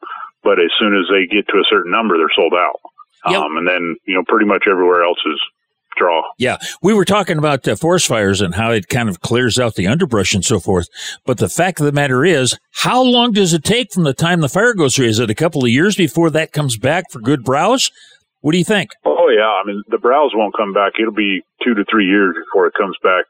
But 0.43 0.59
as 0.59 0.71
soon 0.81 0.97
as 0.97 1.05
they 1.11 1.27
get 1.27 1.47
to 1.49 1.59
a 1.59 1.65
certain 1.69 1.93
number, 1.93 2.17
they're 2.17 2.33
sold 2.35 2.55
out. 2.55 2.81
Um, 3.45 3.57
and 3.59 3.69
then 3.69 3.97
you 4.07 4.15
know 4.15 4.25
pretty 4.27 4.47
much 4.47 4.65
everywhere 4.69 5.05
else 5.05 5.19
is 5.27 5.41
draw. 5.97 6.23
Yeah, 6.39 6.57
we 6.83 6.95
were 6.95 7.05
talking 7.05 7.39
about 7.39 7.67
uh, 7.69 7.77
forest 7.77 8.07
fires 8.07 8.41
and 8.41 8.55
how 8.55 8.71
it 8.71 8.89
kind 8.89 9.09
of 9.09 9.21
clears 9.21 9.59
out 9.59 9.75
the 9.75 9.87
underbrush 9.87 10.35
and 10.35 10.45
so 10.45 10.59
forth. 10.59 10.89
But 11.27 11.39
the 11.39 11.49
fact 11.49 11.81
of 11.81 11.87
the 11.87 11.93
matter 11.93 12.25
is, 12.25 12.59
how 12.73 13.03
long 13.03 13.33
does 13.33 13.53
it 13.53 13.65
take 13.65 13.93
from 13.93 14.05
the 14.05 14.15
time 14.15 14.41
the 14.41 14.49
fire 14.49 14.75
goes 14.75 14.97
through? 14.97 15.07
Is 15.07 15.19
it 15.19 15.31
a 15.31 15.35
couple 15.35 15.65
of 15.65 15.71
years 15.71 15.97
before 15.97 16.31
that 16.31 16.53
comes 16.53 16.77
back 16.77 17.11
for 17.11 17.21
good 17.21 17.45
browse? 17.45 17.91
What 18.43 18.53
do 18.53 18.59
you 18.59 18.64
think? 18.64 18.90
Oh 19.05 19.30
yeah, 19.30 19.49
I 19.49 19.62
mean 19.64 19.82
the 19.88 19.99
browse 19.99 20.32
won't 20.34 20.55
come 20.57 20.72
back. 20.74 20.93
It'll 21.01 21.14
be 21.14 21.43
two 21.64 21.74
to 21.74 21.84
three 21.90 22.07
years 22.07 22.34
before 22.36 22.66
it 22.66 22.74
comes 22.74 22.97
back 23.03 23.24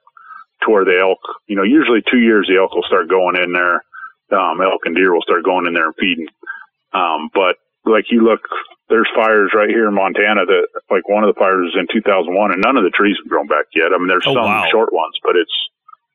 to 0.64 0.70
where 0.70 0.84
the 0.84 0.98
elk. 1.00 1.20
You 1.46 1.56
know, 1.56 1.62
usually 1.62 2.00
two 2.10 2.18
years 2.20 2.48
the 2.48 2.56
elk 2.58 2.74
will 2.74 2.82
start 2.88 3.08
going 3.08 3.36
in 3.36 3.52
there. 3.52 3.84
Um, 4.32 4.60
elk 4.60 4.82
and 4.84 4.96
deer 4.96 5.12
will 5.12 5.22
start 5.22 5.44
going 5.44 5.66
in 5.66 5.74
there 5.74 5.86
and 5.92 5.94
feeding. 6.00 6.26
Um, 6.92 7.28
but 7.34 7.56
like 7.84 8.06
you 8.10 8.24
look, 8.24 8.40
there's 8.88 9.08
fires 9.14 9.52
right 9.54 9.68
here 9.68 9.88
in 9.88 9.94
Montana 9.94 10.46
that 10.46 10.66
like 10.90 11.06
one 11.08 11.24
of 11.24 11.28
the 11.34 11.38
fires 11.38 11.68
was 11.72 11.76
in 11.76 11.86
2001 11.92 12.52
and 12.52 12.62
none 12.62 12.76
of 12.76 12.84
the 12.84 12.90
trees 12.96 13.16
have 13.22 13.28
grown 13.28 13.46
back 13.46 13.66
yet. 13.74 13.92
I 13.94 13.98
mean, 13.98 14.08
there's 14.08 14.24
Oh, 14.26 14.32
some 14.34 14.44
wow. 14.48 14.64
short 14.70 14.92
ones, 14.92 15.14
but 15.22 15.36
it's 15.36 15.52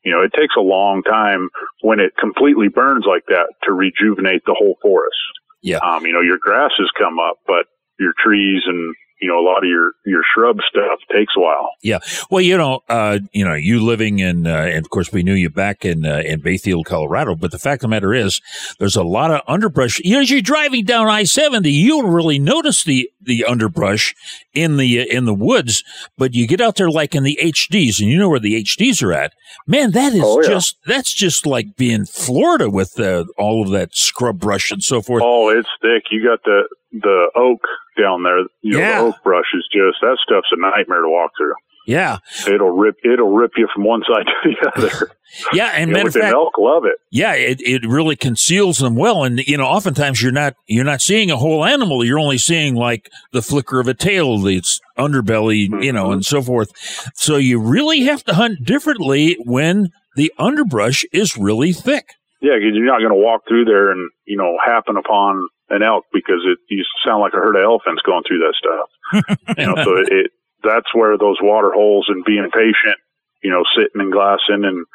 you 0.03 0.11
know 0.11 0.21
it 0.25 0.33
takes 0.33 0.55
a 0.57 0.61
long 0.65 1.03
time 1.03 1.49
when 1.81 1.99
it 1.99 2.17
completely 2.17 2.67
burns 2.69 3.05
like 3.05 3.25
that 3.29 3.45
to 3.69 3.73
rejuvenate 3.73 4.41
the 4.45 4.55
whole 4.57 4.77
forest. 4.81 5.17
Yeah. 5.61 5.77
Um, 5.85 6.05
you 6.05 6.13
know, 6.13 6.21
your 6.21 6.37
grasses 6.41 6.89
come 6.97 7.19
up, 7.19 7.37
but 7.45 7.65
your 7.99 8.13
trees 8.23 8.61
and 8.65 8.95
you 9.19 9.27
know 9.27 9.39
a 9.39 9.41
lot 9.41 9.57
of 9.63 9.63
your 9.63 9.93
your 10.05 10.21
shrub 10.35 10.57
stuff 10.69 10.99
takes 11.11 11.33
a 11.35 11.39
while. 11.39 11.69
Yeah. 11.81 11.97
Well, 12.29 12.41
you 12.41 12.55
know, 12.55 12.81
uh, 12.87 13.17
you 13.31 13.43
know, 13.45 13.55
you 13.55 13.83
living 13.83 14.19
in, 14.19 14.45
uh, 14.45 14.51
and 14.71 14.85
of 14.85 14.91
course, 14.91 15.11
we 15.11 15.23
knew 15.23 15.33
you 15.33 15.49
back 15.49 15.83
in 15.83 16.05
uh, 16.05 16.21
in 16.23 16.41
Bayfield, 16.41 16.85
Colorado. 16.85 17.33
But 17.33 17.49
the 17.49 17.57
fact 17.57 17.79
of 17.83 17.89
the 17.89 17.95
matter 17.95 18.13
is, 18.13 18.39
there's 18.77 18.95
a 18.95 19.01
lot 19.01 19.31
of 19.31 19.41
underbrush. 19.47 19.97
You 20.03 20.13
know, 20.13 20.21
as 20.21 20.29
you're 20.29 20.41
driving 20.41 20.85
down 20.85 21.07
I 21.07 21.23
seventy, 21.23 21.71
you 21.71 21.89
don't 22.01 22.11
really 22.13 22.37
notice 22.37 22.83
the 22.83 23.09
the 23.19 23.43
underbrush 23.43 24.13
in 24.53 24.77
the 24.77 25.01
uh, 25.01 25.05
in 25.05 25.25
the 25.25 25.33
woods. 25.33 25.83
But 26.15 26.35
you 26.35 26.45
get 26.45 26.61
out 26.61 26.75
there 26.75 26.91
like 26.91 27.15
in 27.15 27.23
the 27.23 27.39
HDs, 27.41 27.99
and 27.99 28.09
you 28.11 28.19
know 28.19 28.29
where 28.29 28.39
the 28.39 28.61
HDs 28.63 29.01
are 29.01 29.13
at. 29.13 29.33
Man, 29.65 29.91
that 29.93 30.13
is 30.13 30.21
Oh, 30.23 30.41
yeah. 30.43 30.47
just 30.49 30.77
that's 30.85 31.11
just 31.11 31.47
like 31.47 31.75
being 31.75 32.05
Florida 32.05 32.69
with 32.69 32.99
uh, 32.99 33.23
all 33.35 33.63
of 33.63 33.71
that 33.71 33.95
scrub 33.95 34.39
brush 34.39 34.69
and 34.71 34.83
so 34.83 35.01
forth. 35.01 35.23
Oh, 35.25 35.49
it's 35.49 35.67
thick. 35.81 36.03
You 36.11 36.23
got 36.23 36.43
the 36.43 36.67
the 36.91 37.31
oak 37.35 37.61
down 37.97 38.23
there. 38.23 38.39
You 38.61 38.73
know, 38.73 38.79
Yeah. 38.79 39.01
the 39.01 39.07
oak 39.07 39.15
brush 39.23 39.47
is 39.53 39.67
just 39.71 39.97
that 40.01 40.17
stuff's 40.23 40.49
a 40.51 40.59
nightmare 40.59 41.01
to 41.01 41.09
walk 41.09 41.31
through. 41.37 41.53
Yeah. 41.85 42.17
It'll 42.45 42.71
rip 42.71 42.95
it'll 43.05 43.33
rip 43.33 43.51
you 43.55 43.67
from 43.73 43.85
one 43.85 44.01
side 44.07 44.25
to 44.25 44.49
the 44.49 44.71
other. 44.75 45.11
Yeah, 45.51 45.71
and 45.75 45.89
You 45.89 45.93
matter 45.93 46.07
of 46.07 46.13
the 46.13 46.19
fact, 46.21 46.33
elk 46.33 46.57
love 46.57 46.85
it. 46.85 46.95
yeah, 47.11 47.33
it, 47.33 47.59
it 47.59 47.85
really 47.85 48.15
conceals 48.15 48.77
them 48.77 48.95
well. 48.95 49.25
And 49.25 49.39
you 49.39 49.57
know, 49.57 49.65
oftentimes 49.65 50.21
you're 50.21 50.31
not 50.31 50.53
you're 50.67 50.85
not 50.85 51.01
seeing 51.01 51.29
a 51.29 51.35
whole 51.35 51.65
animal. 51.65 52.05
You're 52.05 52.17
only 52.17 52.37
seeing 52.37 52.75
like 52.75 53.09
the 53.33 53.41
flicker 53.41 53.81
of 53.81 53.89
a 53.89 53.93
tail, 53.93 54.47
its 54.47 54.79
underbelly, 54.97 55.67
you 55.83 55.91
know, 55.91 56.13
and 56.13 56.21
mm-hmm. 56.21 56.35
so 56.35 56.41
forth. 56.41 56.71
So 57.15 57.35
you 57.35 57.59
really 57.59 58.03
have 58.03 58.23
to 58.23 58.35
hunt 58.35 58.63
differently 58.63 59.35
when 59.45 59.89
the 60.15 60.31
underbrush 60.39 61.03
is 61.11 61.37
really 61.37 61.73
thick. 61.73 62.05
Yeah, 62.41 62.53
'cause 62.53 62.71
you're 62.73 62.85
not 62.85 62.99
going 62.99 63.11
to 63.11 63.15
walk 63.15 63.41
through 63.49 63.65
there 63.65 63.91
and 63.91 64.09
you 64.25 64.37
know 64.37 64.55
happen 64.65 64.95
upon 64.95 65.45
an 65.69 65.83
elk 65.83 66.05
because 66.13 66.45
it 66.45 66.59
you 66.69 66.83
sound 67.05 67.21
like 67.21 67.33
a 67.33 67.37
herd 67.37 67.55
of 67.55 67.63
elephants 67.63 68.01
going 68.05 68.23
through 68.27 68.39
that 68.39 68.55
stuff. 68.55 69.57
you 69.57 69.65
know, 69.65 69.75
so 69.83 69.97
it, 69.97 70.07
it 70.11 70.31
that's 70.63 70.93
where 70.93 71.17
those 71.17 71.37
water 71.41 71.71
holes 71.73 72.07
and 72.09 72.23
being 72.25 72.49
patient, 72.51 72.97
you 73.43 73.51
know, 73.51 73.63
sitting 73.75 74.01
and 74.01 74.11
glassing 74.11 74.63
and 74.65 74.85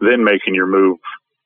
then 0.00 0.24
making 0.24 0.54
your 0.54 0.66
move 0.66 0.98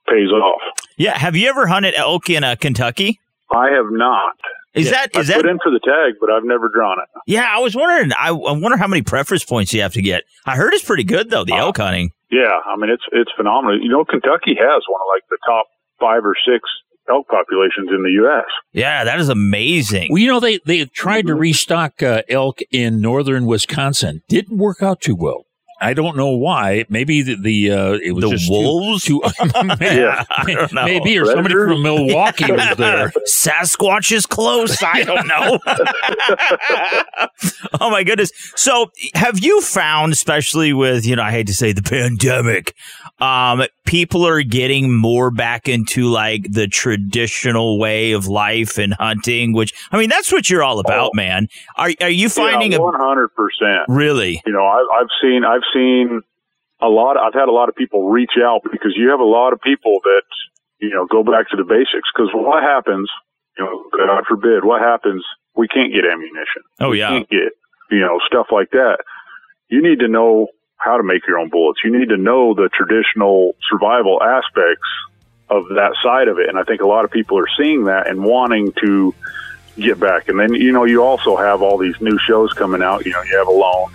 pays 0.09 0.31
off. 0.31 0.61
Yeah. 0.97 1.16
Have 1.16 1.37
you 1.37 1.49
ever 1.49 1.66
hunted 1.66 1.95
elk 1.95 2.29
in 2.29 2.45
uh, 2.45 2.57
Kentucky? 2.57 3.20
I 3.51 3.70
have 3.70 3.91
not. 3.91 4.37
Is 4.75 4.91
that 4.91 5.11
I 5.14 5.23
that 5.23 5.37
put 5.37 5.47
in 5.47 5.59
for 5.62 5.70
the 5.70 5.81
tag, 5.81 6.14
but 6.18 6.31
I've 6.31 6.45
never 6.45 6.70
drawn 6.70 6.97
it. 6.99 7.09
Yeah, 7.27 7.47
I 7.47 7.59
was 7.59 7.77
wondering. 7.77 8.11
I, 8.18 8.29
I 8.29 8.53
wonder 8.53 8.79
how 8.79 8.89
many 8.89 9.03
preference 9.03 9.45
points 9.45 9.75
you 9.75 9.83
have 9.83 9.93
to 9.93 10.01
get. 10.03 10.25
I 10.47 10.57
heard 10.57 10.73
it's 10.73 10.85
pretty 10.85 11.05
good 11.05 11.29
though. 11.29 11.45
The 11.45 11.53
elk 11.53 11.77
hunting. 11.77 12.12
Yeah, 12.31 12.57
I 12.64 12.77
mean 12.77 12.89
it's 12.89 13.05
it's 13.12 13.31
phenomenal. 13.37 13.83
You 13.83 13.91
know, 13.91 14.07
Kentucky 14.07 14.57
has 14.57 14.83
one 14.89 15.01
of 15.01 15.07
like 15.12 15.25
the 15.29 15.37
top 15.45 15.66
five 16.01 16.25
or 16.25 16.35
six 16.49 16.64
elk 17.09 17.28
populations 17.28 17.90
in 17.90 18.03
the 18.03 18.11
U.S. 18.22 18.44
Yeah, 18.72 19.05
that 19.05 19.18
is 19.20 19.28
amazing. 19.28 20.09
Well, 20.11 20.20
you 20.20 20.28
know, 20.28 20.40
they 20.40 20.59
they 20.64 20.84
tried 20.86 21.26
to 21.26 21.34
restock 21.34 22.03
uh, 22.03 22.22
elk 22.28 22.61
in 22.70 23.00
northern 23.00 23.46
Wisconsin. 23.46 24.22
Didn't 24.28 24.59
work 24.59 24.82
out 24.82 25.00
too 25.00 25.16
well. 25.16 25.46
I 25.82 25.94
don't 25.94 26.16
know 26.16 26.28
why. 26.28 26.84
Maybe 26.88 27.22
the, 27.22 27.34
the 27.34 27.70
uh, 27.72 27.92
it 27.94 28.12
was 28.12 28.22
The 28.22 28.30
just 28.30 28.48
wolves? 28.48 29.03
Too, 29.05 29.20
Yeah, 29.80 30.24
I 30.30 30.55
don't. 30.55 30.72
Maybe 30.84 31.18
or 31.18 31.26
somebody 31.26 31.57
from 31.57 31.82
Milwaukee 31.82 32.53
was 32.53 32.76
there. 32.76 33.12
Sasquatch 33.28 34.12
is 34.12 34.24
close. 34.24 34.80
I 34.80 35.03
don't 35.03 35.26
know. 35.26 35.59
oh 37.80 37.90
my 37.90 38.05
goodness. 38.05 38.30
So, 38.55 38.92
have 39.16 39.40
you 39.40 39.61
found, 39.61 40.12
especially 40.12 40.72
with 40.72 41.05
you 41.05 41.16
know, 41.16 41.22
I 41.22 41.32
hate 41.32 41.48
to 41.48 41.55
say 41.55 41.72
the 41.72 41.82
pandemic, 41.82 42.76
um, 43.23 43.62
people 43.87 44.27
are 44.27 44.43
getting 44.43 44.93
more 44.93 45.31
back 45.31 45.68
into 45.68 46.07
like 46.07 46.43
the 46.51 46.66
traditional 46.66 47.79
way 47.79 48.12
of 48.12 48.27
life 48.27 48.79
and 48.79 48.95
hunting, 48.95 49.53
which 49.53 49.73
I 49.93 49.99
mean, 49.99 50.09
that's 50.11 50.33
what 50.33 50.51
you're 50.51 50.64
all 50.64 50.81
about, 50.81 51.14
man. 51.14 51.47
Are 51.77 51.91
are 52.01 52.11
you 52.11 52.29
finding 52.29 52.73
one 52.81 52.99
hundred 52.99 53.29
percent? 53.29 53.85
really? 53.87 54.43
You 54.45 54.53
know, 54.53 54.64
I, 54.64 54.83
I've 55.01 55.12
seen 55.23 55.45
I've 55.45 55.62
seen 55.73 56.23
a 56.81 56.89
lot. 56.89 57.16
I've 57.16 57.35
had 57.35 57.49
a 57.49 57.53
lot 57.53 57.68
of 57.68 57.77
people 57.77 58.11
reach 58.11 58.33
out 58.43 58.62
because 58.64 58.95
you 58.97 59.11
have 59.11 59.20
a 59.20 59.25
lot 59.25 59.53
of 59.53 59.61
people 59.61 60.01
that 60.03 60.23
you 60.81 60.91
know 60.91 61.07
go 61.07 61.23
back 61.23 61.49
to 61.51 61.57
the 61.57 61.64
basics. 61.64 62.11
Because 62.12 62.31
what 62.35 62.64
happens? 62.64 63.09
You 63.57 63.64
know, 63.64 63.85
God 63.97 64.25
forbid, 64.27 64.64
what 64.64 64.81
happens? 64.83 65.23
We 65.55 65.68
can't 65.68 65.93
get 65.93 66.05
ammunition. 66.05 66.62
Oh 66.81 66.91
We 66.91 66.99
yeah. 66.99 67.11
can't 67.11 67.29
get 67.29 67.53
you 67.93 68.01
know 68.01 68.18
stuff 68.27 68.49
like 68.51 68.70
that. 68.73 68.99
You 69.68 69.81
need 69.81 70.01
to 70.01 70.09
know 70.09 70.49
how 70.83 70.97
to 70.97 71.03
make 71.03 71.26
your 71.26 71.39
own 71.39 71.49
bullets. 71.49 71.80
You 71.85 71.97
need 71.97 72.09
to 72.09 72.16
know 72.16 72.55
the 72.55 72.68
traditional 72.68 73.55
survival 73.68 74.22
aspects 74.22 74.89
of 75.49 75.68
that 75.70 75.95
side 76.03 76.28
of 76.28 76.39
it. 76.39 76.49
And 76.49 76.59
I 76.59 76.64
think 76.64 76.80
a 76.80 76.87
lot 76.87 77.05
of 77.05 77.11
people 77.11 77.39
are 77.39 77.49
seeing 77.57 77.85
that 77.85 78.09
and 78.09 78.24
wanting 78.24 78.72
to 78.85 79.14
get 79.76 80.01
back. 80.01 80.28
And 80.28 80.39
then 80.39 80.55
you 80.55 80.72
know 80.72 80.85
you 80.85 81.03
also 81.03 81.37
have 81.37 81.62
all 81.62 81.78
these 81.78 82.01
new 82.01 82.18
shows 82.18 82.53
coming 82.53 82.83
out. 82.83 83.07
You 83.07 83.12
know, 83.12 83.22
you 83.22 83.37
have 83.39 83.49
Alone. 83.49 83.93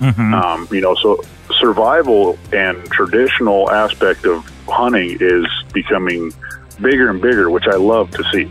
Mm-hmm. 0.00 0.34
Um, 0.34 0.68
you 0.70 0.80
know, 0.80 0.94
so 0.94 1.22
survival 1.58 2.38
and 2.52 2.82
traditional 2.86 3.70
aspect 3.70 4.24
of 4.24 4.44
hunting 4.66 5.18
is 5.20 5.46
becoming 5.74 6.32
bigger 6.80 7.10
and 7.10 7.20
bigger, 7.20 7.50
which 7.50 7.66
I 7.66 7.76
love 7.76 8.10
to 8.12 8.24
see. 8.32 8.50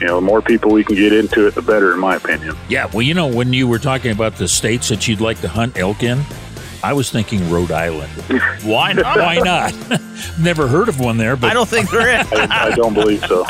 You 0.00 0.06
know, 0.06 0.16
the 0.16 0.26
more 0.26 0.42
people 0.42 0.72
we 0.72 0.82
can 0.82 0.96
get 0.96 1.12
into 1.12 1.46
it, 1.46 1.54
the 1.54 1.62
better, 1.62 1.92
in 1.92 2.00
my 2.00 2.16
opinion. 2.16 2.56
Yeah, 2.68 2.86
well, 2.86 3.02
you 3.02 3.14
know, 3.14 3.28
when 3.28 3.52
you 3.52 3.68
were 3.68 3.78
talking 3.78 4.10
about 4.10 4.36
the 4.36 4.48
states 4.48 4.88
that 4.88 5.06
you'd 5.06 5.20
like 5.20 5.40
to 5.42 5.48
hunt 5.48 5.78
elk 5.78 6.02
in, 6.02 6.24
I 6.84 6.92
was 6.92 7.10
thinking 7.10 7.50
Rhode 7.50 7.72
Island. 7.72 8.12
Why 8.62 8.92
not? 8.92 9.16
Why 9.16 9.38
not? 9.38 9.72
Never 10.38 10.68
heard 10.68 10.90
of 10.90 11.00
one 11.00 11.16
there, 11.16 11.34
but 11.34 11.50
I 11.50 11.54
don't 11.54 11.66
think 11.66 11.90
there 11.90 12.20
is. 12.20 12.30
I, 12.32 12.66
I 12.66 12.70
don't 12.72 12.92
believe 12.92 13.24
so. 13.24 13.38
All 13.38 13.46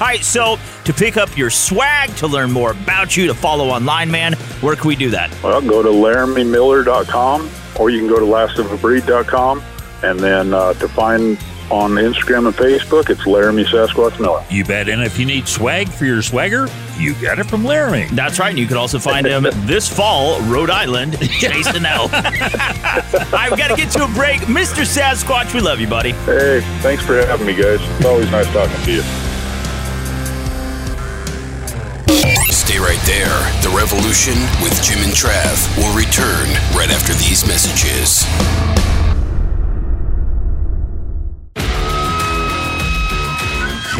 right, 0.00 0.22
so 0.22 0.60
to 0.84 0.92
pick 0.92 1.16
up 1.16 1.36
your 1.36 1.50
swag, 1.50 2.14
to 2.18 2.28
learn 2.28 2.52
more 2.52 2.70
about 2.70 3.16
you, 3.16 3.26
to 3.26 3.34
follow 3.34 3.68
online, 3.68 4.12
man, 4.12 4.34
where 4.60 4.76
can 4.76 4.86
we 4.86 4.94
do 4.94 5.10
that? 5.10 5.36
Well, 5.42 5.60
go 5.60 5.82
to 5.82 5.88
LaramieMiller.com 5.88 7.50
or 7.80 7.90
you 7.90 7.98
can 7.98 8.08
go 8.08 8.20
to 8.20 8.26
lastofabreed.com. 8.26 9.60
And 10.04 10.20
then 10.20 10.54
uh, 10.54 10.74
to 10.74 10.86
find 10.86 11.36
on 11.70 11.92
Instagram 11.92 12.46
and 12.46 12.54
Facebook, 12.54 13.10
it's 13.10 13.26
Laramie 13.26 13.64
Sasquatch 13.64 14.18
Miller. 14.20 14.44
You 14.50 14.64
bet. 14.64 14.88
And 14.88 15.02
if 15.02 15.18
you 15.18 15.26
need 15.26 15.48
swag 15.48 15.88
for 15.88 16.04
your 16.04 16.22
swagger, 16.22 16.68
you 16.98 17.14
get 17.14 17.38
it 17.38 17.44
from 17.44 17.64
Laramie. 17.64 18.06
That's 18.12 18.38
right. 18.38 18.50
And 18.50 18.58
you 18.58 18.66
can 18.66 18.76
also 18.76 18.98
find 18.98 19.26
him 19.26 19.46
this 19.66 19.88
fall, 19.88 20.40
Rhode 20.42 20.70
Island, 20.70 21.18
chasing 21.20 21.84
elk. 21.84 22.12
I've 22.14 23.56
got 23.56 23.68
to 23.68 23.76
get 23.76 23.90
to 23.92 24.04
a 24.04 24.08
break. 24.08 24.40
Mr. 24.42 24.84
Sasquatch, 24.84 25.54
we 25.54 25.60
love 25.60 25.80
you, 25.80 25.86
buddy. 25.88 26.12
Hey, 26.12 26.60
thanks 26.80 27.04
for 27.04 27.16
having 27.26 27.46
me, 27.46 27.54
guys. 27.54 27.80
It's 27.80 28.04
always 28.04 28.30
nice 28.30 28.46
talking 28.52 28.82
to 28.84 28.92
you. 28.92 29.02
Stay 32.50 32.78
right 32.78 33.00
there. 33.04 33.38
The 33.62 33.74
Revolution 33.76 34.34
with 34.62 34.72
Jim 34.82 34.98
and 35.02 35.12
Trav 35.12 35.76
will 35.76 35.94
return 35.96 36.48
right 36.76 36.90
after 36.90 37.12
these 37.14 37.46
messages. 37.46 38.24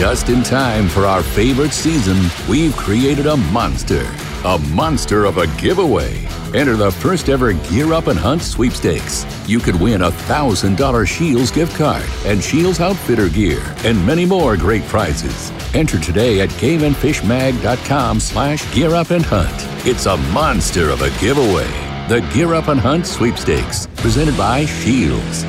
Just 0.02 0.30
in 0.30 0.42
time 0.42 0.88
for 0.88 1.06
our 1.06 1.22
favorite 1.22 1.70
season, 1.70 2.18
we've 2.50 2.74
created 2.74 3.28
a 3.28 3.36
monster. 3.36 4.04
A 4.44 4.58
monster 4.74 5.26
of 5.26 5.38
a 5.38 5.46
giveaway. 5.62 6.26
Enter 6.54 6.74
the 6.74 6.90
first 6.90 7.28
ever 7.28 7.52
Gear 7.52 7.92
Up 7.92 8.08
and 8.08 8.18
Hunt 8.18 8.42
sweepstakes. 8.42 9.24
You 9.46 9.60
could 9.60 9.80
win 9.80 10.02
a 10.02 10.10
$1,000 10.10 11.08
Scheels 11.08 11.52
gift 11.52 11.76
card 11.76 12.04
and 12.26 12.42
Scheels 12.42 12.80
Outfitter 12.80 13.28
gear 13.28 13.62
and 13.84 14.04
many 14.04 14.26
more 14.26 14.56
great 14.56 14.82
prizes. 14.88 15.52
Enter 15.72 16.00
today 16.00 16.40
at 16.40 16.48
gameandfishmag.com 16.48 18.18
slash 18.18 18.74
gear 18.74 18.96
up 18.96 19.10
and 19.10 19.24
hunt. 19.24 19.54
It's 19.86 20.06
a 20.06 20.16
monster 20.16 20.90
of 20.90 21.02
a 21.02 21.10
giveaway. 21.20 21.70
The 22.08 22.28
Gear 22.34 22.54
Up 22.54 22.66
and 22.66 22.80
Hunt 22.80 23.06
sweepstakes, 23.06 23.86
presented 23.98 24.36
by 24.36 24.64
Scheels. 24.64 25.44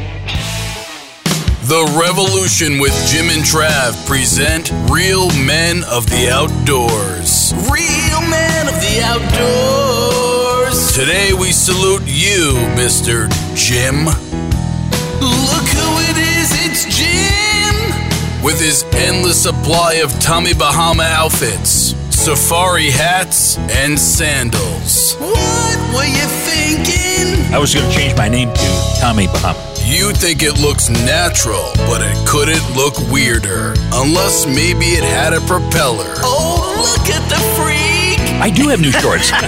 The 1.63 1.97
Revolution 1.97 2.77
with 2.77 2.91
Jim 3.07 3.29
and 3.29 3.41
Trav 3.41 4.05
present 4.05 4.69
Real 4.91 5.29
Men 5.45 5.85
of 5.85 6.05
the 6.07 6.29
Outdoors. 6.29 7.53
Real 7.71 8.19
Men 8.29 8.67
of 8.67 8.75
the 8.81 8.99
Outdoors. 9.01 10.91
Today 10.91 11.31
we 11.31 11.53
salute 11.53 12.03
you, 12.05 12.55
Mr. 12.75 13.31
Jim. 13.55 14.03
Look 14.03 15.67
who 15.71 15.99
it 16.11 16.17
is, 16.35 16.51
it's 16.67 16.83
Jim! 16.97 18.43
With 18.43 18.59
his 18.59 18.83
endless 18.95 19.41
supply 19.41 20.01
of 20.03 20.11
Tommy 20.19 20.53
Bahama 20.53 21.03
outfits, 21.03 21.95
safari 22.13 22.91
hats, 22.91 23.57
and 23.57 23.97
sandals. 23.97 25.13
What 25.13 25.95
were 25.95 26.03
you 26.03 26.27
thinking? 26.43 27.53
I 27.53 27.57
was 27.57 27.73
going 27.73 27.89
to 27.89 27.97
change 27.97 28.17
my 28.17 28.27
name 28.27 28.53
to 28.53 28.97
Tommy 28.99 29.27
Bahama. 29.27 29.72
You 29.93 30.11
think 30.11 30.41
it 30.41 30.59
looks 30.59 30.89
natural, 30.89 31.69
but 31.85 32.01
it 32.01 32.27
couldn't 32.27 32.65
look 32.75 32.97
weirder. 33.11 33.75
Unless 33.93 34.47
maybe 34.47 34.97
it 34.97 35.03
had 35.03 35.33
a 35.33 35.39
propeller. 35.41 36.15
Oh, 36.25 36.73
look 36.81 37.07
at 37.13 37.21
the 37.29 37.37
freak! 37.53 38.19
I 38.41 38.49
do 38.49 38.69
have 38.69 38.81
new 38.81 38.91
shorts. 38.91 39.31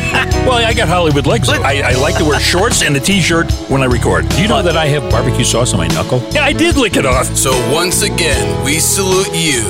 well, 0.46 0.64
I 0.64 0.72
got 0.76 0.88
Hollywood 0.88 1.26
legs. 1.26 1.50
I, 1.50 1.82
I 1.82 1.93
like 1.93 2.18
to 2.18 2.26
wear 2.26 2.39
shorts 2.39 2.84
and 2.84 2.96
a 2.96 3.00
t-shirt 3.00 3.52
when 3.72 3.82
I 3.82 3.86
record. 3.86 4.30
Do 4.30 4.41
you 4.43 4.48
know 4.48 4.62
that 4.62 4.78
I 4.78 4.86
have 4.86 5.10
barbecue 5.10 5.43
sauce 5.43 5.74
on 5.74 5.80
my 5.80 5.88
knuckle? 5.88 6.20
Yeah, 6.30 6.43
I 6.43 6.54
did 6.54 6.78
lick 6.78 6.96
it 6.96 7.08
off. 7.08 7.26
So 7.36 7.52
once 7.74 8.04
again, 8.04 8.64
we 8.64 8.78
salute 8.78 9.34
you, 9.34 9.64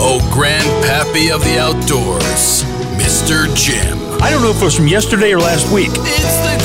oh 0.00 0.18
grandpappy 0.32 1.30
of 1.30 1.44
the 1.44 1.58
outdoors, 1.60 2.64
Mr. 2.96 3.54
Jim. 3.54 3.98
I 4.22 4.30
don't 4.30 4.40
know 4.40 4.50
if 4.50 4.62
it 4.62 4.64
was 4.64 4.76
from 4.76 4.88
yesterday 4.88 5.34
or 5.34 5.40
last 5.40 5.70
week. 5.70 5.90
It's 5.92 6.38
the 6.40 6.61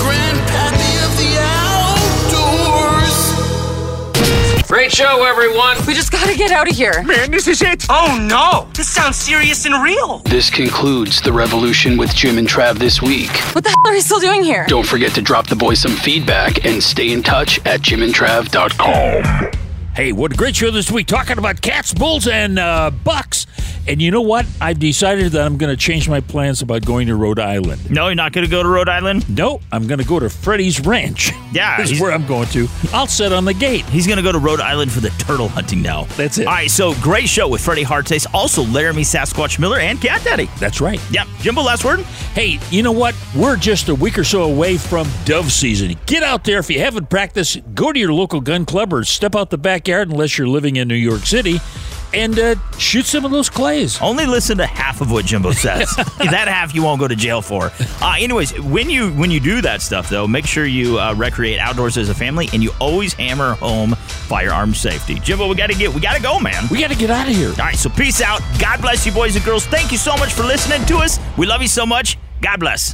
Great 4.67 4.91
show, 4.91 5.23
everyone. 5.23 5.77
We 5.87 5.93
just 5.93 6.11
gotta 6.11 6.35
get 6.35 6.51
out 6.51 6.69
of 6.69 6.75
here. 6.75 7.01
Man, 7.03 7.31
this 7.31 7.47
is 7.47 7.61
it. 7.61 7.85
Oh 7.89 8.17
no, 8.29 8.69
this 8.73 8.89
sounds 8.89 9.15
serious 9.15 9.65
and 9.65 9.81
real. 9.81 10.17
This 10.25 10.49
concludes 10.49 11.21
the 11.21 11.31
revolution 11.31 11.95
with 11.97 12.13
Jim 12.13 12.37
and 12.37 12.45
Trav 12.45 12.77
this 12.77 13.01
week. 13.01 13.31
What 13.55 13.63
the 13.63 13.69
hell 13.69 13.93
are 13.93 13.95
you 13.95 14.01
still 14.01 14.19
doing 14.19 14.43
here? 14.43 14.65
Don't 14.67 14.85
forget 14.85 15.13
to 15.13 15.21
drop 15.21 15.47
the 15.47 15.55
boys 15.55 15.79
some 15.79 15.93
feedback 15.93 16.65
and 16.65 16.83
stay 16.83 17.13
in 17.13 17.23
touch 17.23 17.65
at 17.65 17.79
jimandtrav.com. 17.79 19.66
Hey, 19.97 20.11
what 20.11 20.31
a 20.31 20.35
great 20.35 20.55
show 20.55 20.69
this 20.69 20.91
week 20.91 21.07
talking 21.07 21.39
about 21.39 21.59
cats, 21.59 21.91
bulls, 21.91 22.27
and 22.27 22.59
uh, 22.59 22.91
bucks. 22.91 23.47
And 23.87 24.01
you 24.01 24.11
know 24.11 24.21
what? 24.21 24.45
I've 24.59 24.79
decided 24.79 25.31
that 25.31 25.45
I'm 25.45 25.57
going 25.57 25.73
to 25.73 25.77
change 25.77 26.09
my 26.09 26.19
plans 26.19 26.61
about 26.61 26.85
going 26.85 27.07
to 27.07 27.15
Rhode 27.15 27.39
Island. 27.39 27.89
No, 27.89 28.07
you're 28.07 28.15
not 28.15 28.33
going 28.33 28.45
to 28.45 28.51
go 28.51 28.61
to 28.61 28.67
Rhode 28.67 28.89
Island? 28.89 29.27
No, 29.33 29.61
I'm 29.71 29.87
going 29.87 29.99
to 29.99 30.05
go 30.05 30.19
to 30.19 30.29
Freddie's 30.29 30.85
Ranch. 30.85 31.31
Yeah. 31.53 31.77
This 31.87 31.91
is 31.91 32.01
where 32.01 32.11
I'm 32.11 32.25
going 32.25 32.47
to. 32.49 32.67
I'll 32.91 33.07
sit 33.07 33.31
on 33.31 33.45
the 33.45 33.53
gate. 33.53 33.85
He's 33.85 34.05
going 34.05 34.17
to 34.17 34.23
go 34.23 34.31
to 34.31 34.39
Rhode 34.39 34.59
Island 34.59 34.91
for 34.91 34.99
the 34.99 35.09
turtle 35.11 35.47
hunting 35.47 35.81
now. 35.81 36.03
That's 36.17 36.37
it. 36.37 36.47
All 36.47 36.53
right, 36.53 36.69
so 36.69 36.93
great 36.95 37.29
show 37.29 37.47
with 37.47 37.61
Freddie 37.61 37.83
Hartice, 37.83 38.25
also 38.33 38.63
Laramie 38.63 39.03
Sasquatch 39.03 39.57
Miller, 39.57 39.79
and 39.79 40.01
Cat 40.01 40.23
Daddy. 40.23 40.49
That's 40.59 40.81
right. 40.81 40.99
Yep. 41.11 41.27
Jimbo, 41.39 41.61
last 41.61 41.85
word? 41.85 42.01
Hey, 42.33 42.59
you 42.71 42.83
know 42.83 42.91
what? 42.91 43.15
We're 43.35 43.55
just 43.55 43.89
a 43.89 43.95
week 43.95 44.17
or 44.17 44.23
so 44.23 44.43
away 44.43 44.77
from 44.77 45.07
dove 45.23 45.51
season. 45.51 45.95
Get 46.07 46.23
out 46.23 46.43
there. 46.43 46.59
If 46.59 46.69
you 46.69 46.79
haven't 46.79 47.09
practiced, 47.09 47.61
go 47.73 47.93
to 47.93 47.99
your 47.99 48.11
local 48.11 48.41
gun 48.41 48.65
club 48.65 48.91
or 48.91 49.03
step 49.03 49.35
out 49.35 49.49
the 49.49 49.57
backyard 49.87 50.09
unless 50.09 50.37
you're 50.37 50.49
living 50.49 50.75
in 50.75 50.87
New 50.87 50.95
York 50.95 51.21
City 51.21 51.59
and 52.13 52.37
uh, 52.37 52.55
shoot 52.77 53.05
some 53.05 53.23
of 53.23 53.31
those 53.31 53.49
clays. 53.49 54.01
Only 54.01 54.25
listen 54.25 54.57
to 54.57 54.65
half 54.65 54.99
of 54.99 55.11
what 55.11 55.25
Jimbo 55.25 55.51
says. 55.51 55.95
that 56.17 56.47
half 56.49 56.75
you 56.75 56.83
won't 56.83 56.99
go 56.99 57.07
to 57.07 57.15
jail 57.15 57.41
for. 57.41 57.71
Uh, 58.01 58.15
anyways, 58.19 58.59
when 58.61 58.89
you 58.89 59.11
when 59.11 59.31
you 59.31 59.39
do 59.39 59.61
that 59.61 59.81
stuff 59.81 60.09
though, 60.09 60.27
make 60.27 60.45
sure 60.45 60.65
you 60.65 60.99
uh, 60.99 61.13
recreate 61.13 61.59
outdoors 61.59 61.97
as 61.97 62.09
a 62.09 62.13
family, 62.13 62.49
and 62.51 62.61
you 62.61 62.71
always 62.81 63.13
hammer 63.13 63.53
home 63.53 63.91
firearm 64.27 64.73
safety. 64.73 65.15
Jimbo, 65.15 65.47
we 65.47 65.55
got 65.55 65.69
to 65.69 65.77
get 65.77 65.93
we 65.93 66.01
got 66.01 66.17
to 66.17 66.21
go, 66.21 66.37
man. 66.37 66.65
We 66.69 66.81
got 66.81 66.91
to 66.91 66.97
get 66.97 67.09
out 67.09 67.29
of 67.29 67.35
here. 67.35 67.49
All 67.49 67.55
right, 67.55 67.75
so 67.75 67.89
peace 67.89 68.21
out. 68.21 68.41
God 68.59 68.81
bless 68.81 69.05
you, 69.05 69.13
boys 69.13 69.37
and 69.37 69.45
girls. 69.45 69.65
Thank 69.65 69.93
you 69.93 69.97
so 69.97 70.17
much 70.17 70.33
for 70.33 70.43
listening 70.43 70.85
to 70.87 70.97
us. 70.97 71.17
We 71.37 71.45
love 71.45 71.61
you 71.61 71.69
so 71.69 71.85
much. 71.85 72.17
God 72.41 72.59
bless. 72.59 72.93